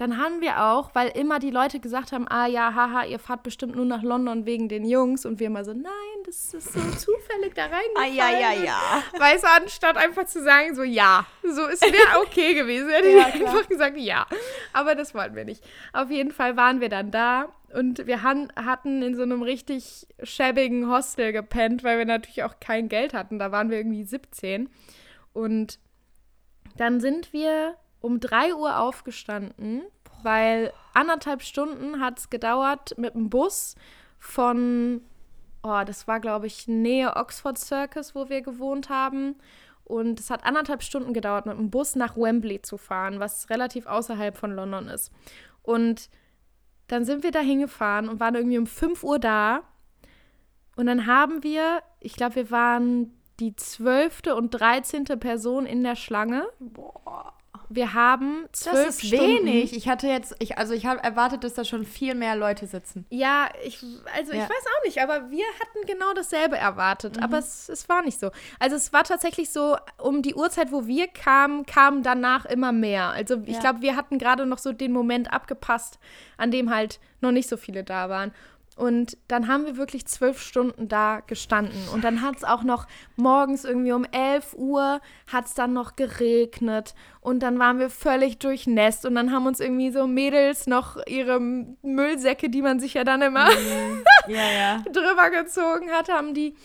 dann 0.02 0.18
haben 0.18 0.42
wir 0.42 0.64
auch, 0.64 0.96
weil 0.96 1.10
immer 1.10 1.38
die 1.38 1.52
Leute 1.52 1.80
gesagt 1.80 2.12
haben, 2.12 2.28
ah 2.28 2.48
ja, 2.48 2.74
haha, 2.74 3.06
ihr 3.06 3.20
fahrt 3.20 3.44
bestimmt 3.44 3.76
nur 3.76 3.86
nach 3.86 4.02
London 4.02 4.48
wegen 4.48 4.68
den 4.68 4.84
Jungs 4.84 5.28
und 5.28 5.40
wir 5.40 5.46
immer 5.46 5.64
so, 5.64 5.74
nein, 5.74 5.92
das 6.26 6.56
ist 6.56 6.74
so 6.74 6.80
zufällig 6.98 7.54
da 7.54 7.66
reingefallen. 7.66 7.96
Ah, 7.96 8.08
ja, 8.08 8.32
ja, 8.32 8.64
ja. 8.64 9.04
Weißt 9.20 9.44
du, 9.44 9.48
anstatt 9.48 9.98
einfach 9.98 10.26
zu 10.26 10.42
sagen, 10.42 10.74
so 10.74 10.82
ja, 10.82 11.28
so 11.44 11.68
es 11.68 11.82
wäre 11.82 12.20
okay 12.26 12.56
gewesen, 12.56 12.90
hätte 12.90 13.10
Ja, 13.10 13.28
ich 13.28 13.46
einfach 13.46 13.70
gesagt, 13.70 13.96
ja. 13.96 14.26
Aber 14.74 14.96
das 14.96 15.14
wollten 15.14 15.36
wir 15.36 15.46
nicht. 15.46 15.64
Auf 15.94 16.10
jeden 16.10 16.32
Fall 16.32 16.58
waren 16.58 16.82
wir 16.82 16.90
dann 16.90 17.12
da 17.12 17.50
und 17.72 18.08
wir 18.08 18.24
han 18.24 18.52
hatten 18.56 19.04
in 19.04 19.16
so 19.16 19.22
einem 19.22 19.44
richtig 19.44 20.08
schäbigen 20.24 20.90
Hostel 20.90 21.32
gepennt, 21.32 21.84
weil 21.84 22.00
wir 22.00 22.06
natürlich 22.06 22.42
auch 22.42 22.56
kein 22.60 22.90
Geld 22.90 23.14
hatten. 23.14 23.38
Da 23.38 23.52
waren 23.52 23.70
wir 23.70 23.78
irgendwie 23.78 24.04
17. 24.04 24.68
Und 25.34 25.78
dann 26.76 27.00
sind 27.00 27.34
wir 27.34 27.76
um 28.02 28.20
3 28.20 28.56
Uhr 28.56 28.80
aufgestanden, 28.80 29.84
weil 30.24 30.74
anderthalb 30.94 31.42
Stunden 31.42 32.02
hat 32.02 32.20
es 32.20 32.30
gedauert 32.30 32.98
mit 32.98 33.16
dem 33.16 33.30
Bus 33.30 33.76
von, 34.20 35.02
oh, 35.64 35.82
das 35.86 36.08
war, 36.08 36.20
glaube 36.20 36.48
ich, 36.48 36.68
Nähe 36.68 37.16
Oxford 37.16 37.58
Circus, 37.58 38.14
wo 38.14 38.30
wir 38.30 38.42
gewohnt 38.42 38.90
haben. 38.90 39.36
Und 39.84 40.20
es 40.20 40.30
hat 40.30 40.46
anderthalb 40.46 40.84
Stunden 40.84 41.14
gedauert, 41.14 41.46
mit 41.46 41.58
dem 41.58 41.70
Bus 41.70 41.96
nach 41.96 42.16
Wembley 42.16 42.62
zu 42.62 42.78
fahren, 42.78 43.20
was 43.20 43.50
relativ 43.50 43.88
außerhalb 43.88 44.38
von 44.38 44.52
London 44.52 44.88
ist. 44.88 45.12
Und 45.64 46.10
dann 46.88 47.06
sind 47.06 47.24
wir 47.24 47.32
da 47.32 47.40
hingefahren 47.40 48.10
und 48.10 48.20
waren 48.20 48.36
irgendwie 48.36 48.58
um 48.58 48.68
5 48.68 49.04
Uhr 49.04 49.20
da. 49.20 49.64
Und 50.76 50.86
dann 50.86 51.08
haben 51.08 51.44
wir, 51.44 51.82
ich 52.00 52.16
glaube, 52.16 52.36
wir 52.36 52.52
waren 52.52 53.18
die 53.40 53.56
zwölfte 53.56 54.36
und 54.36 54.52
dreizehnte 54.52 55.18
Person 55.18 55.66
in 55.66 55.84
der 55.84 55.96
Schlange. 55.96 56.48
Boah. 56.60 57.34
Wir 57.74 57.94
haben 57.94 58.48
Das 58.52 58.62
zwölf 58.62 58.88
ist 58.90 59.06
Stunden. 59.08 59.46
wenig. 59.46 59.74
Ich 59.76 59.88
hatte 59.88 60.08
jetzt, 60.08 60.36
ich, 60.40 60.58
also 60.58 60.74
ich 60.74 60.86
habe 60.86 61.02
erwartet, 61.02 61.44
dass 61.46 61.54
da 61.54 61.64
schon 61.64 61.86
viel 61.86 62.16
mehr 62.16 62.36
Leute 62.36 62.68
sitzen. 62.68 63.06
Ja, 63.10 63.48
ich, 63.64 63.82
also 64.16 64.34
Ja. 64.34 64.44
ich 64.44 64.50
weiß 64.50 64.66
auch 64.80 64.86
nicht, 64.86 65.02
aber 65.02 65.32
wir 65.32 65.46
hatten 65.60 65.88
genau 65.88 66.14
dasselbe 66.14 66.58
erwartet. 66.58 67.22
Aber 67.24 67.38
es, 67.38 67.70
es 67.70 67.88
war 67.88 68.02
nicht 68.04 68.20
so. 68.20 68.32
Also 68.60 68.76
es 68.76 68.92
war 68.92 69.04
tatsächlich 69.06 69.52
so, 69.52 69.78
um 69.98 70.22
die 70.22 70.36
Uhrzeit, 70.36 70.72
wo 70.72 70.86
wir 70.86 71.08
kamen, 71.08 71.66
kamen 71.66 72.04
danach 72.04 72.46
immer 72.46 72.72
mehr. 72.74 73.10
Also 73.12 73.42
ich 73.46 73.54
Ja. 73.56 73.60
glaube, 73.62 73.82
wir 73.82 73.96
hatten 73.96 74.18
gerade 74.18 74.46
noch 74.46 74.58
so 74.58 74.74
den 74.74 74.92
Moment 74.92 75.32
abgepasst, 75.32 75.98
an 76.38 76.52
dem 76.52 76.70
halt 76.74 77.00
noch 77.22 77.32
nicht 77.32 77.48
so 77.48 77.56
viele 77.56 77.84
da 77.84 78.10
waren. 78.10 78.34
Und 78.78 79.18
dann 79.28 79.48
haben 79.48 79.66
wir 79.66 79.76
wirklich 79.76 80.06
zwölf 80.08 80.42
Stunden 80.42 80.88
da 80.88 81.20
gestanden. 81.28 81.78
Und 81.94 82.04
dann 82.04 82.22
hat 82.22 82.38
es 82.38 82.44
auch 82.44 82.64
noch 82.64 82.88
morgens 83.16 83.66
irgendwie 83.66 83.92
um 83.92 84.06
11 84.06 84.56
Uhr 84.56 85.02
hat 85.28 85.46
es 85.46 85.54
dann 85.54 85.74
noch 85.74 85.98
geregnet. 85.98 86.96
Und 87.20 87.42
dann 87.42 87.60
waren 87.60 87.80
wir 87.80 87.90
völlig 87.90 88.40
durchnässt. 88.40 89.06
Und 89.06 89.16
dann 89.16 89.32
haben 89.32 89.46
uns 89.46 89.60
irgendwie 89.60 89.92
so 89.92 90.08
Mädels 90.08 90.68
noch 90.68 90.98
ihre 91.06 91.40
Müllsäcke, 91.40 92.50
die 92.50 92.62
man 92.62 92.80
sich 92.80 92.94
ja 92.94 93.04
dann 93.04 93.22
immer 93.22 93.50
Ja, 94.28 94.52
ja. 94.52 94.78
drüber 94.92 95.30
gezogen 95.30 95.92
hat, 95.92 96.10
haben 96.10 96.34
die 96.34 96.56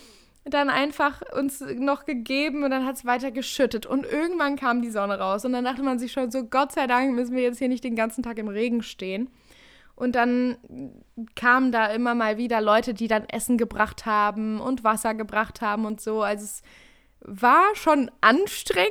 dann 0.44 0.70
einfach 0.70 1.22
uns 1.36 1.60
noch 1.60 2.04
gegeben 2.04 2.62
und 2.62 2.70
dann 2.70 2.86
hat 2.86 2.96
es 2.96 3.04
weiter 3.04 3.32
geschüttet. 3.32 3.84
Und 3.84 4.06
irgendwann 4.06 4.56
kam 4.56 4.80
die 4.80 4.90
Sonne 4.90 5.18
raus. 5.18 5.44
Und 5.44 5.52
dann 5.52 5.64
dachte 5.64 5.82
man 5.82 5.98
sich 5.98 6.12
schon 6.12 6.30
so, 6.30 6.44
Gott 6.44 6.70
sei 6.72 6.86
Dank 6.86 7.14
müssen 7.14 7.34
wir 7.34 7.42
jetzt 7.42 7.58
hier 7.58 7.68
nicht 7.68 7.82
den 7.82 7.96
ganzen 7.96 8.22
Tag 8.22 8.38
im 8.38 8.48
Regen 8.48 8.82
stehen. 8.82 9.28
Und 9.96 10.14
dann 10.14 10.56
kamen 11.34 11.72
da 11.72 11.86
immer 11.86 12.14
mal 12.14 12.36
wieder 12.36 12.60
Leute, 12.60 12.94
die 12.94 13.08
dann 13.08 13.24
Essen 13.24 13.58
gebracht 13.58 14.06
haben 14.06 14.60
und 14.60 14.84
Wasser 14.84 15.14
gebracht 15.14 15.62
haben 15.62 15.86
und 15.86 16.00
so. 16.00 16.22
Also 16.22 16.44
es 16.44 16.62
war 17.20 17.64
schon 17.74 18.10
anstrengend. 18.20 18.90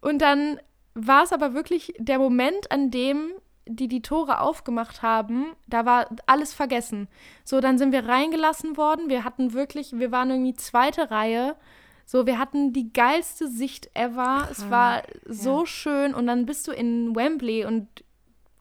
Und 0.00 0.22
dann 0.22 0.60
war 0.94 1.24
es 1.24 1.32
aber 1.32 1.54
wirklich 1.54 1.92
der 1.98 2.18
Moment, 2.18 2.70
an 2.70 2.90
dem 2.90 3.32
die 3.66 3.88
die 3.88 4.02
Tore 4.02 4.40
aufgemacht 4.40 5.02
haben, 5.02 5.52
da 5.66 5.86
war 5.86 6.08
alles 6.26 6.52
vergessen. 6.52 7.08
So, 7.44 7.60
dann 7.60 7.78
sind 7.78 7.92
wir 7.92 8.06
reingelassen 8.06 8.76
worden. 8.76 9.08
Wir 9.08 9.24
hatten 9.24 9.52
wirklich, 9.52 9.92
wir 9.92 10.10
waren 10.10 10.30
irgendwie 10.30 10.54
zweite 10.54 11.10
Reihe. 11.10 11.56
So, 12.04 12.26
wir 12.26 12.38
hatten 12.38 12.72
die 12.72 12.92
geilste 12.92 13.48
Sicht 13.48 13.90
ever. 13.94 14.48
es 14.50 14.68
war 14.70 15.02
so 15.24 15.66
schön. 15.66 16.14
Und 16.14 16.26
dann 16.26 16.46
bist 16.46 16.66
du 16.66 16.72
in 16.72 17.14
Wembley 17.14 17.64
und 17.64 17.86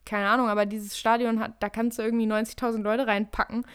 keine 0.05 0.29
Ahnung, 0.29 0.49
aber 0.49 0.65
dieses 0.65 0.97
Stadion 0.97 1.39
hat, 1.39 1.61
da 1.61 1.69
kannst 1.69 1.99
du 1.99 2.03
irgendwie 2.03 2.25
90.000 2.27 2.81
Leute 2.81 3.07
reinpacken. 3.07 3.65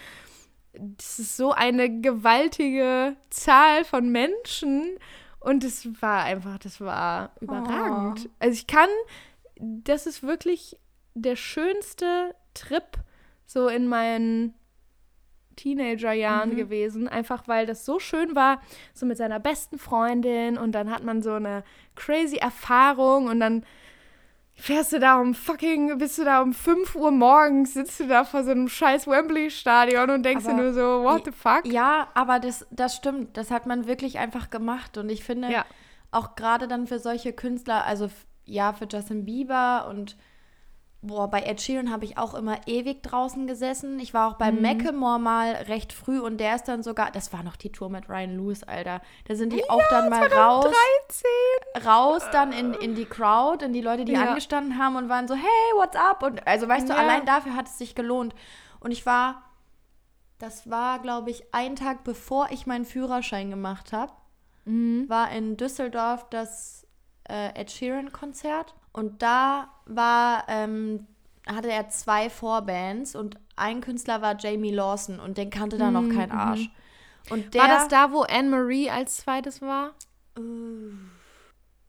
Das 0.72 1.18
ist 1.20 1.36
so 1.36 1.52
eine 1.52 2.00
gewaltige 2.00 3.14
Zahl 3.30 3.84
von 3.84 4.10
Menschen 4.10 4.98
und 5.38 5.62
es 5.62 6.02
war 6.02 6.24
einfach, 6.24 6.58
das 6.58 6.80
war 6.80 7.32
überragend. 7.40 8.28
Also 8.40 8.54
ich 8.54 8.66
kann, 8.66 8.88
das 9.56 10.06
ist 10.06 10.22
wirklich 10.22 10.76
der 11.14 11.36
schönste 11.36 12.34
Trip 12.54 12.84
so 13.46 13.68
in 13.68 13.86
meinen 13.86 14.54
Teenagerjahren 15.56 16.50
Mhm. 16.50 16.56
gewesen, 16.56 17.08
einfach 17.08 17.46
weil 17.46 17.66
das 17.66 17.84
so 17.84 18.00
schön 18.00 18.34
war, 18.34 18.60
so 18.92 19.06
mit 19.06 19.16
seiner 19.16 19.38
besten 19.38 19.78
Freundin 19.78 20.58
und 20.58 20.72
dann 20.72 20.90
hat 20.90 21.04
man 21.04 21.22
so 21.22 21.34
eine 21.34 21.62
crazy 21.94 22.36
Erfahrung 22.36 23.26
und 23.28 23.38
dann 23.38 23.64
fährst 24.56 24.92
du 24.92 25.00
da 25.00 25.20
um 25.20 25.34
fucking, 25.34 25.98
bist 25.98 26.18
du 26.18 26.24
da 26.24 26.40
um 26.40 26.52
5 26.52 26.94
Uhr 26.94 27.10
morgens, 27.10 27.74
sitzt 27.74 28.00
du 28.00 28.06
da 28.06 28.24
vor 28.24 28.44
so 28.44 28.50
einem 28.52 28.68
scheiß 28.68 29.06
Wembley-Stadion 29.06 30.10
und 30.10 30.22
denkst 30.22 30.44
Aber 30.46 30.54
dir 30.54 30.62
nur 30.62 30.72
so, 30.72 31.02
what 31.04 31.24
the 31.24 31.32
fuck? 31.32 31.66
Ja, 31.66 32.08
aber 32.14 32.38
das, 32.40 32.66
das 32.70 32.94
stimmt. 32.96 33.36
Das 33.36 33.50
hat 33.50 33.66
man 33.66 33.86
wirklich 33.86 34.18
einfach 34.18 34.50
gemacht. 34.50 34.96
Und 34.96 35.08
ich 35.10 35.24
finde, 35.24 35.50
Ja. 35.50 35.64
auch 36.10 36.34
gerade 36.36 36.68
dann 36.68 36.86
für 36.86 36.98
solche 36.98 37.32
Künstler, 37.32 37.84
also 37.84 38.08
ja, 38.46 38.72
für 38.72 38.86
Justin 38.90 39.24
Bieber 39.24 39.86
und 39.88 40.16
boah, 41.06 41.28
bei 41.28 41.42
Ed 41.42 41.60
Sheeran 41.60 41.90
habe 41.92 42.04
ich 42.04 42.16
auch 42.18 42.34
immer 42.34 42.58
ewig 42.66 43.02
draußen 43.02 43.46
gesessen. 43.46 43.98
Ich 44.00 44.14
war 44.14 44.28
auch 44.30 44.34
bei 44.34 44.50
Macklemore 44.50 45.18
mal 45.20 45.52
recht 45.52 45.92
früh 45.92 46.18
und 46.18 46.38
der 46.38 46.54
ist 46.56 46.64
dann 46.64 46.82
sogar, 46.82 47.10
das 47.10 47.32
war 47.32 47.42
noch 47.42 47.56
die 47.56 47.70
Tour 47.70 47.90
mit 47.90 48.08
Ryan 48.08 48.36
Lewis, 48.36 48.62
Alter. 48.62 49.00
Da 49.28 49.34
sind 49.34 49.52
die 49.52 49.68
auch 49.68 49.82
dann 49.90 50.08
mal 50.10 50.26
raus, 50.26 50.74
13. 51.76 51.86
raus 51.86 52.22
dann 52.32 52.52
in, 52.52 52.72
in 52.74 52.94
die 52.94 53.04
Crowd, 53.04 53.64
in 53.64 53.72
die 53.72 53.80
Leute, 53.82 54.04
die 54.04 54.12
Ja. 54.12 54.28
angestanden 54.30 54.78
haben 54.78 54.96
und 54.96 55.08
waren 55.08 55.28
so, 55.28 55.34
hey, 55.34 55.72
what's 55.76 55.96
up? 55.96 56.22
Und 56.22 56.46
also 56.46 56.66
weißt 56.68 56.88
du, 56.88 56.92
Ja. 56.94 56.98
allein 56.98 57.24
dafür 57.26 57.54
hat 57.54 57.66
es 57.66 57.78
sich 57.78 57.94
gelohnt. 57.94 58.34
Und 58.80 58.90
ich 58.90 59.04
war, 59.06 59.42
das 60.38 60.68
war, 60.70 60.98
glaube 61.00 61.30
ich, 61.30 61.44
ein 61.54 61.76
Tag 61.76 62.04
bevor 62.04 62.48
ich 62.50 62.66
meinen 62.66 62.84
Führerschein 62.84 63.50
gemacht 63.50 63.92
habe, 63.92 64.12
Mhm. 64.66 65.08
war 65.10 65.30
in 65.30 65.56
Düsseldorf 65.58 66.26
das 66.30 66.86
äh, 67.28 67.50
Ed 67.60 67.70
Sheeran-Konzert. 67.70 68.74
Und 68.94 69.20
da 69.22 69.68
war, 69.84 70.44
ähm, 70.48 71.06
hatte 71.46 71.70
er 71.70 71.90
zwei 71.90 72.30
Vorbands 72.30 73.14
und 73.14 73.36
ein 73.56 73.82
Künstler 73.82 74.22
war 74.22 74.36
Jamie 74.38 74.70
Lawson 74.72 75.20
und 75.20 75.36
den 75.36 75.50
kannte 75.50 75.76
da 75.76 75.90
noch 75.90 76.08
kein 76.08 76.32
Arsch. 76.32 76.70
Und 77.28 77.52
der, 77.54 77.62
Mhm, 77.62 77.68
War 77.68 77.74
das 77.76 77.88
da, 77.88 78.12
wo 78.12 78.22
Anne-Marie 78.22 78.88
als 78.90 79.16
zweites 79.18 79.60
war? 79.60 79.92
Uh, 80.38 80.92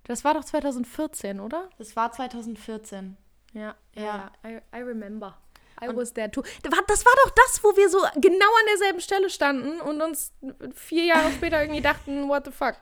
Das 0.03 0.23
war 0.23 0.33
doch 0.33 0.43
2014, 0.43 1.39
oder? 1.39 1.69
das 1.77 1.95
war 1.95 2.11
2014. 2.11 3.15
Ja, 3.53 3.75
Ja. 3.95 4.31
I, 4.45 4.59
I 4.75 4.81
remember. 4.81 5.37
I 5.83 5.87
Und- 5.89 5.97
was 5.97 6.13
there 6.13 6.29
too. 6.31 6.41
Das 6.63 7.05
war 7.05 7.13
doch 7.25 7.31
das, 7.31 7.63
wo 7.63 7.75
wir 7.75 7.89
so 7.89 7.97
genau 8.15 8.45
an 8.45 8.65
derselben 8.69 9.01
Stelle 9.01 9.29
standen 9.29 9.79
und 9.81 10.01
uns 10.01 10.31
vier 10.73 11.05
Jahre 11.05 11.31
später 11.31 11.61
irgendwie 11.61 11.81
dachten, 11.81 12.27
what 12.29 12.45
the 12.45 12.51
fuck? 12.51 12.75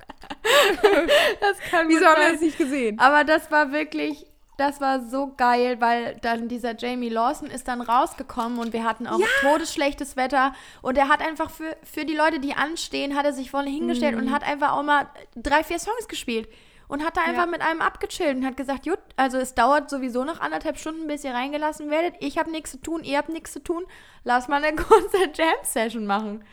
Das 1.39 1.59
kann 1.69 1.87
Wieso 1.89 2.05
haben 2.05 2.21
wir 2.21 2.31
das 2.33 2.41
nicht 2.41 2.57
gesehen? 2.57 2.99
Aber 2.99 3.23
das 3.23 3.49
war 3.51 3.71
wirklich, 3.71 4.25
das 4.57 4.81
war 4.81 5.01
so 5.01 5.33
geil, 5.35 5.77
weil 5.79 6.17
dann 6.21 6.47
dieser 6.47 6.75
Jamie 6.77 7.09
Lawson 7.09 7.49
ist 7.49 7.67
dann 7.67 7.81
rausgekommen 7.81 8.59
und 8.59 8.73
wir 8.73 8.83
hatten 8.83 9.07
auch 9.07 9.19
todesschlechtes 9.41 10.15
Wetter 10.15 10.53
und 10.81 10.97
er 10.97 11.09
hat 11.09 11.21
einfach 11.21 11.49
für, 11.49 11.75
für 11.83 12.05
die 12.05 12.15
Leute, 12.15 12.39
die 12.39 12.53
anstehen, 12.53 13.15
hat 13.15 13.25
er 13.25 13.33
sich 13.33 13.49
vorne 13.51 13.69
hingestellt 13.69 14.15
und 14.15 14.31
hat 14.31 14.43
einfach 14.43 14.73
auch 14.73 14.83
mal 14.83 15.07
drei, 15.35 15.63
vier 15.63 15.79
Songs 15.79 16.07
gespielt 16.07 16.47
und 16.87 17.03
hat 17.03 17.17
da 17.17 17.21
einfach 17.21 17.45
Ja. 17.45 17.49
mit 17.51 17.61
einem 17.61 17.81
abgechillt 17.81 18.35
und 18.37 18.45
hat 18.45 18.57
gesagt, 18.57 18.83
gut, 18.83 18.99
also 19.15 19.37
es 19.37 19.55
dauert 19.55 19.89
sowieso 19.89 20.23
noch 20.25 20.39
anderthalb 20.41 20.77
Stunden, 20.77 21.07
bis 21.07 21.23
ihr 21.23 21.33
reingelassen 21.33 21.89
werdet. 21.89 22.15
Ich 22.19 22.37
habe 22.37 22.51
nichts 22.51 22.71
zu 22.71 22.77
tun, 22.81 23.03
ihr 23.03 23.17
habt 23.17 23.29
nichts 23.29 23.53
zu 23.53 23.63
tun. 23.63 23.83
Lass 24.23 24.47
mal 24.47 24.63
eine 24.63 24.75
kurze 24.83 25.17
Jam-Session 25.33 26.05
machen. 26.05 26.43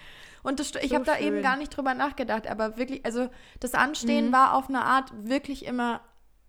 Und 0.42 0.58
das, 0.60 0.72
ich 0.80 0.90
So 0.90 0.94
habe 0.94 1.04
da 1.04 1.18
eben 1.18 1.42
gar 1.42 1.56
nicht 1.56 1.76
drüber 1.76 1.94
nachgedacht, 1.94 2.46
aber 2.46 2.76
wirklich, 2.76 3.04
also 3.04 3.28
das 3.60 3.74
Anstehen 3.74 4.32
war 4.32 4.54
auf 4.54 4.68
eine 4.68 4.84
Art 4.84 5.12
wirklich 5.16 5.66
immer 5.66 6.00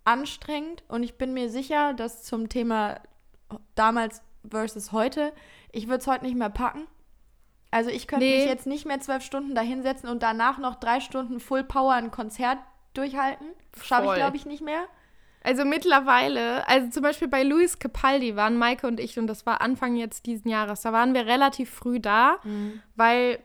anstrengend 0.06 0.84
und 0.88 1.04
ich 1.04 1.18
bin 1.18 1.34
mir 1.34 1.50
sicher, 1.50 1.94
dass 1.94 2.24
zum 2.24 2.50
Thema 2.50 3.00
damals 3.76 4.22
versus 4.50 4.92
heute, 4.92 5.34
ich 5.72 5.88
würde 5.88 6.00
es 6.00 6.08
heute 6.08 6.26
nicht 6.26 6.36
mehr 6.38 6.50
packen. 6.50 6.88
Also 7.70 7.90
ich 7.90 8.08
könnte 8.08 8.26
Nee. 8.26 8.38
mich 8.38 8.46
jetzt 8.46 8.66
nicht 8.68 8.86
mehr 8.86 9.00
zwölf 9.00 9.24
Stunden 9.24 9.56
da 9.56 9.62
hinsetzen 9.62 10.10
und 10.10 10.24
danach 10.24 10.58
noch 10.58 10.76
drei 10.76 11.00
Stunden 11.00 11.40
Full 11.40 11.64
Power 11.64 11.94
ein 11.94 12.12
Konzert 12.12 12.58
durchhalten. 12.94 13.48
Schaffe 13.82 14.08
ich, 14.08 14.16
glaube 14.16 14.36
ich, 14.38 14.46
nicht 14.46 14.62
mehr. 14.62 14.84
Also 15.44 15.66
mittlerweile, 15.66 16.68
also 16.68 16.90
zum 16.90 17.04
Beispiel 17.04 17.28
bei 17.28 17.44
Luis 17.44 17.80
Capaldi 17.80 18.36
waren 18.36 18.58
Maike 18.58 18.86
und 18.88 19.00
ich, 19.00 19.18
und 19.18 19.28
das 19.28 19.46
war 19.46 19.62
Anfang 19.62 19.96
jetzt 19.96 20.26
diesen 20.26 20.50
Jahres, 20.50 20.82
da 20.82 20.92
waren 20.94 21.14
wir 21.14 21.26
relativ 21.26 21.70
früh 21.72 22.00
da, 22.00 22.38
weil 22.96 23.40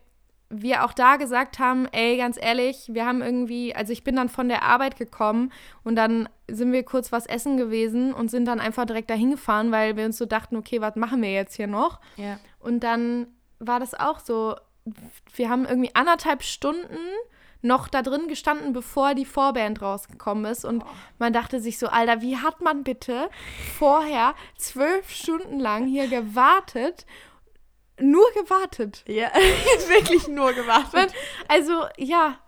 wir 0.48 0.84
auch 0.84 0.92
da 0.92 1.16
gesagt 1.16 1.58
haben, 1.58 1.86
ey, 1.92 2.16
ganz 2.16 2.38
ehrlich, 2.40 2.88
wir 2.92 3.04
haben 3.04 3.20
irgendwie, 3.20 3.74
also 3.74 3.92
ich 3.92 4.04
bin 4.04 4.16
dann 4.16 4.28
von 4.28 4.48
der 4.48 4.62
Arbeit 4.62 4.96
gekommen 4.96 5.52
und 5.82 5.96
dann 5.96 6.28
sind 6.48 6.72
wir 6.72 6.84
kurz 6.84 7.10
was 7.10 7.26
essen 7.26 7.56
gewesen 7.56 8.12
und 8.12 8.30
sind 8.30 8.44
dann 8.44 8.60
einfach 8.60 8.84
direkt 8.84 9.10
dahin 9.10 9.32
gefahren, 9.32 9.72
weil 9.72 9.96
wir 9.96 10.04
uns 10.04 10.18
so 10.18 10.26
dachten, 10.26 10.56
okay, 10.56 10.80
was 10.80 10.94
machen 10.94 11.20
wir 11.20 11.32
jetzt 11.32 11.56
hier 11.56 11.66
noch? 11.66 12.00
Ja. 12.16 12.38
Und 12.60 12.80
dann 12.80 13.26
war 13.58 13.80
das 13.80 13.94
auch 13.94 14.20
so, 14.20 14.54
wir 15.34 15.50
haben 15.50 15.66
irgendwie 15.66 15.94
anderthalb 15.94 16.42
Stunden 16.42 16.98
noch 17.62 17.88
da 17.88 18.02
drin 18.02 18.28
gestanden, 18.28 18.72
bevor 18.72 19.14
die 19.14 19.24
Vorband 19.24 19.82
rausgekommen 19.82 20.44
ist. 20.44 20.64
Und 20.64 20.84
man 21.18 21.32
dachte 21.32 21.60
sich 21.60 21.78
so, 21.78 21.88
Alter, 21.88 22.22
wie 22.22 22.36
hat 22.36 22.60
man 22.60 22.84
bitte 22.84 23.28
vorher 23.78 24.34
zwölf 24.56 25.10
Stunden 25.10 25.58
lang 25.58 25.86
hier 25.86 26.06
gewartet? 26.06 27.06
Nur 27.98 28.30
gewartet. 28.32 29.04
Ja, 29.08 29.28
wirklich 29.88 30.28
nur 30.28 30.52
gewartet. 30.52 31.12
Also 31.48 31.86
ja, 31.96 32.38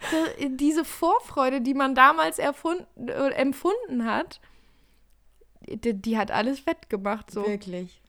diese 0.49 0.85
Vorfreude, 0.85 1.61
die 1.63 1.75
man 1.75 1.95
damals 1.95 2.39
erfunden, 2.39 3.09
äh, 3.09 3.31
empfunden 3.31 4.05
hat, 4.05 4.41
die, 5.67 5.95
die 5.95 6.19
hat 6.19 6.31
alles 6.31 6.67
wettgemacht. 6.67 7.31
So. 7.31 7.47
Wirklich. 7.47 8.03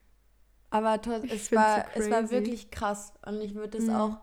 Aber 0.70 1.00
es 1.28 1.50
war, 1.52 1.86
so 1.94 2.00
es 2.00 2.10
war 2.10 2.30
wirklich 2.30 2.70
krass 2.70 3.12
und 3.26 3.40
ich 3.40 3.54
würde 3.54 3.78
es 3.78 3.84
Mhm. 3.84 3.94
auch 3.94 4.16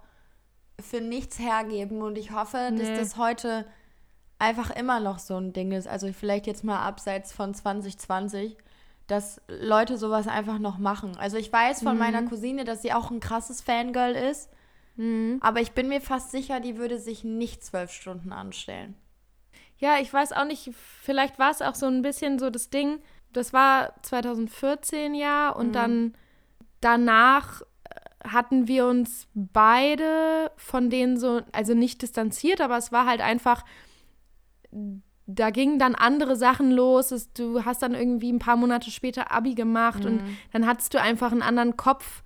für 0.80 1.02
nichts 1.02 1.40
hergeben 1.40 2.02
und 2.04 2.18
ich 2.18 2.32
hoffe, 2.32 2.70
dass 2.72 2.88
Nee. 2.88 2.96
das 2.98 3.18
heute 3.18 3.66
einfach 4.40 4.70
immer 4.70 5.00
noch 5.00 5.18
so 5.20 5.36
ein 5.38 5.52
Ding 5.52 5.72
ist. 5.72 5.88
Also 5.88 6.14
vielleicht 6.14 6.46
jetzt 6.48 6.64
mal 6.64 6.80
abseits 6.86 7.34
von 7.34 7.54
2020, 7.54 8.56
dass 9.08 9.42
Leute 9.48 9.98
sowas 9.98 10.28
einfach 10.28 10.60
noch 10.60 10.78
machen. 10.78 11.16
Also 11.18 11.38
ich 11.38 11.52
weiß 11.52 11.84
von 11.84 11.98
meiner 11.98 12.24
Cousine, 12.24 12.66
dass 12.66 12.82
sie 12.82 12.94
auch 12.94 13.10
ein 13.10 13.20
krasses 13.20 13.62
Fangirl 13.62 14.14
ist, 14.14 14.50
Mhm. 14.98 15.38
aber 15.42 15.62
ich 15.62 15.74
bin 15.74 15.88
mir 15.90 16.02
fast 16.02 16.32
sicher, 16.32 16.60
die 16.60 16.78
würde 16.78 16.98
sich 17.00 17.24
nicht 17.24 17.64
zwölf 17.64 17.92
Stunden 17.92 18.32
anstellen. 18.34 18.96
Ja, 19.78 20.00
ich 20.00 20.12
weiß 20.12 20.32
auch 20.34 20.46
nicht, 20.46 20.72
vielleicht 21.04 21.38
war 21.38 21.52
es 21.52 21.62
auch 21.62 21.76
so 21.76 21.86
ein 21.86 22.02
bisschen 22.02 22.40
so 22.40 22.50
das 22.50 22.70
Ding, 22.72 23.00
das 23.32 23.54
war 23.54 23.94
2014 24.02 25.14
ja 25.14 25.52
und 25.52 25.74
dann 25.74 26.16
danach 26.82 27.62
äh, 27.62 28.28
hatten 28.28 28.68
wir 28.68 28.88
uns 28.88 29.28
beide 29.36 30.52
von 30.58 30.90
denen 30.90 31.18
so, 31.20 31.42
also 31.52 31.76
nicht 31.76 32.02
distanziert, 32.02 32.60
aber 32.60 32.78
es 32.78 32.92
war 32.92 33.06
halt 33.06 33.22
einfach, 33.22 33.64
da 35.28 35.50
gingen 35.50 35.78
dann 35.78 35.94
andere 35.94 36.36
Sachen 36.38 36.72
los. 36.72 37.12
Es, 37.12 37.32
du 37.34 37.66
hast 37.66 37.82
dann 37.82 37.94
irgendwie 37.94 38.32
ein 38.32 38.40
paar 38.40 38.56
Monate 38.56 38.90
später 38.92 39.32
Abi 39.32 39.56
gemacht 39.56 40.06
und 40.06 40.22
dann 40.54 40.66
hattest 40.66 40.94
du 40.94 41.02
einfach 41.02 41.32
einen 41.32 41.42
anderen 41.42 41.76
Kopf 41.78 42.24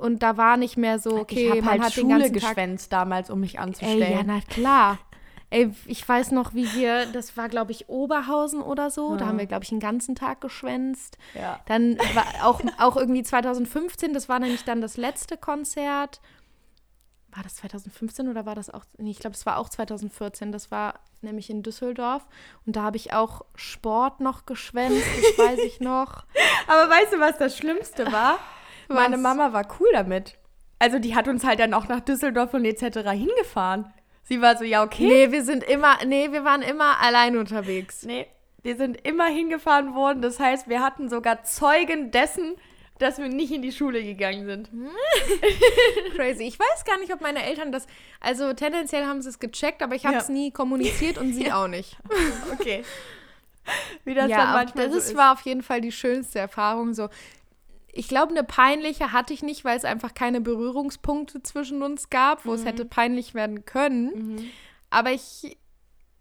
und 0.00 0.22
da 0.22 0.36
war 0.36 0.56
nicht 0.56 0.76
mehr 0.76 0.98
so, 0.98 1.18
okay, 1.18 1.44
ich 1.44 1.50
habe 1.50 1.60
man 1.62 1.70
halt 1.70 1.82
hat 1.82 1.96
den 1.96 2.00
Schule 2.10 2.18
ganzen 2.18 2.34
Tag 2.40 2.48
geschwänzt 2.56 2.92
damals, 2.92 3.30
um 3.30 3.40
mich 3.40 3.54
Ey, 3.56 3.60
anzustellen. 3.60 4.12
ja, 4.12 4.22
na 4.24 4.40
klar. 4.40 4.98
Ey, 5.50 5.70
ich 5.84 6.08
weiß 6.08 6.30
noch, 6.32 6.54
wie 6.54 6.72
wir, 6.72 7.04
das 7.06 7.36
war, 7.36 7.50
glaube 7.50 7.72
ich, 7.72 7.90
Oberhausen 7.90 8.62
oder 8.62 8.90
so. 8.90 9.16
Da 9.16 9.24
Ja. 9.24 9.28
haben 9.28 9.38
wir, 9.38 9.44
glaube 9.46 9.64
ich, 9.64 9.70
einen 9.70 9.80
ganzen 9.80 10.14
Tag 10.14 10.40
geschwänzt. 10.40 11.18
Ja. 11.34 11.60
Dann 11.66 11.98
war 12.14 12.24
auch, 12.48 12.62
auch 12.78 12.96
irgendwie 12.96 13.22
2015, 13.22 14.14
das 14.14 14.30
war 14.30 14.38
nämlich 14.40 14.64
dann 14.64 14.80
das 14.80 14.96
letzte 14.96 15.36
Konzert. 15.36 16.22
War 17.34 17.42
das 17.42 17.56
2015 17.56 18.28
oder 18.28 18.44
war 18.44 18.54
das 18.54 18.68
auch? 18.68 18.84
Nee, 18.98 19.10
ich 19.10 19.18
glaube, 19.18 19.34
es 19.34 19.46
war 19.46 19.56
auch 19.56 19.70
2014. 19.70 20.52
Das 20.52 20.70
war 20.70 21.00
nämlich 21.22 21.48
in 21.48 21.62
Düsseldorf. 21.62 22.26
Und 22.66 22.76
da 22.76 22.82
habe 22.82 22.98
ich 22.98 23.14
auch 23.14 23.42
Sport 23.54 24.20
noch 24.20 24.44
geschwänzt, 24.44 25.06
das 25.16 25.46
weiß 25.46 25.58
ich 25.60 25.80
noch. 25.80 26.24
Aber 26.66 26.90
weißt 26.90 27.14
du, 27.14 27.20
was 27.20 27.38
das 27.38 27.56
Schlimmste 27.56 28.12
war? 28.12 28.38
Meine 28.88 29.16
Was? 29.16 29.22
Mama 29.22 29.52
war 29.52 29.66
cool 29.80 29.88
damit. 29.92 30.36
Also 30.78 30.98
die 30.98 31.14
hat 31.14 31.28
uns 31.28 31.44
halt 31.44 31.60
dann 31.60 31.74
auch 31.74 31.88
nach 31.88 32.00
Düsseldorf 32.00 32.52
und 32.54 32.64
etc. 32.64 32.98
hingefahren. 33.10 33.92
Sie 34.24 34.42
war 34.42 34.56
so, 34.56 34.64
ja, 34.64 34.82
okay. 34.82 35.06
Nee, 35.06 35.32
wir 35.32 35.44
sind 35.44 35.64
immer, 35.64 35.98
nee, 36.04 36.32
wir 36.32 36.44
waren 36.44 36.62
immer 36.62 37.00
allein 37.00 37.36
unterwegs. 37.36 38.04
Nee, 38.04 38.26
wir 38.62 38.76
sind 38.76 39.00
immer 39.06 39.26
hingefahren 39.26 39.94
worden. 39.94 40.22
Das 40.22 40.38
heißt, 40.38 40.68
wir 40.68 40.80
hatten 40.80 41.08
sogar 41.08 41.44
Zeugen 41.44 42.10
dessen, 42.10 42.56
dass 42.98 43.18
wir 43.18 43.28
nicht 43.28 43.52
in 43.52 43.62
die 43.62 43.72
Schule 43.72 44.02
gegangen 44.02 44.46
sind. 44.46 44.70
Crazy. 46.16 46.44
Ich 46.44 46.58
weiß 46.58 46.84
gar 46.84 46.98
nicht, 46.98 47.12
ob 47.12 47.20
meine 47.20 47.42
Eltern 47.44 47.72
das. 47.72 47.86
Also 48.20 48.52
tendenziell 48.52 49.06
haben 49.06 49.22
sie 49.22 49.28
es 49.28 49.38
gecheckt, 49.38 49.82
aber 49.82 49.94
ich 49.94 50.06
habe 50.06 50.18
es 50.18 50.28
Ja. 50.28 50.34
nie 50.34 50.50
kommuniziert 50.50 51.18
und 51.18 51.32
sie 51.32 51.50
auch 51.52 51.68
nicht. 51.68 51.96
Okay. 52.52 52.84
Wie 54.04 54.14
das 54.14 54.28
ja, 54.28 54.38
dann 54.38 54.52
manchmal 54.54 54.86
das 54.86 54.92
so 54.94 54.98
ist, 55.10 55.16
war 55.16 55.32
auf 55.32 55.40
jeden 55.42 55.62
Fall 55.62 55.80
die 55.80 55.92
schönste 55.92 56.40
Erfahrung. 56.40 56.94
So, 56.94 57.08
ich 57.92 58.08
glaube, 58.08 58.30
eine 58.32 58.42
peinliche 58.42 59.12
hatte 59.12 59.32
ich 59.32 59.42
nicht, 59.42 59.64
weil 59.64 59.76
es 59.76 59.84
einfach 59.84 60.14
keine 60.14 60.40
Berührungspunkte 60.40 61.42
zwischen 61.42 61.82
uns 61.82 62.10
gab, 62.10 62.44
wo 62.44 62.54
es 62.54 62.64
hätte 62.64 62.84
peinlich 62.84 63.34
werden 63.34 63.64
können. 63.64 64.50
Aber 64.90 65.12
ich 65.12 65.56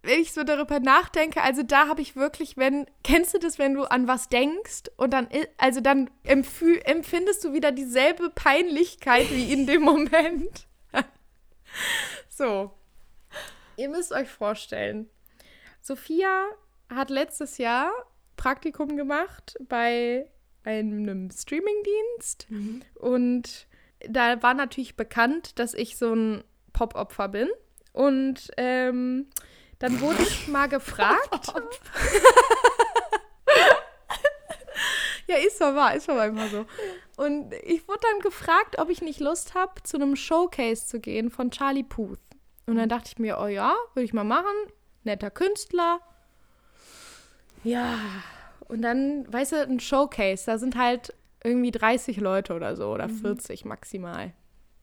wenn 0.03 0.19
ich 0.19 0.33
so 0.33 0.43
darüber 0.43 0.79
nachdenke, 0.79 1.41
also 1.43 1.63
da 1.63 1.87
habe 1.87 2.01
ich 2.01 2.15
wirklich, 2.15 2.57
wenn, 2.57 2.87
kennst 3.03 3.33
du 3.33 3.39
das, 3.39 3.59
wenn 3.59 3.73
du 3.75 3.83
an 3.83 4.07
was 4.07 4.29
denkst 4.29 4.89
und 4.97 5.11
dann, 5.13 5.27
also 5.57 5.79
dann 5.79 6.09
empfindest 6.23 7.43
du 7.43 7.53
wieder 7.53 7.71
dieselbe 7.71 8.29
Peinlichkeit 8.31 9.29
wie 9.31 9.53
in 9.53 9.67
dem 9.67 9.83
Moment. 9.83 10.67
so. 12.29 12.71
Ihr 13.77 13.89
müsst 13.89 14.11
euch 14.11 14.29
vorstellen, 14.29 15.09
Sophia 15.81 16.45
hat 16.89 17.09
letztes 17.09 17.57
Jahr 17.57 17.91
Praktikum 18.37 18.97
gemacht 18.97 19.57
bei 19.67 20.29
einem 20.63 21.29
Streamingdienst 21.31 22.47
Mhm. 22.49 22.81
und 22.95 23.67
da 24.07 24.41
war 24.41 24.53
natürlich 24.53 24.95
bekannt, 24.95 25.59
dass 25.59 25.73
ich 25.73 25.97
so 25.97 26.13
ein 26.13 26.43
Pop-Opfer 26.73 27.27
bin. 27.27 27.49
Und 27.93 28.49
ähm, 28.57 29.27
dann 29.81 29.99
wurde 29.99 30.21
ich 30.21 30.47
mal 30.47 30.69
gefragt. 30.69 31.29
ja, 35.27 35.35
ist 35.37 35.59
doch 35.59 35.75
wahr, 35.75 35.95
ist 35.95 36.07
doch 36.07 36.17
einfach 36.17 36.49
so. 36.49 36.65
Und 37.17 37.53
ich 37.63 37.87
wurde 37.87 38.01
dann 38.11 38.19
gefragt, 38.21 38.77
ob 38.77 38.89
ich 38.89 39.01
nicht 39.01 39.19
Lust 39.19 39.55
habe, 39.55 39.81
zu 39.83 39.97
einem 39.97 40.15
Showcase 40.15 40.85
zu 40.85 40.99
gehen 40.99 41.31
von 41.31 41.49
Charlie 41.49 41.83
Puth. 41.83 42.19
Und 42.67 42.77
dann 42.77 42.89
dachte 42.89 43.09
ich 43.11 43.19
mir, 43.19 43.39
oh 43.39 43.47
ja, 43.47 43.73
würde 43.95 44.05
ich 44.05 44.13
mal 44.13 44.23
machen. 44.23 44.53
Netter 45.03 45.31
Künstler. 45.31 45.99
Ja. 47.63 47.97
Und 48.67 48.83
dann, 48.83 49.25
weißt 49.33 49.53
du, 49.53 49.63
ein 49.63 49.79
Showcase, 49.79 50.45
da 50.45 50.59
sind 50.59 50.77
halt 50.77 51.15
irgendwie 51.43 51.71
30 51.71 52.17
Leute 52.17 52.53
oder 52.53 52.75
so 52.75 52.91
oder 52.91 53.09
40 53.09 53.65
maximal. 53.65 54.31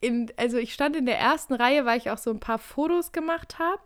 In, 0.01 0.33
also 0.37 0.59
ich 0.59 0.75
stand 0.75 0.97
in 0.97 1.07
der 1.07 1.19
ersten 1.19 1.55
Reihe, 1.55 1.87
weil 1.87 1.99
ich 1.99 2.11
auch 2.11 2.19
so 2.19 2.31
ein 2.31 2.41
paar 2.41 2.59
Fotos 2.59 3.13
gemacht 3.13 3.61
habe. 3.61 3.83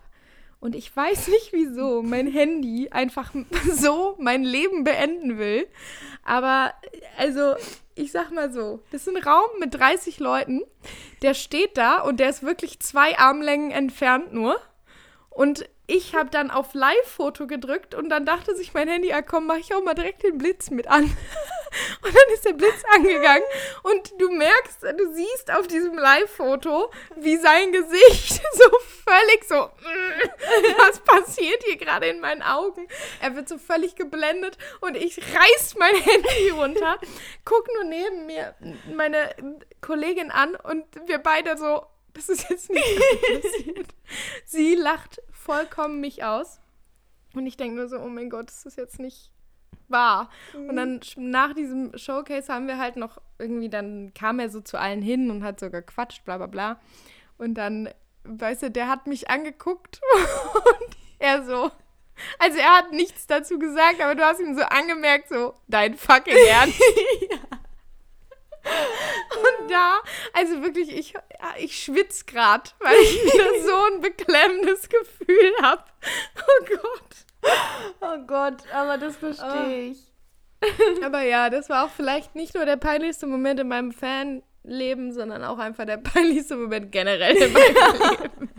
Und 0.63 0.77
ich 0.77 0.97
weiß 0.97 1.27
nicht 1.27 1.53
wieso 1.53 2.03
mein 2.03 2.29
Handy 2.29 2.89
einfach 2.89 3.33
so 3.73 4.15
mein 4.21 4.45
Leben 4.45 4.85
beenden 4.85 5.37
will. 5.37 5.67
Aber 6.23 6.73
also, 7.19 7.57
ich 7.97 8.13
sag 8.13 8.31
mal 8.31 8.53
so, 8.53 8.81
das 8.93 9.05
ist 9.05 9.15
ein 9.17 9.21
Raum 9.21 9.51
mit 9.59 9.75
30 9.75 10.21
Leuten. 10.21 10.63
Der 11.21 11.35
steht 11.35 11.77
da 11.77 12.01
und 12.03 12.21
der 12.21 12.31
ist 12.31 12.45
wirklich 12.45 12.79
zwei 12.79 13.19
Armlängen 13.19 13.73
entfernt 13.73 14.33
nur. 14.33 14.57
Und 15.31 15.69
ich 15.87 16.14
habe 16.14 16.30
dann 16.30 16.51
auf 16.51 16.74
Live-Foto 16.74 17.47
gedrückt 17.47 17.95
und 17.95 18.09
dann 18.09 18.24
dachte 18.24 18.55
sich 18.57 18.72
mein 18.74 18.89
Handy, 18.89 19.12
ah 19.12 19.22
komm, 19.22 19.47
mach 19.47 19.57
ich 19.57 19.74
auch 19.74 19.83
mal 19.83 19.95
direkt 19.95 20.22
den 20.22 20.39
Blitz 20.39 20.70
mit 20.70 20.89
an. 20.89 21.05
Und 22.03 22.14
dann 22.14 22.35
ist 22.35 22.45
der 22.45 22.53
Blitz 22.53 22.83
angegangen 22.95 23.45
und 23.83 24.12
du 24.18 24.30
merkst, 24.30 24.83
du 24.83 25.14
siehst 25.14 25.51
auf 25.51 25.66
diesem 25.66 25.97
Live-Foto, 25.97 26.91
wie 27.16 27.37
sein 27.39 27.72
Gesicht 27.72 28.43
so 28.53 28.70
völlig 29.07 29.45
so, 29.49 29.55
was 30.76 30.99
passiert 31.01 31.62
hier 31.64 31.76
gerade 31.76 32.09
in 32.09 32.20
meinen 32.20 32.43
Augen? 32.43 32.87
Er 33.20 33.35
wird 33.37 33.49
so 33.49 33.57
völlig 33.57 33.97
geblendet 33.97 34.59
und 34.80 34.97
ich 34.97 35.18
reiß 35.18 35.76
mein 35.78 35.95
Handy 35.95 36.51
runter, 36.51 36.99
guck 37.47 37.66
nur 37.74 37.85
neben 37.85 38.26
mir 38.26 38.55
meine 38.95 39.35
Kollegin 39.80 40.30
an 40.30 40.55
und 40.57 40.85
wir 41.07 41.18
beide 41.18 41.57
so, 41.57 41.87
das 42.15 42.29
ist 42.29 42.49
jetzt 42.51 42.71
nicht 42.71 42.85
passiert. 43.43 43.87
Sie 44.45 44.75
lacht 44.75 45.21
vollkommen 45.33 46.01
mich 46.01 46.25
aus. 46.25 46.61
Und 47.35 47.47
ich 47.47 47.57
denke 47.57 47.77
nur 47.77 47.89
so, 47.89 47.99
oh 47.99 48.09
mein 48.09 48.29
Gott, 48.31 48.49
das 48.49 48.67
ist 48.67 48.77
jetzt 48.77 48.99
nicht 48.99 49.31
wahr. 49.89 50.29
Und 50.55 50.77
dann 50.77 51.01
sch- 51.01 51.19
nach 51.19 51.55
diesem 51.55 51.97
Showcase 51.97 52.53
haben 52.53 52.67
wir 52.69 52.79
halt 52.79 52.97
noch 52.97 53.19
irgendwie, 53.39 53.69
dann 53.71 54.13
kam 54.15 54.39
er 54.39 54.51
so 54.51 54.61
zu 54.61 54.79
allen 54.79 55.03
hin 55.03 55.31
und 55.31 55.43
hat 55.45 55.59
so 55.61 55.71
gequatscht, 55.71 56.25
bla 56.25 56.37
bla 56.37 56.47
bla. 56.47 56.81
Und 57.39 57.55
dann, 57.55 57.89
weißt 58.25 58.63
du, 58.65 58.71
der 58.71 58.89
hat 58.89 59.07
mich 59.07 59.31
angeguckt 59.31 60.01
und 60.55 60.97
er 61.19 61.45
so, 61.45 61.71
also 62.39 62.59
er 62.59 62.77
hat 62.77 62.93
nichts 62.93 63.27
dazu 63.27 63.59
gesagt, 63.59 64.01
aber 64.03 64.15
du 64.15 64.23
hast 64.25 64.41
ihm 64.41 64.55
so 64.55 64.63
angemerkt, 64.63 65.29
so, 65.31 65.55
dein 65.69 65.97
fucking 65.97 66.37
Ernst. 66.49 66.81
Und 69.37 69.70
da, 69.70 69.99
also 70.35 70.62
wirklich, 70.62 70.97
ich, 70.97 71.14
ich 71.59 71.83
schwitze 71.83 72.25
gerade, 72.25 72.70
weil 72.81 72.95
ich 72.97 73.25
wieder 73.25 73.64
so 73.66 73.95
ein 73.95 74.01
beklemmendes 74.01 74.89
Gefühl 74.89 75.53
habe. 75.62 75.85
Oh 76.37 76.64
Gott. 76.68 77.51
Oh 78.01 78.18
Gott, 78.27 78.62
aber 78.73 78.99
das 78.99 79.16
verstehe 79.16 79.91
ich. 79.91 79.99
Aber 81.05 81.23
ja, 81.23 81.51
das 81.51 81.68
war 81.68 81.87
auch 81.87 81.91
vielleicht 81.91 82.35
nicht 82.37 82.55
nur 82.55 82.64
der 82.64 82.77
peinlichste 82.77 83.27
Moment 83.27 83.59
in 83.59 83.68
meinem 83.68 83.93
Fanleben, 83.93 85.12
sondern 85.12 85.43
auch 85.43 85.59
einfach 85.59 85.87
der 85.87 85.97
peinlichste 85.97 86.57
Moment 86.57 86.93
generell 86.93 87.37
in 87.37 87.53
meinem 87.53 87.64
Leben. 88.20 88.51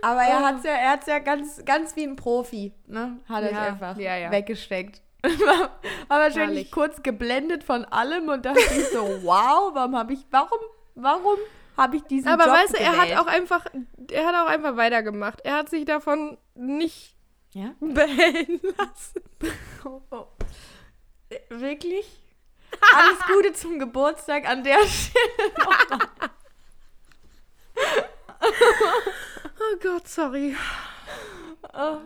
Aber 0.00 0.22
er 0.22 0.40
hat's 0.46 0.64
ja, 0.64 0.70
er 0.72 0.90
hat's 0.92 1.06
ja 1.06 1.18
ganz, 1.18 1.64
ganz 1.64 1.96
wie 1.96 2.04
ein 2.04 2.14
Profi, 2.16 2.72
ne? 2.86 3.18
Hat 3.28 3.42
er 3.42 3.50
Ja, 3.52 3.62
einfach 3.62 3.98
ja, 3.98 4.16
ja. 4.16 4.30
weggesteckt. 4.30 5.02
war, 5.22 5.80
war 6.08 6.20
wahrscheinlich 6.20 6.66
Herrlich. 6.66 6.70
kurz 6.70 7.02
geblendet 7.02 7.64
von 7.64 7.84
allem 7.84 8.28
und 8.28 8.44
dachte 8.44 8.60
ich 8.60 8.88
so, 8.88 9.00
wow, 9.22 9.70
warum 9.74 9.96
habe 9.96 10.12
ich, 10.12 10.20
warum, 10.30 10.58
warum 10.94 11.38
habe 11.76 11.96
ich 11.96 12.02
diesen 12.04 12.28
Aber 12.28 12.44
Job 12.44 12.54
weißt 12.54 12.74
du, 12.74 12.80
er 12.80 12.96
hat 12.96 13.12
auch 13.16 13.26
einfach, 13.26 13.66
er 14.10 14.26
hat 14.26 14.34
auch 14.34 14.48
einfach 14.48 14.76
weitergemacht. 14.76 15.40
Er 15.42 15.56
hat 15.56 15.70
sich 15.70 15.84
davon 15.84 16.38
nicht 16.54 17.16
ja? 17.52 17.74
behellen 17.80 18.60
lassen. 18.78 19.22
Oh, 19.84 20.00
oh. 20.10 20.26
Äh, 21.30 21.38
Wirklich? 21.48 22.06
Alles 22.94 23.18
Gute 23.26 23.52
zum 23.54 23.78
Geburtstag 23.78 24.48
an 24.48 24.62
der 24.62 24.78
Stelle. 24.86 25.52
nochmal. 25.58 26.30
Oh 29.60 29.76
Gott, 29.82 30.08
sorry. 30.08 30.56
Oh. 31.72 31.98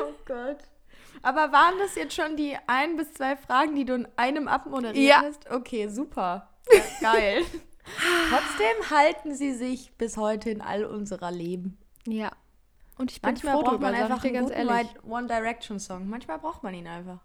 oh 0.00 0.12
Gott. 0.24 0.58
Aber 1.22 1.52
waren 1.52 1.78
das 1.78 1.94
jetzt 1.94 2.14
schon 2.14 2.36
die 2.36 2.56
ein 2.66 2.96
bis 2.96 3.14
zwei 3.14 3.36
Fragen, 3.36 3.74
die 3.74 3.84
du 3.84 3.94
in 3.94 4.08
einem 4.16 4.48
abmoderiert 4.48 4.96
Ja. 4.96 5.22
hast? 5.22 5.50
Okay, 5.50 5.88
super. 5.88 6.48
Ja, 6.72 7.12
geil. 7.12 7.42
Trotzdem 8.30 8.90
halten 8.90 9.34
sie 9.34 9.52
sich 9.52 9.92
bis 9.98 10.16
heute 10.16 10.50
in 10.50 10.60
all 10.60 10.84
unserer 10.84 11.30
Leben. 11.32 11.76
Ja. 12.06 12.30
Und 12.98 13.10
ich 13.10 13.20
bin 13.20 13.30
Manchmal 13.30 13.54
froh 13.54 13.62
braucht 13.62 13.80
man 13.80 13.94
einfach 13.94 14.22
einen 14.24 14.34
ganz 14.34 14.50
guten 14.50 15.10
One 15.10 15.26
Direction 15.26 15.80
Song. 15.80 16.08
Manchmal 16.08 16.38
braucht 16.38 16.62
man 16.62 16.74
ihn 16.74 16.86
einfach. 16.86 17.18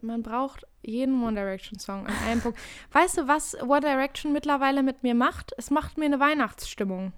Man 0.00 0.22
braucht 0.22 0.66
jeden 0.80 1.22
One 1.22 1.34
Direction 1.34 1.78
Song 1.78 2.06
an 2.06 2.14
einem 2.26 2.40
Punkt. 2.40 2.58
Weißt 2.92 3.18
du, 3.18 3.28
was 3.28 3.60
One 3.60 3.80
Direction 3.80 4.32
mittlerweile 4.32 4.82
mit 4.82 5.02
mir 5.02 5.14
macht? 5.14 5.52
Es 5.58 5.70
macht 5.70 5.98
mir 5.98 6.06
eine 6.06 6.20
Weihnachtsstimmung. 6.20 7.12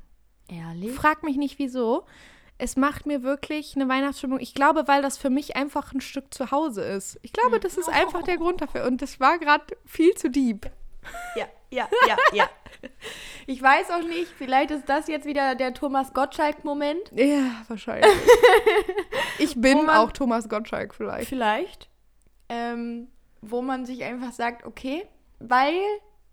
Ehrlich? 0.48 0.92
Frag 0.92 1.22
mich 1.22 1.36
nicht 1.36 1.58
wieso. 1.58 2.04
Es 2.64 2.76
macht 2.76 3.04
mir 3.04 3.22
wirklich 3.22 3.76
eine 3.76 3.86
Weihnachtsstimmung. 3.90 4.40
Ich 4.40 4.54
glaube, 4.54 4.88
weil 4.88 5.02
das 5.02 5.18
für 5.18 5.28
mich 5.28 5.54
einfach 5.54 5.92
ein 5.92 6.00
Stück 6.00 6.32
zu 6.32 6.50
Hause 6.50 6.82
ist. 6.82 7.18
Ich 7.20 7.34
glaube, 7.34 7.60
das 7.60 7.76
ist 7.76 7.90
einfach 7.90 8.22
der 8.22 8.38
Grund 8.38 8.62
dafür. 8.62 8.86
Und 8.86 9.02
das 9.02 9.20
war 9.20 9.38
gerade 9.38 9.64
viel 9.84 10.14
zu 10.14 10.30
deep. 10.30 10.70
Ja, 11.36 11.44
ja, 11.70 11.86
ja, 12.08 12.16
ja. 12.32 12.48
Ich 13.46 13.60
weiß 13.60 13.90
auch 13.90 14.02
nicht, 14.02 14.28
vielleicht 14.38 14.70
ist 14.70 14.88
das 14.88 15.08
jetzt 15.08 15.26
wieder 15.26 15.54
der 15.54 15.74
Thomas 15.74 16.14
Gottschalk-Moment. 16.14 17.12
Ja, 17.14 17.50
wahrscheinlich. 17.68 18.10
Ich 19.38 19.60
bin 19.60 19.84
man- 19.84 19.96
auch 19.96 20.12
Thomas 20.12 20.48
Gottschalk 20.48 20.94
vielleicht. 20.94 21.28
Vielleicht. 21.28 21.90
Ähm, 22.48 23.08
wo 23.42 23.60
man 23.60 23.84
sich 23.84 24.04
einfach 24.04 24.32
sagt, 24.32 24.64
okay, 24.64 25.06
weil 25.38 25.74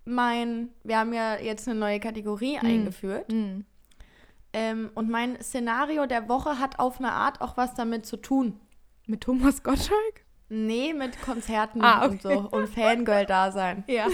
mein, 0.06 0.70
wir 0.84 0.98
haben 0.98 1.12
ja 1.14 1.38
jetzt 1.40 1.68
eine 1.68 1.78
neue 1.78 2.00
Kategorie 2.00 2.58
eingeführt. 2.58 3.30
Mhm. 3.32 3.66
Ähm, 4.54 4.92
und 4.96 5.10
mein 5.10 5.42
Szenario 5.42 6.06
der 6.08 6.28
Woche 6.28 6.60
hat 6.60 6.80
auf 6.80 7.00
eine 7.00 7.12
Art 7.14 7.40
auch 7.42 7.56
was 7.58 7.74
damit 7.74 8.06
zu 8.06 8.18
tun. 8.18 8.60
Mit 9.08 9.22
Thomas 9.22 9.64
Gottschalk? 9.64 10.26
Nee, 10.50 10.94
mit 10.94 11.22
Konzerten 11.22 11.82
Ah, 11.82 12.06
und 12.06 12.22
so 12.22 12.30
und 12.52 12.68
Fangirl-Dasein. 12.68 13.84
Ja. 13.88 14.08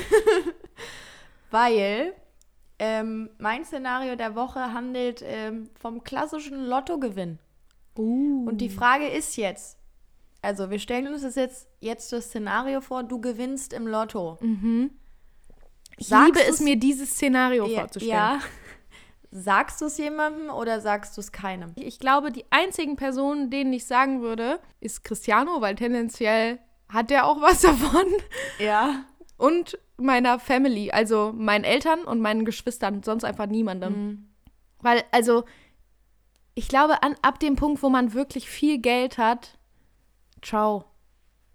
Weil 1.51 2.13
ähm, 2.79 3.29
mein 3.39 3.65
Szenario 3.65 4.15
der 4.15 4.35
Woche 4.35 4.73
handelt 4.73 5.23
ähm, 5.25 5.69
vom 5.79 6.03
klassischen 6.03 6.65
Lottogewinn. 6.65 7.39
Uh. 7.97 8.45
Und 8.47 8.59
die 8.59 8.69
Frage 8.69 9.07
ist 9.07 9.37
jetzt, 9.37 9.77
also 10.43 10.69
wir 10.69 10.77
stellen 10.77 11.07
uns 11.07 11.23
das 11.23 11.35
jetzt, 11.35 11.67
jetzt 11.79 12.11
das 12.13 12.25
Szenario 12.25 12.81
vor, 12.81 13.03
du 13.03 13.19
gewinnst 13.19 13.73
im 13.73 13.87
Lotto. 13.87 14.37
Ich 15.97 16.07
Sagst 16.07 16.35
liebe 16.35 16.47
es 16.47 16.59
mir, 16.59 16.75
dieses 16.77 17.09
Szenario 17.11 17.65
Ja, 17.65 17.79
vorzustellen. 17.79 18.13
ja. 18.13 18.39
Sagst 19.31 19.81
du 19.81 19.85
es 19.85 19.97
jemandem 19.97 20.49
oder 20.49 20.79
sagst 20.79 21.17
du 21.17 21.21
es 21.21 21.31
keinem? 21.31 21.73
Ich 21.75 21.99
glaube, 21.99 22.31
die 22.31 22.45
einzigen 22.49 22.95
Personen, 22.95 23.49
denen 23.49 23.73
ich 23.73 23.85
sagen 23.85 24.21
würde, 24.21 24.59
ist 24.79 25.03
Cristiano, 25.03 25.59
weil 25.61 25.75
tendenziell 25.75 26.59
hat 26.89 27.11
er 27.11 27.25
auch 27.25 27.41
was 27.41 27.61
davon. 27.61 28.05
Ja. 28.59 29.05
Und 29.37 29.77
meiner 29.97 30.39
Family, 30.39 30.91
also 30.91 31.33
meinen 31.35 31.63
Eltern 31.63 32.03
und 32.03 32.21
meinen 32.21 32.45
Geschwistern, 32.45 33.03
sonst 33.03 33.23
einfach 33.23 33.47
niemandem. 33.47 33.93
Mhm. 33.93 34.29
Weil, 34.81 35.03
also, 35.11 35.43
ich 36.55 36.67
glaube, 36.67 37.03
an, 37.03 37.15
ab 37.21 37.39
dem 37.39 37.55
Punkt, 37.55 37.83
wo 37.83 37.89
man 37.89 38.13
wirklich 38.13 38.49
viel 38.49 38.79
Geld 38.79 39.17
hat, 39.17 39.57
ciao. 40.41 40.85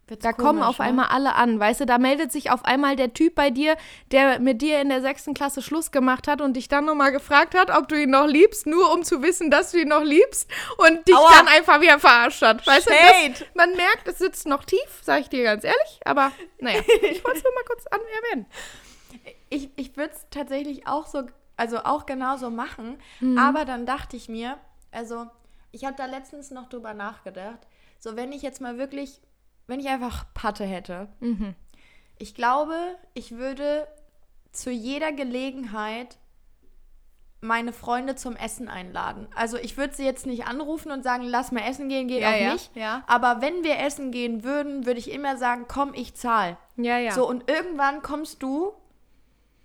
Wird's 0.08 0.24
Da 0.24 0.32
kommen 0.32 0.58
komisch, 0.58 0.66
auf 0.66 0.78
ne? 0.78 0.86
einmal 0.86 1.06
alle 1.06 1.34
an, 1.34 1.60
weißt 1.60 1.80
du, 1.80 1.86
da 1.86 1.98
meldet 1.98 2.32
sich 2.32 2.50
auf 2.50 2.64
einmal 2.64 2.96
der 2.96 3.14
Typ 3.14 3.34
bei 3.36 3.50
dir, 3.50 3.76
der 4.10 4.40
mit 4.40 4.60
dir 4.60 4.80
in 4.80 4.88
der 4.88 5.00
sechsten 5.00 5.32
Klasse 5.32 5.62
Schluss 5.62 5.92
gemacht 5.92 6.26
hat 6.26 6.40
und 6.40 6.54
dich 6.54 6.68
dann 6.68 6.84
nochmal 6.86 7.12
gefragt 7.12 7.54
hat, 7.54 7.70
ob 7.70 7.88
du 7.88 8.00
ihn 8.00 8.10
noch 8.10 8.26
liebst, 8.26 8.66
nur 8.66 8.92
um 8.92 9.04
zu 9.04 9.22
wissen, 9.22 9.50
dass 9.50 9.70
du 9.70 9.78
ihn 9.78 9.88
noch 9.88 10.02
liebst 10.02 10.50
und 10.78 11.06
dich 11.06 11.14
Aua. 11.14 11.30
dann 11.36 11.48
einfach 11.48 11.80
wieder 11.80 11.98
verarscht 12.00 12.42
hat. 12.42 12.66
Weißt 12.66 12.88
du, 12.88 12.92
Shade. 12.92 13.34
das, 13.38 13.44
man 13.54 13.76
merkt, 13.76 14.08
es 14.08 14.18
sitzt 14.18 14.46
noch 14.46 14.64
tief, 14.64 15.00
sag 15.02 15.20
ich 15.20 15.28
dir 15.28 15.44
ganz 15.44 15.62
ehrlich, 15.62 16.00
aber 16.04 16.32
naja, 16.58 16.80
ich 16.86 17.24
wollte 17.24 17.38
es 17.38 17.44
nur 17.44 17.54
mal 17.54 17.64
kurz 17.66 17.86
an 17.86 18.00
erwähnen. 18.00 18.46
Ich, 19.50 19.70
ich 19.76 19.96
würde 19.96 20.14
es 20.14 20.26
tatsächlich 20.30 20.86
auch 20.86 21.06
so, 21.06 21.24
also 21.56 21.78
auch 21.78 22.06
genauso 22.06 22.50
machen. 22.50 22.98
Mhm. 23.20 23.38
Aber 23.38 23.64
dann 23.64 23.86
dachte 23.86 24.16
ich 24.16 24.28
mir, 24.28 24.58
also 24.90 25.26
ich 25.70 25.84
habe 25.84 25.96
da 25.96 26.06
letztens 26.06 26.50
noch 26.50 26.68
drüber 26.68 26.94
nachgedacht, 26.94 27.58
so 27.98 28.16
wenn 28.16 28.32
ich 28.32 28.42
jetzt 28.42 28.60
mal 28.60 28.78
wirklich, 28.78 29.20
wenn 29.66 29.80
ich 29.80 29.88
einfach 29.88 30.26
Patte 30.34 30.64
hätte, 30.64 31.08
Mhm. 31.20 31.54
ich 32.18 32.34
glaube, 32.34 32.74
ich 33.14 33.32
würde 33.32 33.86
zu 34.52 34.70
jeder 34.70 35.12
Gelegenheit 35.12 36.18
meine 37.40 37.72
Freunde 37.72 38.14
zum 38.14 38.36
Essen 38.36 38.68
einladen. 38.68 39.26
Also 39.34 39.56
ich 39.56 39.76
würde 39.76 39.94
sie 39.94 40.04
jetzt 40.04 40.26
nicht 40.26 40.46
anrufen 40.46 40.92
und 40.92 41.02
sagen, 41.02 41.24
lass 41.24 41.50
mal 41.50 41.62
essen 41.68 41.88
gehen, 41.88 42.06
geht 42.06 42.20
Ja, 42.22 42.30
auch 42.30 42.36
ja, 42.40 42.52
nicht. 42.52 42.76
ja. 42.76 43.02
Aber 43.08 43.40
wenn 43.40 43.64
wir 43.64 43.78
essen 43.80 44.12
gehen 44.12 44.44
würden, 44.44 44.86
würde 44.86 45.00
ich 45.00 45.10
immer 45.10 45.36
sagen, 45.36 45.64
komm, 45.66 45.92
ich 45.94 46.14
zahl. 46.14 46.56
Ja, 46.76 46.98
ja. 46.98 47.10
So, 47.12 47.28
und 47.28 47.50
irgendwann 47.50 48.00
kommst 48.02 48.42
du 48.44 48.72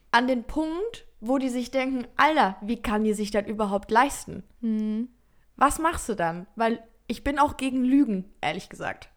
an 0.10 0.28
den 0.28 0.44
Punkt, 0.46 1.06
wo 1.20 1.38
die 1.38 1.50
sich 1.50 1.70
denken, 1.70 2.08
Alter, 2.16 2.56
wie 2.62 2.82
kann 2.82 3.04
die 3.04 3.14
sich 3.14 3.30
das 3.30 3.46
überhaupt 3.46 3.92
leisten? 3.92 4.44
Mhm. 4.62 5.10
Was 5.56 5.78
machst 5.78 6.10
du 6.10 6.16
dann? 6.16 6.48
Weil 6.56 6.82
ich 7.06 7.24
bin 7.24 7.38
auch 7.38 7.58
gegen 7.58 7.84
Lügen, 7.84 8.26
ehrlich 8.42 8.70
gesagt. 8.70 9.10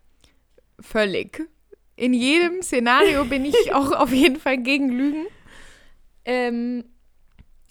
Völlig. 0.81 1.47
In 1.97 2.13
jedem 2.15 2.63
Szenario 2.63 3.25
bin 3.25 3.45
ich 3.45 3.73
auch 3.75 3.93
auf 3.93 4.13
jeden 4.13 4.41
Fall 4.41 4.59
gegen 4.59 4.89
Lügen. 4.91 5.27
Ähm, 6.25 6.85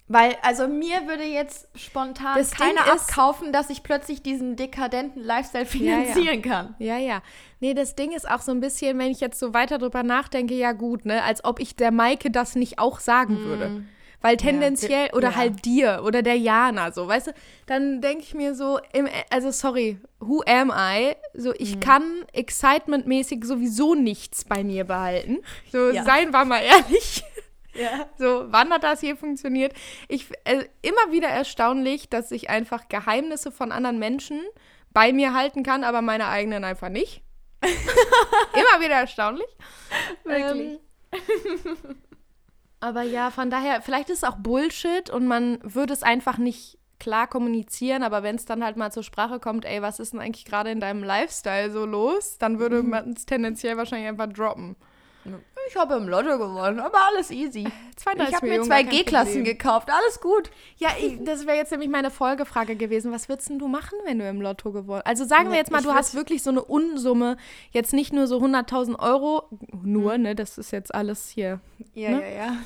Weil, 0.08 0.36
also 0.42 0.66
mir 0.68 1.06
würde 1.06 1.24
jetzt 1.24 1.68
spontan 1.76 2.36
Das 2.36 2.50
Ding 2.50 2.58
keiner 2.74 2.94
ist- 2.94 3.08
abkaufen, 3.10 3.52
dass 3.52 3.70
ich 3.70 3.82
plötzlich 3.82 4.22
diesen 4.22 4.56
dekadenten 4.56 5.22
Lifestyle 5.22 5.64
Ja, 5.64 5.98
ja. 5.98 6.04
finanzieren 6.04 6.42
kann. 6.42 6.74
Ja, 6.78 6.98
ja. 6.98 7.22
Nee, 7.60 7.74
das 7.74 7.94
Ding 7.94 8.12
ist 8.12 8.28
auch 8.28 8.40
so 8.40 8.50
ein 8.52 8.60
bisschen, 8.60 8.98
wenn 8.98 9.10
ich 9.10 9.20
jetzt 9.20 9.38
so 9.38 9.54
weiter 9.54 9.78
drüber 9.78 10.02
nachdenke, 10.02 10.54
ja 10.54 10.72
gut, 10.72 11.04
ne, 11.04 11.22
als 11.22 11.44
ob 11.44 11.60
ich 11.60 11.76
der 11.76 11.90
Maike 11.92 12.30
das 12.30 12.54
nicht 12.56 12.78
auch 12.78 12.98
sagen 13.00 13.38
würde. 13.44 13.84
Weil 14.22 14.36
tendenziell, 14.36 15.08
di- 15.08 15.14
oder 15.14 15.30
ja. 15.30 15.36
halt 15.36 15.64
dir 15.64 16.02
oder 16.04 16.22
der 16.22 16.36
Jana, 16.36 16.92
so, 16.92 17.08
weißt 17.08 17.28
du, 17.28 17.32
dann 17.66 18.00
denke 18.02 18.22
ich 18.22 18.34
mir 18.34 18.54
so, 18.54 18.78
im, 18.92 19.08
also 19.30 19.50
sorry, 19.50 19.98
who 20.18 20.42
am 20.46 20.70
I? 20.74 21.16
So, 21.34 21.54
ich 21.56 21.80
kann 21.80 22.02
excitement-mäßig 22.32 23.44
sowieso 23.44 23.94
nichts 23.94 24.44
bei 24.44 24.62
mir 24.62 24.84
behalten. 24.84 25.38
So, 25.72 25.90
Ja. 25.92 26.04
seien 26.04 26.32
wir 26.32 26.44
mal 26.44 26.60
ehrlich. 26.62 27.24
Ja. 27.74 28.08
So, 28.18 28.46
wann 28.48 28.70
hat 28.70 28.82
das 28.82 29.00
hier 29.00 29.16
funktioniert? 29.16 29.72
Ich, 30.08 30.26
äh, 30.44 30.64
immer 30.82 31.12
wieder 31.12 31.28
erstaunlich, 31.28 32.08
dass 32.10 32.30
ich 32.32 32.50
einfach 32.50 32.88
Geheimnisse 32.88 33.50
von 33.52 33.72
anderen 33.72 33.98
Menschen 33.98 34.40
bei 34.92 35.12
mir 35.12 35.34
halten 35.34 35.62
kann, 35.62 35.84
aber 35.84 36.02
meine 36.02 36.26
eigenen 36.26 36.64
einfach 36.64 36.88
nicht. 36.88 37.22
immer 37.62 38.84
wieder 38.84 38.96
erstaunlich. 38.96 39.46
Wirklich. 40.24 40.78
Ähm, 41.12 41.96
aber 42.80 43.02
ja, 43.02 43.30
von 43.30 43.50
daher, 43.50 43.82
vielleicht 43.82 44.10
ist 44.10 44.18
es 44.22 44.24
auch 44.24 44.36
Bullshit 44.36 45.10
und 45.10 45.26
man 45.26 45.58
würde 45.62 45.92
es 45.92 46.02
einfach 46.02 46.38
nicht 46.38 46.78
klar 46.98 47.26
kommunizieren, 47.26 48.02
aber 48.02 48.22
wenn 48.22 48.36
es 48.36 48.44
dann 48.44 48.64
halt 48.64 48.76
mal 48.76 48.92
zur 48.92 49.02
Sprache 49.02 49.40
kommt, 49.40 49.64
ey, 49.64 49.82
was 49.82 50.00
ist 50.00 50.12
denn 50.12 50.20
eigentlich 50.20 50.44
gerade 50.44 50.70
in 50.70 50.80
deinem 50.80 51.02
Lifestyle 51.02 51.70
so 51.70 51.86
los, 51.86 52.38
dann 52.38 52.58
würde 52.58 52.82
man 52.82 53.12
es 53.12 53.26
tendenziell 53.26 53.76
wahrscheinlich 53.76 54.08
einfach 54.08 54.32
droppen. 54.32 54.76
Ich 55.68 55.76
habe 55.76 55.94
im 55.94 56.08
Lotto 56.08 56.38
gewonnen, 56.38 56.80
aber 56.80 56.98
alles 57.08 57.30
easy. 57.30 57.68
32 57.96 58.28
Ich 58.28 58.34
habe 58.34 58.46
mir 58.48 58.62
zwei 58.62 58.82
G-Klassen 58.82 59.44
gekauft, 59.44 59.88
alles 59.90 60.20
gut. 60.20 60.50
Ja, 60.78 60.88
ich, 61.00 61.22
das 61.22 61.46
wäre 61.46 61.56
jetzt 61.58 61.70
nämlich 61.70 61.88
meine 61.90 62.10
Folgefrage 62.10 62.74
gewesen. 62.74 63.12
Was 63.12 63.28
würdest 63.28 63.50
denn 63.50 63.58
du 63.58 63.68
machen, 63.68 63.96
wenn 64.04 64.18
du 64.18 64.28
im 64.28 64.40
Lotto 64.40 64.72
gewonnen 64.72 65.02
Also 65.04 65.24
sagen 65.24 65.50
wir 65.50 65.56
jetzt 65.58 65.70
mal, 65.70 65.82
du 65.82 65.92
hast 65.92 66.14
wirklich 66.14 66.42
so 66.42 66.50
eine 66.50 66.64
Unsumme, 66.64 67.36
jetzt 67.70 67.92
nicht 67.92 68.12
nur 68.12 68.26
so 68.26 68.38
100.000 68.38 68.98
Euro, 68.98 69.44
nur, 69.82 70.18
ne, 70.18 70.34
das 70.34 70.58
ist 70.58 70.72
jetzt 70.72 70.94
alles 70.94 71.28
hier, 71.28 71.60
Ja, 71.94 72.10
Ne? 72.10 72.22
ja, 72.22 72.44
ja. 72.46 72.56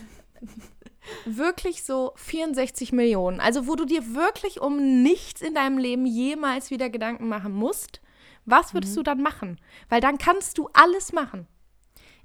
wirklich 1.26 1.82
so 1.84 2.12
64 2.16 2.92
Millionen. 2.92 3.40
Also 3.40 3.66
wo 3.66 3.74
du 3.76 3.84
dir 3.84 4.14
wirklich 4.14 4.60
um 4.60 5.02
nichts 5.02 5.42
in 5.42 5.54
deinem 5.54 5.78
Leben 5.78 6.06
jemals 6.06 6.70
wieder 6.70 6.88
Gedanken 6.90 7.28
machen 7.28 7.52
musst. 7.52 8.00
Was 8.46 8.74
würdest 8.74 8.92
Mhm. 8.94 8.96
du 8.96 9.02
dann 9.02 9.22
machen? 9.22 9.60
Weil 9.88 10.00
dann 10.00 10.18
kannst 10.18 10.58
du 10.58 10.68
alles 10.72 11.12
machen. 11.12 11.46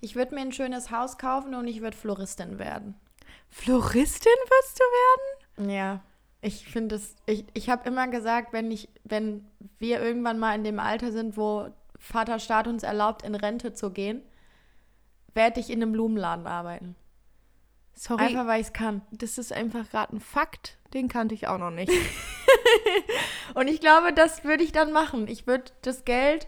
Ich 0.01 0.15
würde 0.15 0.35
mir 0.35 0.41
ein 0.41 0.51
schönes 0.51 0.91
Haus 0.91 1.17
kaufen 1.17 1.53
und 1.55 1.67
ich 1.67 1.81
würde 1.81 1.97
Floristin 1.97 2.59
werden. 2.59 2.95
Floristin 3.49 4.31
wirst 4.31 4.79
du 4.79 5.63
werden? 5.63 5.69
Ja. 5.71 6.01
Ich 6.41 6.65
finde 6.67 6.95
es, 6.95 7.15
ich, 7.25 7.45
ich 7.53 7.69
habe 7.69 7.87
immer 7.87 8.07
gesagt, 8.07 8.53
wenn 8.53 8.71
ich, 8.71 8.89
wenn 9.03 9.45
wir 9.77 10.01
irgendwann 10.01 10.39
mal 10.39 10.55
in 10.55 10.63
dem 10.63 10.79
Alter 10.79 11.11
sind, 11.11 11.35
wo 11.35 11.67
Vaterstaat 11.97 12.67
uns 12.67 12.83
erlaubt, 12.83 13.23
in 13.23 13.35
Rente 13.35 13.73
zu 13.73 13.91
gehen, 13.91 14.21
werde 15.33 15.59
ich 15.59 15.69
in 15.69 15.81
einem 15.81 15.91
Blumenladen 15.91 16.47
arbeiten. 16.47 16.95
Sorry, 17.93 18.23
Einfach 18.23 18.47
weil 18.47 18.61
ich 18.61 18.67
es 18.67 18.73
kann. 18.73 19.01
das 19.11 19.37
ist 19.37 19.51
einfach 19.51 19.89
gerade 19.89 20.15
ein 20.15 20.21
Fakt, 20.21 20.77
den 20.93 21.09
kannte 21.09 21.35
ich 21.35 21.47
auch 21.47 21.57
noch 21.57 21.71
nicht. 21.71 21.91
Und 23.53 23.67
ich 23.67 23.79
glaube, 23.79 24.13
das 24.13 24.43
würde 24.43 24.63
ich 24.63 24.71
dann 24.71 24.91
machen. 24.91 25.27
Ich 25.27 25.47
würde 25.47 25.71
das 25.81 26.05
Geld 26.05 26.47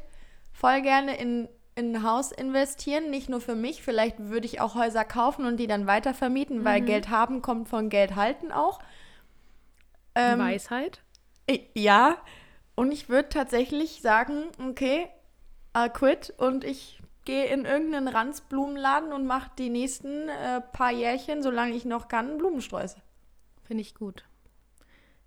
voll 0.51 0.81
gerne 0.81 1.17
in, 1.17 1.49
in 1.81 1.95
ein 1.95 2.03
Haus 2.03 2.31
investieren, 2.31 3.09
nicht 3.09 3.27
nur 3.27 3.41
für 3.41 3.55
mich. 3.55 3.81
Vielleicht 3.81 4.19
würde 4.19 4.45
ich 4.45 4.61
auch 4.61 4.75
Häuser 4.75 5.03
kaufen 5.03 5.45
und 5.45 5.57
die 5.57 5.67
dann 5.67 5.87
weitervermieten, 5.87 6.63
weil 6.63 6.81
Geld 6.81 7.09
haben 7.09 7.41
kommt 7.41 7.67
von 7.67 7.89
Geld 7.89 8.15
halten 8.15 8.51
auch. 8.51 8.79
Ähm, 10.15 10.39
Weisheit? 10.39 11.01
Ja, 11.73 12.17
und 12.75 12.91
ich 12.91 13.09
würde 13.09 13.29
tatsächlich 13.29 14.01
sagen, 14.01 14.45
okay, 14.59 15.07
I 15.75 15.89
quit 15.89 16.33
und 16.37 16.63
ich 16.63 17.01
gehe 17.25 17.45
in 17.45 17.65
irgendeinen 17.65 18.07
Ranzblumenladen 18.07 19.11
und 19.11 19.25
mache 19.25 19.51
die 19.57 19.69
nächsten 19.69 20.29
äh, 20.29 20.61
paar 20.61 20.91
Jährchen, 20.91 21.41
solange 21.43 21.73
ich 21.73 21.85
noch 21.85 22.07
kann, 22.07 22.37
Blumensträuße. 22.37 22.97
Finde 23.63 23.81
ich 23.81 23.95
gut. 23.95 24.25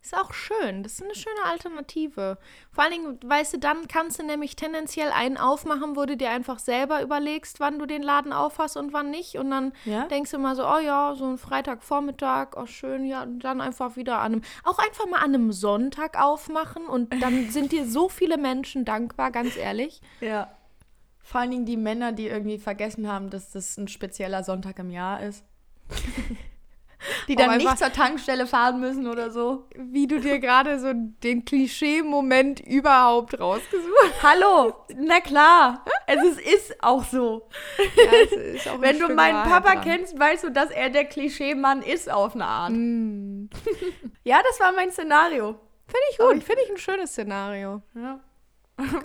Ist 0.05 0.14
auch 0.14 0.34
schön. 0.34 0.82
Das 0.82 0.92
ist 0.92 1.02
eine 1.02 1.14
schöne 1.14 1.44
Alternative. 1.46 2.36
Vor 2.70 2.84
allen 2.84 2.92
Dingen, 2.92 3.18
weißt 3.24 3.55
du, 3.55 3.59
dann 3.59 3.88
kannst 3.88 4.18
du 4.18 4.22
nämlich 4.22 4.55
tendenziell 4.55 5.11
einen 5.11 5.38
aufmachen, 5.38 5.96
wo 5.96 6.05
du 6.05 6.14
dir 6.14 6.28
einfach 6.28 6.59
selber 6.59 7.00
überlegst, 7.00 7.59
wann 7.59 7.78
du 7.78 7.86
den 7.86 8.02
Laden 8.02 8.34
aufhast 8.34 8.76
und 8.76 8.92
wann 8.92 9.11
nicht. 9.11 9.38
Und 9.38 9.50
dann 9.50 9.72
Ja? 9.86 10.07
denkst 10.09 10.30
du 10.30 10.38
mal 10.38 10.57
so, 10.57 10.66
oh 10.68 10.78
ja, 10.78 11.14
so 11.16 11.24
ein 11.24 11.38
Freitagvormittag, 11.38 12.48
oh 12.57 12.66
schön, 12.66 13.07
ja, 13.07 13.22
und 13.22 13.38
dann 13.40 13.62
einfach 13.62 13.96
wieder 13.96 14.18
an 14.18 14.34
einem, 14.34 14.42
auch 14.62 14.78
einfach 14.78 15.07
mal 15.07 15.20
an 15.20 15.34
einem 15.34 15.52
Sonntag 15.52 16.20
aufmachen 16.22 16.84
und 16.86 17.22
dann 17.22 17.48
sind 17.50 17.72
dir 17.72 17.86
so 17.88 18.11
viele 18.11 18.36
Menschen 18.36 18.84
dankbar, 18.84 19.30
ganz 19.30 19.57
ehrlich. 19.57 20.02
Ja. 20.20 20.50
Vor 21.22 21.40
allen 21.40 21.50
Dingen 21.50 21.64
die 21.64 21.78
Männer, 21.78 22.12
die 22.12 22.26
irgendwie 22.26 22.59
vergessen 22.59 23.11
haben, 23.11 23.30
dass 23.30 23.52
das 23.52 23.78
ein 23.78 23.88
spezieller 23.88 24.44
Sonntag 24.44 24.78
im 24.78 24.90
Jahr 24.90 25.22
ist. 25.22 25.42
die 27.28 27.36
dann 27.36 27.50
Auch 27.50 27.57
nicht 27.57 27.78
zur 27.78 27.92
Tankstelle 27.92 28.46
fahren 28.46 28.80
müssen 28.80 29.07
oder 29.07 29.30
so. 29.30 29.66
Wie 29.74 30.07
du 30.07 30.20
dir 30.20 30.38
gerade 30.38 30.78
so 30.78 30.92
den 30.94 31.44
Klischee-Moment 31.44 32.61
überhaupt 32.61 33.38
rausgesucht 33.38 34.22
Hallo, 34.22 34.74
na 34.96 35.20
klar, 35.20 35.84
es 36.07 36.22
ist, 36.22 36.40
ist 36.40 36.82
auch 36.82 37.05
so. 37.05 37.48
hast. 37.78 38.70
Wenn 38.80 38.98
du 38.98 39.09
meinen 39.14 39.42
Papa 39.48 39.76
kennst, 39.76 40.18
weißt 40.18 40.44
du, 40.44 40.50
dass 40.50 40.70
er 40.70 40.90
der 40.90 41.05
Klischeemann 41.05 41.82
ist 41.82 42.11
auf 42.11 42.34
eine 42.34 42.46
Art. 42.46 42.72
Mm. 42.72 43.46
Ja, 44.26 44.40
das 44.42 44.59
war 44.59 44.72
mein 44.72 44.90
Szenario. 44.90 45.61
Finde 45.86 46.00
ich 46.11 46.18
gut, 46.18 46.42
finde 46.42 46.62
ich 46.62 46.70
ein 46.70 46.78
schönes 46.78 47.11
Szenario. 47.11 47.82
Ja. 47.94 48.20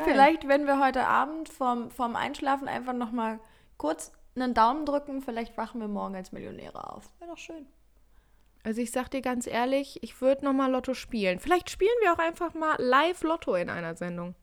Vielleicht, 0.05 0.47
wenn 0.47 0.65
wir 0.65 0.79
heute 0.79 1.05
Abend 1.05 1.49
vorm, 1.49 1.91
vorm 1.91 2.15
Einschlafen 2.15 2.69
einfach 2.69 2.93
noch 2.93 3.11
mal 3.11 3.39
kurz 3.77 4.13
einen 4.35 4.53
Daumen 4.53 4.85
drücken, 4.85 5.21
vielleicht 5.21 5.57
wachen 5.57 5.81
wir 5.81 5.89
morgen 5.89 6.15
als 6.15 6.31
Millionäre 6.31 6.91
auf. 6.91 7.09
Wäre 7.19 7.31
doch 7.31 7.37
schön. 7.37 7.67
Also 8.63 8.81
ich 8.81 8.91
sag 8.91 9.09
dir 9.09 9.21
ganz 9.21 9.47
ehrlich, 9.47 10.03
ich 10.03 10.21
würde 10.21 10.45
noch 10.45 10.53
mal 10.53 10.71
Lotto 10.71 10.93
spielen. 10.93 11.39
Vielleicht 11.39 11.69
spielen 11.69 11.95
wir 12.01 12.13
auch 12.13 12.19
einfach 12.19 12.53
mal 12.53 12.75
live 12.77 13.23
Lotto 13.23 13.55
in 13.55 13.69
einer 13.69 13.95
Sendung. 13.95 14.35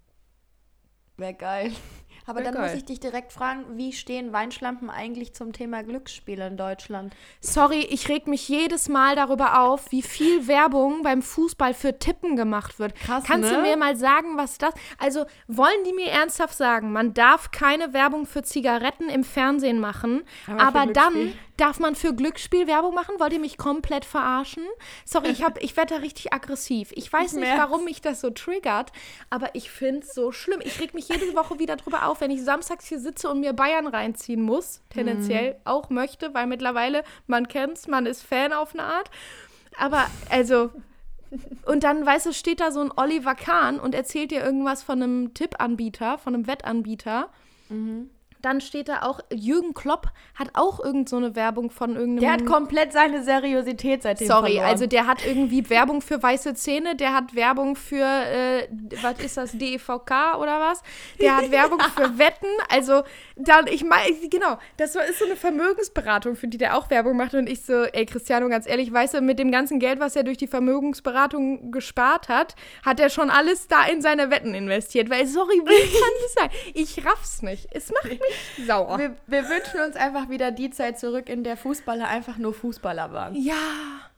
Wäre 1.16 1.34
geil. 1.34 1.72
Aber 2.28 2.40
Wär 2.40 2.50
dann 2.50 2.60
muss 2.60 2.70
geil. 2.72 2.78
ich 2.78 2.84
dich 2.84 2.98
direkt 2.98 3.32
fragen, 3.32 3.76
wie 3.76 3.92
stehen 3.92 4.32
Weinschlampen 4.32 4.90
eigentlich 4.90 5.32
zum 5.32 5.52
Thema 5.52 5.84
Glücksspiel 5.84 6.40
in 6.40 6.56
Deutschland? 6.56 7.14
Sorry, 7.40 7.86
ich 7.88 8.08
reg 8.08 8.26
mich 8.26 8.48
jedes 8.48 8.88
Mal 8.88 9.14
darüber 9.14 9.62
auf, 9.62 9.92
wie 9.92 10.02
viel 10.02 10.48
Werbung 10.48 11.02
beim 11.04 11.22
Fußball 11.22 11.72
für 11.72 12.00
Tippen 12.00 12.34
gemacht 12.34 12.80
wird. 12.80 12.96
Krass, 12.96 13.22
Kannst 13.24 13.52
ne? 13.52 13.58
du 13.58 13.62
mir 13.62 13.76
mal 13.76 13.96
sagen, 13.96 14.36
was 14.36 14.58
das... 14.58 14.74
Also 14.98 15.24
wollen 15.46 15.84
die 15.86 15.92
mir 15.92 16.08
ernsthaft 16.10 16.56
sagen, 16.56 16.90
man 16.90 17.14
darf 17.14 17.52
keine 17.52 17.92
Werbung 17.92 18.26
für 18.26 18.42
Zigaretten 18.42 19.08
im 19.08 19.22
Fernsehen 19.22 19.78
machen, 19.78 20.24
Aber 20.48 20.62
aber 20.62 20.92
dann? 20.92 21.32
Darf 21.56 21.78
man 21.78 21.94
für 21.94 22.14
Glücksspiel 22.14 22.66
Werbung 22.66 22.94
machen? 22.94 23.14
Wollt 23.18 23.32
ihr 23.32 23.40
mich 23.40 23.56
komplett 23.56 24.04
verarschen? 24.04 24.64
Sorry, 25.04 25.28
ich, 25.28 25.42
hab, 25.42 25.58
ich 25.62 25.76
werde 25.76 25.94
da 25.94 26.00
richtig 26.00 26.32
aggressiv. 26.32 26.92
Ich 26.94 27.12
weiß 27.12 27.34
nicht, 27.34 27.44
merk's. 27.44 27.62
warum 27.62 27.84
mich 27.84 28.00
das 28.00 28.20
so 28.20 28.30
triggert, 28.30 28.92
aber 29.30 29.54
ich 29.54 29.70
finde 29.70 30.00
es 30.00 30.14
so 30.14 30.32
schlimm. 30.32 30.60
Ich 30.64 30.80
reg 30.80 30.94
mich 30.94 31.08
jede 31.08 31.34
Woche 31.34 31.58
wieder 31.58 31.76
drüber 31.76 32.06
auf, 32.06 32.20
wenn 32.20 32.30
ich 32.30 32.42
samstags 32.42 32.86
hier 32.86 32.98
sitze 32.98 33.30
und 33.30 33.40
mir 33.40 33.52
Bayern 33.52 33.86
reinziehen 33.86 34.42
muss, 34.42 34.82
tendenziell 34.90 35.56
auch 35.64 35.90
möchte, 35.90 36.34
weil 36.34 36.46
mittlerweile, 36.46 37.04
man 37.26 37.48
kennt's, 37.48 37.86
man 37.88 38.06
ist 38.06 38.22
Fan 38.22 38.52
auf 38.52 38.74
eine 38.74 38.82
Art. 38.82 39.10
Aber 39.78 40.06
also, 40.30 40.70
und 41.64 41.84
dann, 41.84 42.04
weißt 42.04 42.26
du, 42.26 42.32
steht 42.32 42.60
da 42.60 42.70
so 42.70 42.80
ein 42.80 42.92
Oliver 42.96 43.34
Kahn 43.34 43.80
und 43.80 43.94
erzählt 43.94 44.30
dir 44.30 44.44
irgendwas 44.44 44.82
von 44.82 45.02
einem 45.02 45.34
Tippanbieter, 45.34 46.18
von 46.18 46.34
einem 46.34 46.46
Wettanbieter. 46.46 47.30
Dann 48.46 48.60
steht 48.60 48.88
da 48.88 49.02
auch, 49.02 49.18
Jürgen 49.34 49.74
Klopp 49.74 50.12
hat 50.36 50.50
auch 50.52 50.78
irgend 50.78 51.08
so 51.08 51.16
eine 51.16 51.34
Werbung 51.34 51.68
von 51.68 51.96
irgendeinem. 51.96 52.20
Der 52.20 52.30
hat 52.30 52.46
komplett 52.46 52.92
seine 52.92 53.24
Seriosität 53.24 54.04
seitdem 54.04 54.28
Sorry, 54.28 54.52
verloren. 54.52 54.70
also 54.70 54.86
der 54.86 55.08
hat 55.08 55.26
irgendwie 55.26 55.68
Werbung 55.68 56.00
für 56.00 56.22
weiße 56.22 56.54
Zähne, 56.54 56.94
der 56.94 57.12
hat 57.12 57.34
Werbung 57.34 57.74
für, 57.74 58.04
äh, 58.04 58.68
was 59.02 59.18
ist 59.18 59.36
das, 59.36 59.50
DEVK 59.58 60.38
oder 60.38 60.60
was? 60.60 60.84
Der 61.20 61.38
hat 61.38 61.50
Werbung 61.50 61.80
für 61.96 62.20
Wetten, 62.20 62.46
also 62.68 63.02
dann, 63.34 63.66
ich 63.66 63.82
meine, 63.82 64.14
genau, 64.30 64.58
das 64.76 64.94
ist 64.94 65.18
so 65.18 65.24
eine 65.24 65.34
Vermögensberatung, 65.34 66.36
für 66.36 66.46
die 66.46 66.58
der 66.58 66.76
auch 66.76 66.88
Werbung 66.88 67.16
macht 67.16 67.34
und 67.34 67.48
ich 67.48 67.64
so, 67.64 67.82
ey 67.82 68.06
Cristiano, 68.06 68.48
ganz 68.48 68.68
ehrlich, 68.68 68.92
weißt 68.92 69.14
du, 69.14 69.22
mit 69.22 69.40
dem 69.40 69.50
ganzen 69.50 69.80
Geld, 69.80 69.98
was 69.98 70.14
er 70.14 70.22
durch 70.22 70.38
die 70.38 70.46
Vermögensberatung 70.46 71.72
gespart 71.72 72.28
hat, 72.28 72.54
hat 72.84 73.00
er 73.00 73.10
schon 73.10 73.28
alles 73.28 73.66
da 73.66 73.86
in 73.86 74.02
seine 74.02 74.30
Wetten 74.30 74.54
investiert, 74.54 75.10
weil, 75.10 75.26
sorry, 75.26 75.60
wie 75.64 75.98
kann 75.98 76.12
das 76.22 76.32
sein? 76.34 76.50
Ich 76.74 77.04
raff's 77.04 77.42
nicht, 77.42 77.66
es 77.72 77.90
macht 77.90 78.04
mich 78.08 78.35
sauer. 78.66 78.98
wir, 78.98 79.16
wir 79.26 79.48
wünschen 79.48 79.80
uns 79.80 79.96
einfach 79.96 80.28
wieder 80.28 80.50
die 80.50 80.70
Zeit 80.70 80.98
zurück, 80.98 81.28
in 81.28 81.44
der 81.44 81.56
Fußballer 81.56 82.08
einfach 82.08 82.36
nur 82.38 82.54
Fußballer 82.54 83.12
waren. 83.12 83.34
Ja, 83.34 83.54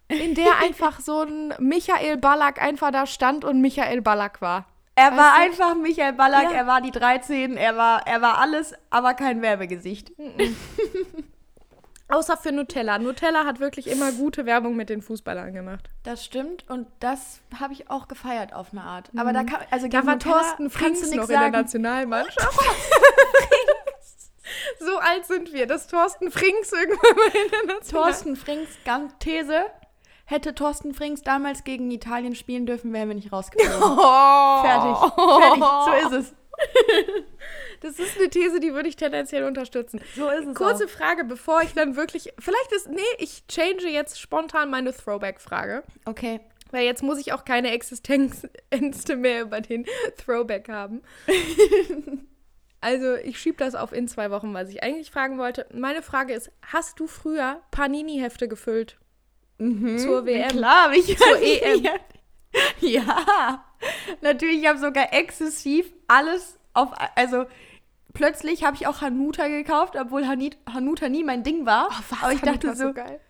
in 0.09 0.35
der 0.35 0.59
einfach 0.63 1.01
so 1.01 1.23
ein 1.23 1.55
Michael 1.59 2.17
Ballack 2.17 2.61
einfach 2.63 2.91
da 2.91 3.07
stand 3.07 3.45
und 3.45 3.61
Michael 3.61 4.01
Ballack 4.03 4.41
war. 4.41 4.65
Er 4.95 5.17
war 5.17 5.37
du? 5.37 5.43
einfach 5.43 5.75
Michael 5.77 6.15
Ballack, 6.15 6.45
Ja. 6.45 6.51
er 6.53 6.67
war 6.67 6.81
die 6.81 6.91
13, 6.91 7.57
er 7.57 7.77
war, 7.77 8.07
er 8.07 8.21
war 8.21 8.39
alles, 8.39 8.75
aber 8.91 9.15
kein 9.15 9.43
Werbegesicht. 9.43 10.11
Außer 12.11 12.39
für 12.39 12.53
Nutella. 12.53 12.99
Nutella 12.99 13.45
hat 13.45 13.61
wirklich 13.61 13.87
immer 13.87 14.11
gute 14.13 14.47
Werbung 14.47 14.77
mit 14.77 14.89
den 14.89 15.03
Fußballern 15.03 15.53
gemacht. 15.53 15.91
Das 16.05 16.25
stimmt 16.25 16.65
und 16.71 16.87
das 17.01 17.41
habe 17.61 17.75
ich 17.75 17.91
auch 17.91 18.09
gefeiert 18.09 18.55
auf 18.55 18.69
eine 18.73 18.81
Art. 18.83 19.11
Aber 19.15 19.35
da 19.35 19.45
kann, 19.45 19.61
also 19.71 19.87
Mhm. 19.87 19.91
Da 19.91 20.07
war 20.07 20.15
Nutella 20.15 20.35
Thorsten 20.39 20.71
Frings 20.71 21.03
noch 21.03 21.11
nix 21.11 21.23
in 21.25 21.29
der 21.29 21.39
sagen. 21.39 21.53
Nationalmannschaft. 21.53 22.59
so 24.81 24.99
alt 24.99 25.27
sind 25.27 25.53
wir, 25.53 25.67
dass 25.67 25.87
Thorsten 25.87 26.31
Frings 26.31 26.73
irgendwann 26.73 27.17
mal 27.17 27.27
in 27.27 27.51
der 27.51 27.75
Nationalmannschaft 27.75 27.91
Thorsten 27.91 28.37
Frings, 28.37 28.69
ganz 28.85 29.13
These. 29.19 29.67
Hätte 30.25 30.55
Thorsten 30.55 30.93
Frings 30.93 31.23
damals 31.23 31.65
gegen 31.65 31.91
Italien 31.91 32.35
spielen 32.35 32.67
dürfen, 32.67 32.93
wären 32.93 33.09
wir 33.09 33.15
nicht 33.15 33.33
rausgeflogen. 33.33 33.83
Oh. 33.83 34.63
Fertig. 34.63 35.15
Fertig. 35.87 36.11
So 36.11 36.17
ist 36.17 36.27
es. 36.27 36.35
Das 37.81 37.99
ist 37.99 38.19
eine 38.19 38.29
These, 38.29 38.61
die 38.61 38.75
würde 38.75 38.89
ich 38.89 38.97
tendenziell 38.97 39.45
unterstützen. 39.45 40.01
So 40.17 40.29
ist 40.29 40.47
es. 40.47 40.55
Kurze 40.55 40.85
auch. 40.85 40.91
Frage, 40.91 41.25
bevor 41.25 41.63
ich 41.63 41.73
dann 41.73 41.97
wirklich. 41.97 42.33
Vielleicht 42.39 42.73
ist. 42.73 42.89
Nee, 42.89 43.01
ich 43.19 43.47
change 43.47 43.89
jetzt 43.89 44.21
spontan 44.21 44.71
meine 44.71 44.93
Throwback-Frage. 44.93 45.83
Okay. 46.05 46.41
Weil 46.71 46.85
jetzt 46.85 47.03
muss 47.03 47.19
ich 47.19 47.33
auch 47.33 47.45
keine 47.45 47.71
Existenzängste 47.71 49.17
mehr 49.17 49.43
über 49.43 49.61
den 49.61 49.87
Throwback 50.23 50.69
haben. 50.69 51.03
Also 52.81 53.15
ich 53.17 53.39
schiebe 53.39 53.57
das 53.59 53.75
auf 53.75 53.93
in 53.93 54.09
zwei 54.09 54.31
Wochen, 54.31 54.55
was 54.55 54.69
ich 54.71 54.83
eigentlich 54.83 55.11
fragen 55.11 55.39
wollte. 55.39 55.67
Meine 55.73 56.03
Frage 56.03 56.33
ist, 56.35 56.51
hast 56.63 57.01
du 57.01 57.07
früher 57.07 57.61
Panini-Hefte 57.71 58.49
gefüllt? 58.49 58.99
Zur 59.59 60.25
WM? 60.25 60.49
Klar, 60.51 60.85
hab 60.85 60.93
ich 60.93 61.17
Zur 61.19 61.43
EM. 61.43 61.87
Ja. 62.81 63.65
Natürlich, 64.23 64.63
ich 64.63 64.67
habe 64.67 64.79
sogar 64.79 65.13
exzessiv 65.13 65.93
alles 66.07 66.59
auf. 66.73 66.93
Also 67.15 67.45
plötzlich 68.15 68.65
habe 68.65 68.77
ich 68.77 68.87
auch 68.87 69.01
Hanuta 69.01 69.49
gekauft, 69.49 69.97
obwohl 69.97 70.27
Hanit, 70.27 70.57
Hanuta 70.73 71.09
nie 71.09 71.25
mein 71.25 71.43
Ding 71.43 71.67
war. 71.67 71.91
Aber 72.23 72.33
ich 72.33 72.41
dachte 72.41 72.75
so, 72.75 72.93
geil. 72.93 73.21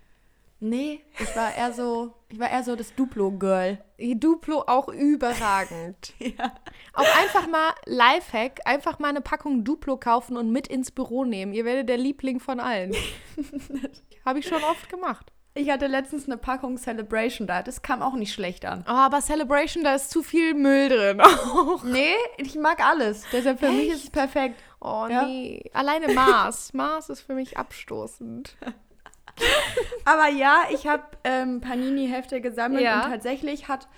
Nee, 0.60 1.00
ich 1.18 1.36
war 1.36 1.54
eher 1.54 1.72
so, 1.72 2.14
ich 2.30 2.38
war 2.38 2.50
eher 2.50 2.62
so 2.64 2.76
das 2.76 2.94
Duplo-Girl. 2.94 3.78
Duplo 3.98 4.64
auch 4.66 4.88
überragend. 4.88 6.12
Ja. 6.20 6.52
Auch 6.94 7.18
einfach 7.20 7.46
mal 7.48 7.70
Lifehack, 7.86 8.60
einfach 8.64 8.98
mal 8.98 9.08
eine 9.08 9.20
Packung 9.20 9.64
Duplo 9.64 9.96
kaufen 9.96 10.36
und 10.36 10.50
mit 10.50 10.66
ins 10.68 10.90
Büro 10.90 11.24
nehmen. 11.24 11.52
Ihr 11.52 11.64
werdet 11.64 11.88
der 11.88 11.96
Liebling 11.96 12.40
von 12.40 12.58
allen. 12.60 12.94
Habe 14.26 14.40
ich 14.40 14.48
schon 14.48 14.62
oft 14.64 14.88
gemacht. 14.88 15.32
Ich 15.54 15.70
hatte 15.70 15.86
letztens 15.88 16.26
eine 16.26 16.36
Packung 16.36 16.76
Celebration 16.76 17.46
da. 17.48 17.62
Das 17.62 17.82
kam 17.82 18.00
auch 18.02 18.12
nicht 18.14 18.32
schlecht 18.32 18.64
an. 18.64 18.84
Oh, 18.86 18.92
aber 18.92 19.20
Celebration, 19.20 19.82
da 19.82 19.94
ist 19.96 20.10
zu 20.10 20.22
viel 20.22 20.54
Müll 20.54 20.88
drin. 20.88 21.20
Auch. 21.20 21.82
Nee, 21.82 22.14
ich 22.36 22.54
mag 22.54 22.84
alles. 22.84 23.24
Deshalb 23.32 23.58
für 23.58 23.70
mich 23.70 23.88
ist 23.88 24.04
es 24.04 24.10
perfekt. 24.10 24.60
Oh 24.80 25.06
Ja. 25.10 25.24
nee. 25.26 25.64
Alleine 25.72 26.12
Mars. 26.14 26.72
Mars 26.74 27.08
ist 27.08 27.22
für 27.22 27.34
mich 27.34 27.56
abstoßend. 27.56 28.56
Aber 30.04 30.28
ja, 30.28 30.62
ich 30.72 30.86
habe 30.86 31.02
ähm, 31.24 31.60
Panini-Hefte 31.60 32.40
gesammelt 32.40 32.82
Ja. 32.82 33.04
und 33.04 33.10
tatsächlich 33.10 33.68
hat, 33.68 33.88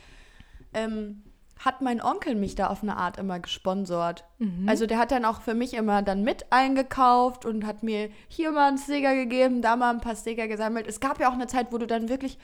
ähm, 0.74 1.22
hat 1.58 1.82
mein 1.82 2.00
Onkel 2.02 2.34
mich 2.34 2.54
da 2.54 2.68
auf 2.68 2.82
eine 2.82 2.96
Art 2.96 3.18
immer 3.18 3.38
gesponsort. 3.38 4.24
Also 4.66 4.86
der 4.86 4.98
hat 4.98 5.10
dann 5.12 5.24
auch 5.24 5.42
für 5.42 5.54
mich 5.54 5.74
immer 5.74 6.02
dann 6.02 6.22
mit 6.24 6.52
eingekauft 6.52 7.44
und 7.44 7.66
hat 7.66 7.82
mir 7.82 8.10
hier 8.28 8.50
mal 8.50 8.68
einen 8.68 8.78
Sticker 8.78 9.14
gegeben, 9.14 9.60
da 9.62 9.76
mal 9.76 9.90
ein 9.90 10.00
paar 10.00 10.16
Sticker 10.16 10.48
gesammelt. 10.48 10.86
Es 10.86 11.00
gab 11.00 11.20
ja 11.20 11.28
auch 11.28 11.34
eine 11.34 11.46
Zeit, 11.46 11.68
wo 11.70 11.78
du 11.78 11.86
dann 11.86 12.08
wirklich... 12.08 12.38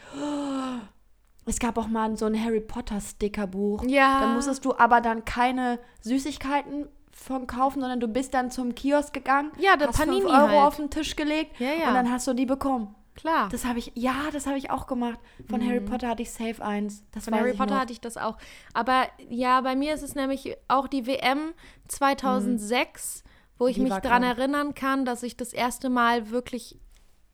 es 1.46 1.58
gab 1.58 1.78
auch 1.78 1.88
mal 1.88 2.16
so 2.16 2.26
ein 2.26 2.44
Harry 2.44 2.60
Potter 2.60 3.00
Stickerbuch. 3.00 3.84
Ja. 3.86 4.20
Da 4.20 4.26
musstest 4.34 4.64
du 4.64 4.76
aber 4.76 5.00
dann 5.00 5.24
keine 5.24 5.78
Süßigkeiten 6.02 6.86
von 7.18 7.46
kaufen, 7.46 7.80
sondern 7.80 7.98
du 7.98 8.08
bist 8.08 8.34
dann 8.34 8.50
zum 8.50 8.74
Kiosk 8.74 9.12
gegangen, 9.12 9.50
Ja, 9.58 9.76
hast 9.80 9.98
Panini 9.98 10.20
5 10.20 10.30
Euro 10.32 10.48
halt. 10.48 10.58
auf 10.68 10.76
den 10.76 10.90
Tisch 10.90 11.16
gelegt 11.16 11.58
Ja, 11.58 11.72
ja. 11.72 11.88
und 11.88 11.94
dann 11.94 12.12
hast 12.12 12.26
du 12.26 12.34
die 12.34 12.46
bekommen. 12.46 12.94
Klar. 13.16 13.48
Das 13.50 13.64
habe 13.64 13.78
ich, 13.78 13.92
ja, 13.94 14.14
das 14.30 14.46
habe 14.46 14.58
ich 14.58 14.70
auch 14.70 14.86
gemacht. 14.86 15.18
Von 15.48 15.66
Harry 15.66 15.80
Potter 15.80 16.08
hatte 16.08 16.20
ich 16.22 16.30
Safe 16.30 16.62
1. 16.62 17.02
Das 17.12 17.24
Von 17.24 17.34
Harry 17.34 17.54
Potter 17.54 17.74
noch. 17.74 17.80
hatte 17.80 17.92
ich 17.94 18.00
das 18.02 18.18
auch. 18.18 18.36
Aber 18.74 19.06
ja, 19.30 19.62
bei 19.62 19.74
mir 19.74 19.94
ist 19.94 20.02
es 20.02 20.14
nämlich 20.14 20.54
auch 20.68 20.86
die 20.86 21.06
WM 21.06 21.54
2006, 21.88 23.24
wo 23.58 23.66
ich 23.68 23.76
Die 23.76 23.82
mich 23.82 23.94
daran 23.94 24.22
erinnern 24.22 24.74
kann, 24.74 25.06
dass 25.06 25.22
ich 25.22 25.36
das 25.36 25.54
erste 25.54 25.88
Mal 25.88 26.30
wirklich 26.30 26.78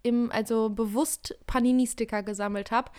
im, 0.04 0.30
also 0.32 0.68
bewusst 0.70 1.36
Panini-Sticker 1.48 2.22
gesammelt 2.22 2.70
habe 2.70 2.90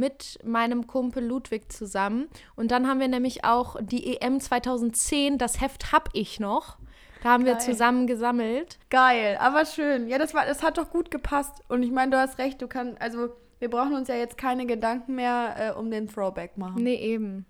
mit 0.00 0.38
meinem 0.42 0.86
Kumpel 0.86 1.24
Ludwig 1.24 1.70
zusammen. 1.70 2.28
Und 2.56 2.70
dann 2.70 2.88
haben 2.88 2.98
wir 2.98 3.08
nämlich 3.08 3.44
auch 3.44 3.76
die 3.80 4.16
EM 4.16 4.40
2010, 4.40 5.38
das 5.38 5.60
Heft 5.60 5.92
hab 5.92 6.08
ich 6.14 6.40
noch. 6.40 6.78
Da 7.22 7.28
haben 7.28 7.44
wir 7.44 7.52
Geil. 7.52 7.60
zusammen 7.60 8.06
gesammelt. 8.06 8.78
Geil, 8.88 9.36
aber 9.38 9.66
schön. 9.66 10.08
Ja, 10.08 10.16
das 10.16 10.32
war, 10.32 10.46
das 10.46 10.62
hat 10.62 10.78
doch 10.78 10.90
gut 10.90 11.10
gepasst. 11.10 11.62
Und 11.68 11.82
ich 11.82 11.90
meine, 11.90 12.12
du 12.12 12.18
hast 12.18 12.38
recht, 12.38 12.62
du 12.62 12.66
kannst, 12.66 13.00
also 13.00 13.28
wir 13.58 13.68
brauchen 13.68 13.94
uns 13.94 14.08
ja 14.08 14.14
jetzt 14.14 14.38
keine 14.38 14.64
Gedanken 14.64 15.16
mehr 15.16 15.54
äh, 15.58 15.78
um 15.78 15.90
den 15.90 16.08
Throwback 16.08 16.56
machen. 16.56 16.82
Nee, 16.82 16.96
eben. 16.96 17.44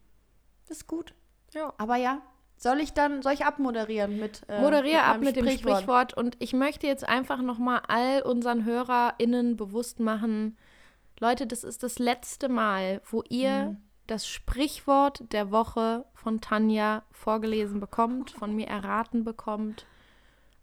Das 0.68 0.78
ist 0.78 0.86
gut. 0.88 1.14
Ja. 1.54 1.72
Aber 1.78 1.94
ja, 1.94 2.20
soll 2.56 2.80
ich 2.80 2.92
dann, 2.94 3.22
soll 3.22 3.32
ich 3.32 3.44
abmoderieren 3.44 4.18
mit 4.18 4.42
äh, 4.48 4.60
Moderier 4.60 5.04
ab 5.04 5.18
meinem 5.18 5.24
mit 5.24 5.36
dem 5.36 5.48
Sprichwort. 5.48 6.16
Und 6.16 6.36
ich 6.40 6.52
möchte 6.52 6.88
jetzt 6.88 7.08
einfach 7.08 7.40
nochmal 7.42 7.82
all 7.86 8.22
unseren 8.22 8.64
HörerInnen 8.64 9.56
bewusst 9.56 10.00
machen, 10.00 10.58
Leute, 11.20 11.46
das 11.46 11.64
ist 11.64 11.82
das 11.82 11.98
letzte 11.98 12.48
Mal, 12.48 13.02
wo 13.10 13.22
ihr 13.28 13.76
das 14.06 14.26
Sprichwort 14.26 15.22
der 15.32 15.50
Woche 15.50 16.06
von 16.14 16.40
Tanja 16.40 17.02
vorgelesen 17.12 17.78
bekommt, 17.78 18.30
von 18.30 18.56
mir 18.56 18.66
erraten 18.66 19.22
bekommt. 19.22 19.86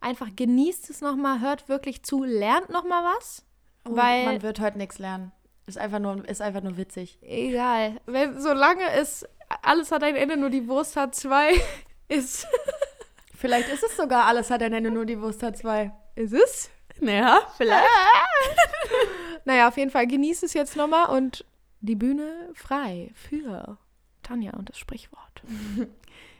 Einfach 0.01 0.29
genießt 0.35 0.89
es 0.89 1.01
nochmal, 1.01 1.41
hört 1.41 1.69
wirklich 1.69 2.03
zu, 2.03 2.23
lernt 2.23 2.69
nochmal 2.69 3.03
was. 3.03 3.45
Oh, 3.85 3.95
weil, 3.95 4.25
man 4.25 4.41
wird 4.41 4.59
heute 4.59 4.77
nichts 4.77 4.99
lernen. 4.99 5.31
Ist 5.67 5.77
einfach 5.77 5.99
nur, 5.99 6.27
ist 6.27 6.41
einfach 6.41 6.61
nur 6.61 6.75
witzig. 6.77 7.19
egal, 7.21 8.01
wenn, 8.05 8.39
solange 8.41 8.89
es 8.91 9.25
alles 9.61 9.91
hat 9.91 10.03
ein 10.03 10.15
Ende, 10.15 10.37
nur 10.37 10.49
die 10.49 10.67
Wurst 10.67 10.95
hat 10.95 11.13
zwei, 11.15 11.53
ist, 12.07 12.47
Vielleicht 13.37 13.69
ist 13.69 13.83
es 13.83 13.95
sogar 13.95 14.25
alles 14.25 14.49
hat 14.49 14.63
ein 14.63 14.73
Ende, 14.73 14.89
nur 14.89 15.05
die 15.05 15.21
Wurst 15.21 15.43
hat 15.43 15.55
zwei. 15.55 15.91
ist 16.15 16.33
es? 16.33 16.71
Ja, 16.99 17.41
vielleicht. 17.55 17.85
Naja, 19.47 19.69
auf 19.69 19.77
jeden 19.77 19.91
Fall 19.91 20.07
genießt 20.07 20.43
es 20.43 20.53
jetzt 20.53 20.75
nochmal 20.75 21.09
und 21.09 21.45
die 21.79 21.95
Bühne 21.95 22.49
frei 22.53 23.11
für 23.13 23.77
Tanja 24.21 24.51
und 24.57 24.69
das 24.69 24.77
Sprichwort. 24.77 25.41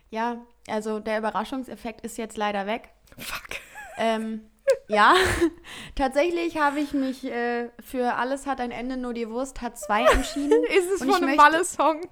Ja, 0.09 0.45
also 0.69 1.01
der 1.01 1.17
Überraschungseffekt 1.17 1.99
ist 1.99 2.17
jetzt 2.17 2.37
leider 2.37 2.65
weg. 2.65 2.93
Fuck. 3.17 3.57
Ähm, 3.97 4.49
ja, 4.87 5.15
tatsächlich 5.95 6.57
habe 6.57 6.79
ich 6.79 6.93
mich 6.93 7.25
äh, 7.25 7.69
für 7.81 8.15
Alles 8.15 8.47
hat 8.47 8.61
ein 8.61 8.71
Ende, 8.71 8.95
nur 8.95 9.13
die 9.13 9.29
Wurst 9.29 9.59
hat 9.59 9.77
zwei 9.77 10.05
entschieden. 10.05 10.63
Ist 10.77 10.89
es 10.89 11.01
Und 11.01 11.11
von 11.11 11.23
einem 11.25 11.35
Malle-Song? 11.35 12.07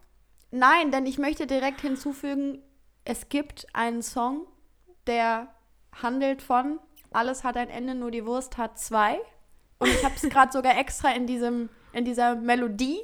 Nein, 0.52 0.92
denn 0.92 1.06
ich 1.06 1.18
möchte 1.18 1.48
direkt 1.48 1.80
hinzufügen, 1.80 2.62
es 3.06 3.30
gibt 3.30 3.66
einen 3.72 4.02
Song, 4.02 4.46
der 5.08 5.56
handelt 5.94 6.42
von 6.42 6.82
Alles 7.14 7.46
hat 7.46 7.56
ein 7.56 7.70
Ende, 7.70 7.96
nur 7.96 8.12
die 8.12 8.26
Wurst 8.26 8.58
hat 8.58 8.78
zwei. 8.78 9.22
Und 9.86 9.92
ich 9.94 10.04
habe 10.04 10.16
es 10.16 10.22
gerade 10.24 10.52
sogar 10.52 10.78
extra 10.78 11.12
in, 11.12 11.28
diesem, 11.28 11.70
in 11.94 12.06
dieser 12.06 12.36
Melodie 12.36 13.00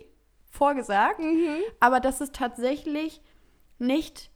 vorgesagt. 0.49 1.19
Mhm. 1.19 1.57
Aber 1.79 1.99
das 1.99 2.21
ist 2.21 2.35
tatsächlich 2.35 3.21
nicht 3.79 4.29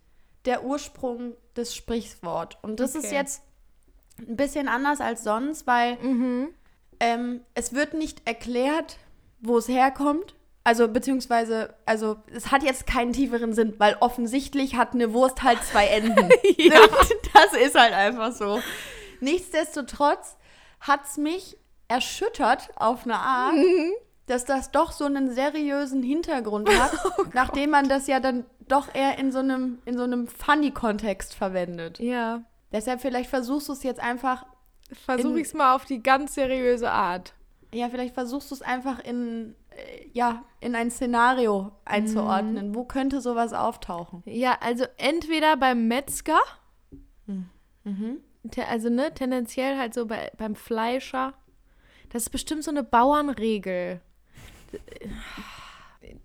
der 0.45 0.63
Ursprung 0.63 1.33
des 1.55 1.75
Sprichwort. 1.75 2.57
Und 2.61 2.79
das 2.79 2.95
ist 2.95 3.05
Okay. 3.07 3.15
jetzt 3.15 3.41
ein 4.19 4.35
bisschen 4.37 4.67
anders 4.67 5.01
als 5.01 5.23
sonst, 5.23 5.67
weil 5.67 5.95
Mhm. 5.97 6.49
ähm, 6.99 7.41
es 7.53 7.73
wird 7.73 7.93
nicht 7.93 8.21
erklärt, 8.27 8.97
wo 9.41 9.57
es 9.57 9.67
herkommt. 9.67 10.35
Also, 10.63 10.87
beziehungsweise, 10.87 11.75
also, 11.85 12.15
es 12.33 12.49
hat 12.51 12.63
jetzt 12.63 12.87
keinen 12.87 13.13
tieferen 13.13 13.53
Sinn, 13.53 13.75
weil 13.77 13.97
offensichtlich 13.99 14.75
hat 14.75 14.93
eine 14.93 15.13
Wurst 15.13 15.43
halt 15.43 15.63
zwei 15.63 15.87
Enden. 15.87 16.29
Ja. 16.57 16.79
Das 17.33 17.53
ist 17.53 17.75
halt 17.75 17.93
einfach 17.93 18.31
so. 18.31 18.61
Nichtsdestotrotz 19.19 20.37
hat 20.79 21.01
es 21.05 21.17
mich 21.17 21.57
erschüttert 21.87 22.69
auf 22.75 23.03
eine 23.05 23.15
Art, 23.17 23.53
Mhm. 23.55 23.91
dass 24.27 24.45
das 24.45 24.71
doch 24.71 24.91
so 24.91 25.05
einen 25.05 25.31
seriösen 25.33 26.01
Hintergrund 26.03 26.69
hat, 26.69 26.91
Oh 27.19 27.23
nachdem 27.33 27.69
man 27.71 27.87
das 27.89 28.07
ja 28.07 28.19
dann 28.19 28.45
doch 28.67 28.93
eher 28.95 29.19
in 29.19 29.31
so 29.31 29.39
einem, 29.39 29.79
in 29.85 29.95
so 29.97 30.03
einem 30.03 30.27
Funny-Kontext 30.27 31.35
verwendet. 31.35 31.99
Ja. 31.99 32.43
Deshalb 32.71 33.01
vielleicht 33.01 33.29
versuchst 33.29 33.69
du 33.69 33.73
es 33.73 33.83
jetzt 33.83 33.99
einfach, 33.99 34.45
Versuche 35.05 35.29
In- 35.33 35.37
ich 35.37 35.47
es 35.47 35.53
mal 35.55 35.73
auf 35.75 35.85
die 35.85 36.01
ganz 36.03 36.35
seriöse 36.35 36.91
Art. 36.91 37.33
ja, 37.73 37.89
vielleicht 37.89 38.13
versuchst 38.13 38.51
du 38.51 38.55
es 38.55 38.61
einfach 38.61 38.99
in, 38.99 39.55
äh, 39.71 40.07
ja, 40.13 40.43
in 40.61 40.75
ein 40.75 40.89
Szenario 40.91 41.71
einzuordnen. 41.85 42.69
Mhm. 42.69 42.75
Wo 42.75 42.83
könnte 42.85 43.19
sowas 43.21 43.51
auftauchen? 43.53 44.21
Ja, 44.25 44.57
also 44.61 44.85
entweder 44.97 45.57
beim 45.57 45.87
Metzger, 45.87 46.39
Mhm. 47.83 48.19
te- 48.51 48.67
also 48.67 48.89
ne, 48.89 49.13
tendenziell 49.13 49.77
halt 49.77 49.93
so 49.93 50.05
bei, 50.05 50.31
beim 50.37 50.55
Fleischer. 50.55 51.33
Das 52.15 52.23
ist 52.23 52.29
bestimmt 52.29 52.63
so 52.63 52.71
eine 52.71 52.81
Bauernregel. 52.81 53.99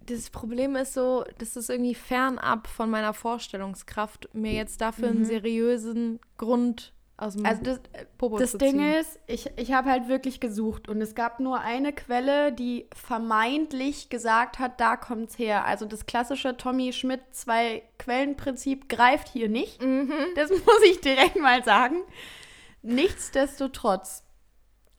Das 0.06 0.30
Problem 0.30 0.76
ist 0.76 0.94
so, 0.94 1.24
das 1.38 1.56
ist 1.56 1.68
irgendwie 1.68 1.96
fernab 1.96 2.68
von 2.68 2.90
meiner 2.90 3.12
Vorstellungskraft, 3.12 4.32
mir 4.32 4.52
jetzt 4.52 4.80
dafür 4.80 5.08
einen 5.08 5.24
seriösen 5.24 6.20
Grund 6.38 6.92
aus 7.16 7.34
dem 7.34 7.44
Also 7.44 7.62
das, 7.64 7.80
Popo 8.18 8.38
Das 8.38 8.52
zu 8.52 8.58
Ding 8.58 8.78
ziehen. 8.78 8.92
ist, 9.00 9.18
ich, 9.26 9.50
ich 9.56 9.72
habe 9.72 9.90
halt 9.90 10.06
wirklich 10.06 10.38
gesucht 10.38 10.88
und 10.88 11.02
es 11.02 11.16
gab 11.16 11.40
nur 11.40 11.58
eine 11.58 11.92
Quelle, 11.92 12.52
die 12.52 12.86
vermeintlich 12.94 14.10
gesagt 14.10 14.60
hat, 14.60 14.78
da 14.80 14.96
kommt's 14.96 15.40
her. 15.40 15.64
Also 15.64 15.86
das 15.86 16.06
klassische 16.06 16.56
Tommy 16.56 16.92
Schmidt 16.92 17.22
zwei 17.32 17.82
Quellenprinzip 17.98 18.88
greift 18.88 19.26
hier 19.26 19.48
nicht. 19.48 19.82
Mhm. 19.82 20.12
Das 20.36 20.50
muss 20.66 20.82
ich 20.88 21.00
direkt 21.00 21.40
mal 21.40 21.64
sagen. 21.64 21.96
Nichtsdestotrotz 22.82 24.22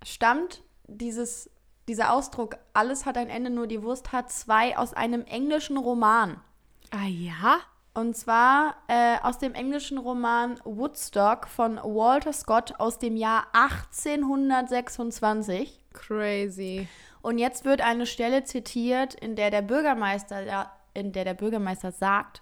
stammt 0.04 0.64
dieses, 0.88 1.50
dieser 1.88 2.14
Ausdruck, 2.14 2.58
alles 2.74 3.06
hat 3.06 3.18
ein 3.18 3.30
Ende, 3.30 3.50
nur 3.50 3.68
die 3.68 3.84
Wurst 3.84 4.12
hat 4.12 4.32
zwei, 4.32 4.78
aus 4.78 4.94
einem 4.94 5.24
englischen 5.26 5.78
Roman. 5.78 6.40
Ah 6.92 7.08
ja? 7.08 7.60
Und 7.94 8.16
zwar 8.16 8.76
äh, 8.88 9.18
aus 9.22 9.38
dem 9.38 9.54
englischen 9.54 9.98
Roman 9.98 10.62
Woodstock 10.64 11.48
von 11.48 11.76
Walter 11.78 12.32
Scott 12.32 12.80
aus 12.80 13.00
dem 13.00 13.18
Jahr 13.18 13.48
1826. 13.52 15.78
Crazy. 15.94 16.88
Und 17.22 17.38
jetzt 17.38 17.66
wird 17.66 17.82
eine 17.82 18.06
Stelle 18.06 18.46
zitiert, 18.46 19.14
in 19.16 19.36
der 19.36 19.52
der 19.52 19.62
Bürgermeister, 19.62 20.44
ja, 20.44 20.72
in 20.94 21.12
der 21.12 21.26
der 21.26 21.34
Bürgermeister 21.34 21.92
sagt, 21.92 22.42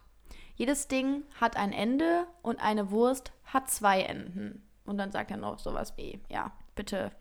jedes 0.55 0.87
Ding 0.87 1.23
hat 1.39 1.57
ein 1.57 1.73
Ende 1.73 2.27
und 2.41 2.61
eine 2.61 2.91
Wurst 2.91 3.31
hat 3.45 3.71
zwei 3.71 4.01
Enden. 4.01 4.67
Und 4.85 4.97
dann 4.97 5.11
sagt 5.11 5.31
er 5.31 5.37
noch 5.37 5.57
sowas 5.57 5.93
wie, 5.97 6.19
ja, 6.29 6.51
bitte 6.75 7.11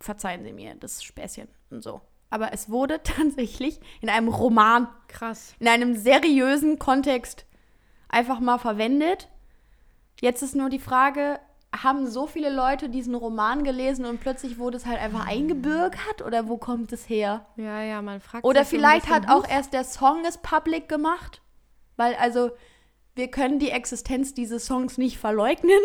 verzeihen 0.00 0.44
Sie 0.44 0.52
mir 0.52 0.74
das 0.74 1.02
Späßchen 1.02 1.48
und 1.70 1.82
so. 1.82 2.00
Aber 2.30 2.52
es 2.52 2.70
wurde 2.70 3.02
tatsächlich 3.04 3.80
in 4.00 4.08
einem 4.08 4.28
Roman 4.28 4.88
Krass. 5.08 5.54
in 5.58 5.68
einem 5.68 5.96
seriösen 5.96 6.78
Kontext 6.78 7.46
einfach 8.08 8.40
mal 8.40 8.58
verwendet. 8.58 9.28
Jetzt 10.20 10.42
ist 10.42 10.54
nur 10.54 10.68
die 10.68 10.78
Frage, 10.78 11.38
haben 11.74 12.08
so 12.08 12.26
viele 12.26 12.50
Leute 12.50 12.88
diesen 12.88 13.14
Roman 13.14 13.62
gelesen 13.62 14.04
und 14.04 14.20
plötzlich 14.20 14.58
wurde 14.58 14.76
es 14.76 14.86
halt 14.86 15.00
einfach 15.00 15.26
eingebürgert 15.26 16.22
oder 16.24 16.48
wo 16.48 16.56
kommt 16.56 16.92
es 16.92 17.08
her? 17.08 17.46
Ja, 17.56 17.82
ja, 17.82 18.02
man 18.02 18.20
fragt 18.20 18.44
Oder 18.44 18.64
vielleicht 18.64 19.08
hat 19.08 19.28
auch 19.28 19.44
huch, 19.44 19.50
erst 19.50 19.72
der 19.72 19.84
Song 19.84 20.24
es 20.26 20.38
public 20.38 20.88
gemacht, 20.88 21.42
weil 21.96 22.14
also 22.16 22.50
wir 23.14 23.28
können 23.28 23.58
die 23.58 23.70
Existenz 23.70 24.34
dieses 24.34 24.66
Songs 24.66 24.98
nicht 24.98 25.18
verleugnen. 25.18 25.78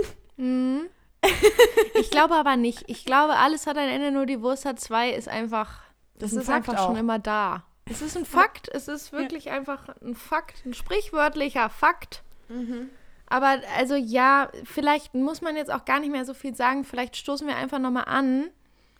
Ich 2.00 2.12
glaube 2.12 2.36
aber 2.36 2.56
nicht. 2.58 2.84
Ich 2.88 3.06
glaube, 3.06 3.36
alles 3.38 3.68
hat 3.68 3.78
ein 3.78 3.90
Ende, 3.90 4.12
nur 4.12 4.26
die 4.26 4.42
Wurst 4.42 4.66
hat 4.66 4.80
zwei, 4.80 5.10
ist 5.12 5.28
einfach. 5.30 5.80
Das, 6.20 6.32
ist 6.32 6.38
ein 6.38 6.42
ist 6.42 6.46
Fakt 6.48 6.70
einfach 6.70 6.84
schon 6.86 6.96
auch. 6.96 7.00
immer 7.00 7.20
da. 7.20 7.64
Es 7.90 8.02
ist 8.02 8.18
ein 8.18 8.26
Fakt. 8.26 8.68
Es 8.70 8.88
ist 8.88 9.12
wirklich 9.14 9.50
einfach 9.52 9.90
ein 10.02 10.16
Fakt, 10.16 10.66
ein 10.66 10.74
sprichwörtlicher 10.74 11.70
Fakt. 11.70 12.24
Mhm. 12.50 12.90
Aber 13.28 13.58
also 13.78 13.96
ja, 13.96 14.50
vielleicht 14.66 15.14
muss 15.14 15.42
man 15.42 15.56
jetzt 15.56 15.72
auch 15.72 15.86
gar 15.86 16.00
nicht 16.00 16.12
mehr 16.12 16.26
so 16.26 16.34
viel 16.34 16.56
sagen. 16.56 16.84
Vielleicht 16.84 17.16
stoßen 17.16 17.48
wir 17.48 17.56
einfach 17.56 17.80
nochmal 17.80 18.06
an 18.08 18.50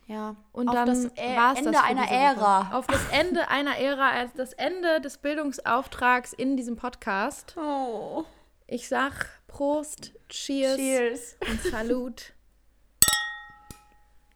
Ja. 0.06 0.34
und 0.52 0.68
Auf 0.68 0.74
dann 0.74 0.86
das 0.86 1.06
Ä- 1.16 1.36
war's 1.36 1.58
Ende 1.58 1.72
das 1.72 1.82
einer 1.84 2.10
Ära. 2.10 2.70
Auf 2.72 2.86
das 2.86 3.00
Ende 3.12 3.48
einer 3.48 3.76
Ära, 3.78 4.10
als 4.10 4.32
das 4.34 4.52
Ende 4.52 5.00
des 5.00 5.18
Bildungsauftrags 5.18 6.32
in 6.32 6.56
diesem 6.56 6.76
Podcast. 6.76 7.54
Oh. 7.56 8.24
Ich 8.66 8.88
sag 8.88 9.35
Prost, 9.56 10.12
Cheers, 10.28 10.76
Cheers. 10.76 11.36
und 11.48 11.62
Salut. 11.62 12.34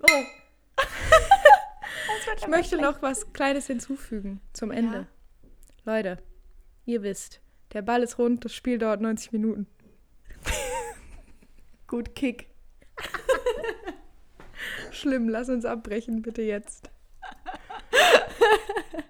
Oh. 0.00 0.22
Ich 2.38 2.46
möchte 2.46 2.78
noch 2.80 3.02
was 3.02 3.30
Kleines 3.34 3.66
hinzufügen 3.66 4.40
zum 4.54 4.70
Ende. 4.70 5.06
Leute, 5.84 6.16
ihr 6.86 7.02
wisst, 7.02 7.42
der 7.74 7.82
Ball 7.82 8.02
ist 8.02 8.18
rund, 8.18 8.46
das 8.46 8.54
Spiel 8.54 8.78
dauert 8.78 9.02
90 9.02 9.32
Minuten. 9.32 9.66
Gut 11.86 12.14
Kick. 12.14 12.48
Schlimm, 14.90 15.28
lass 15.28 15.50
uns 15.50 15.66
abbrechen, 15.66 16.22
bitte 16.22 16.40
jetzt. 16.42 16.90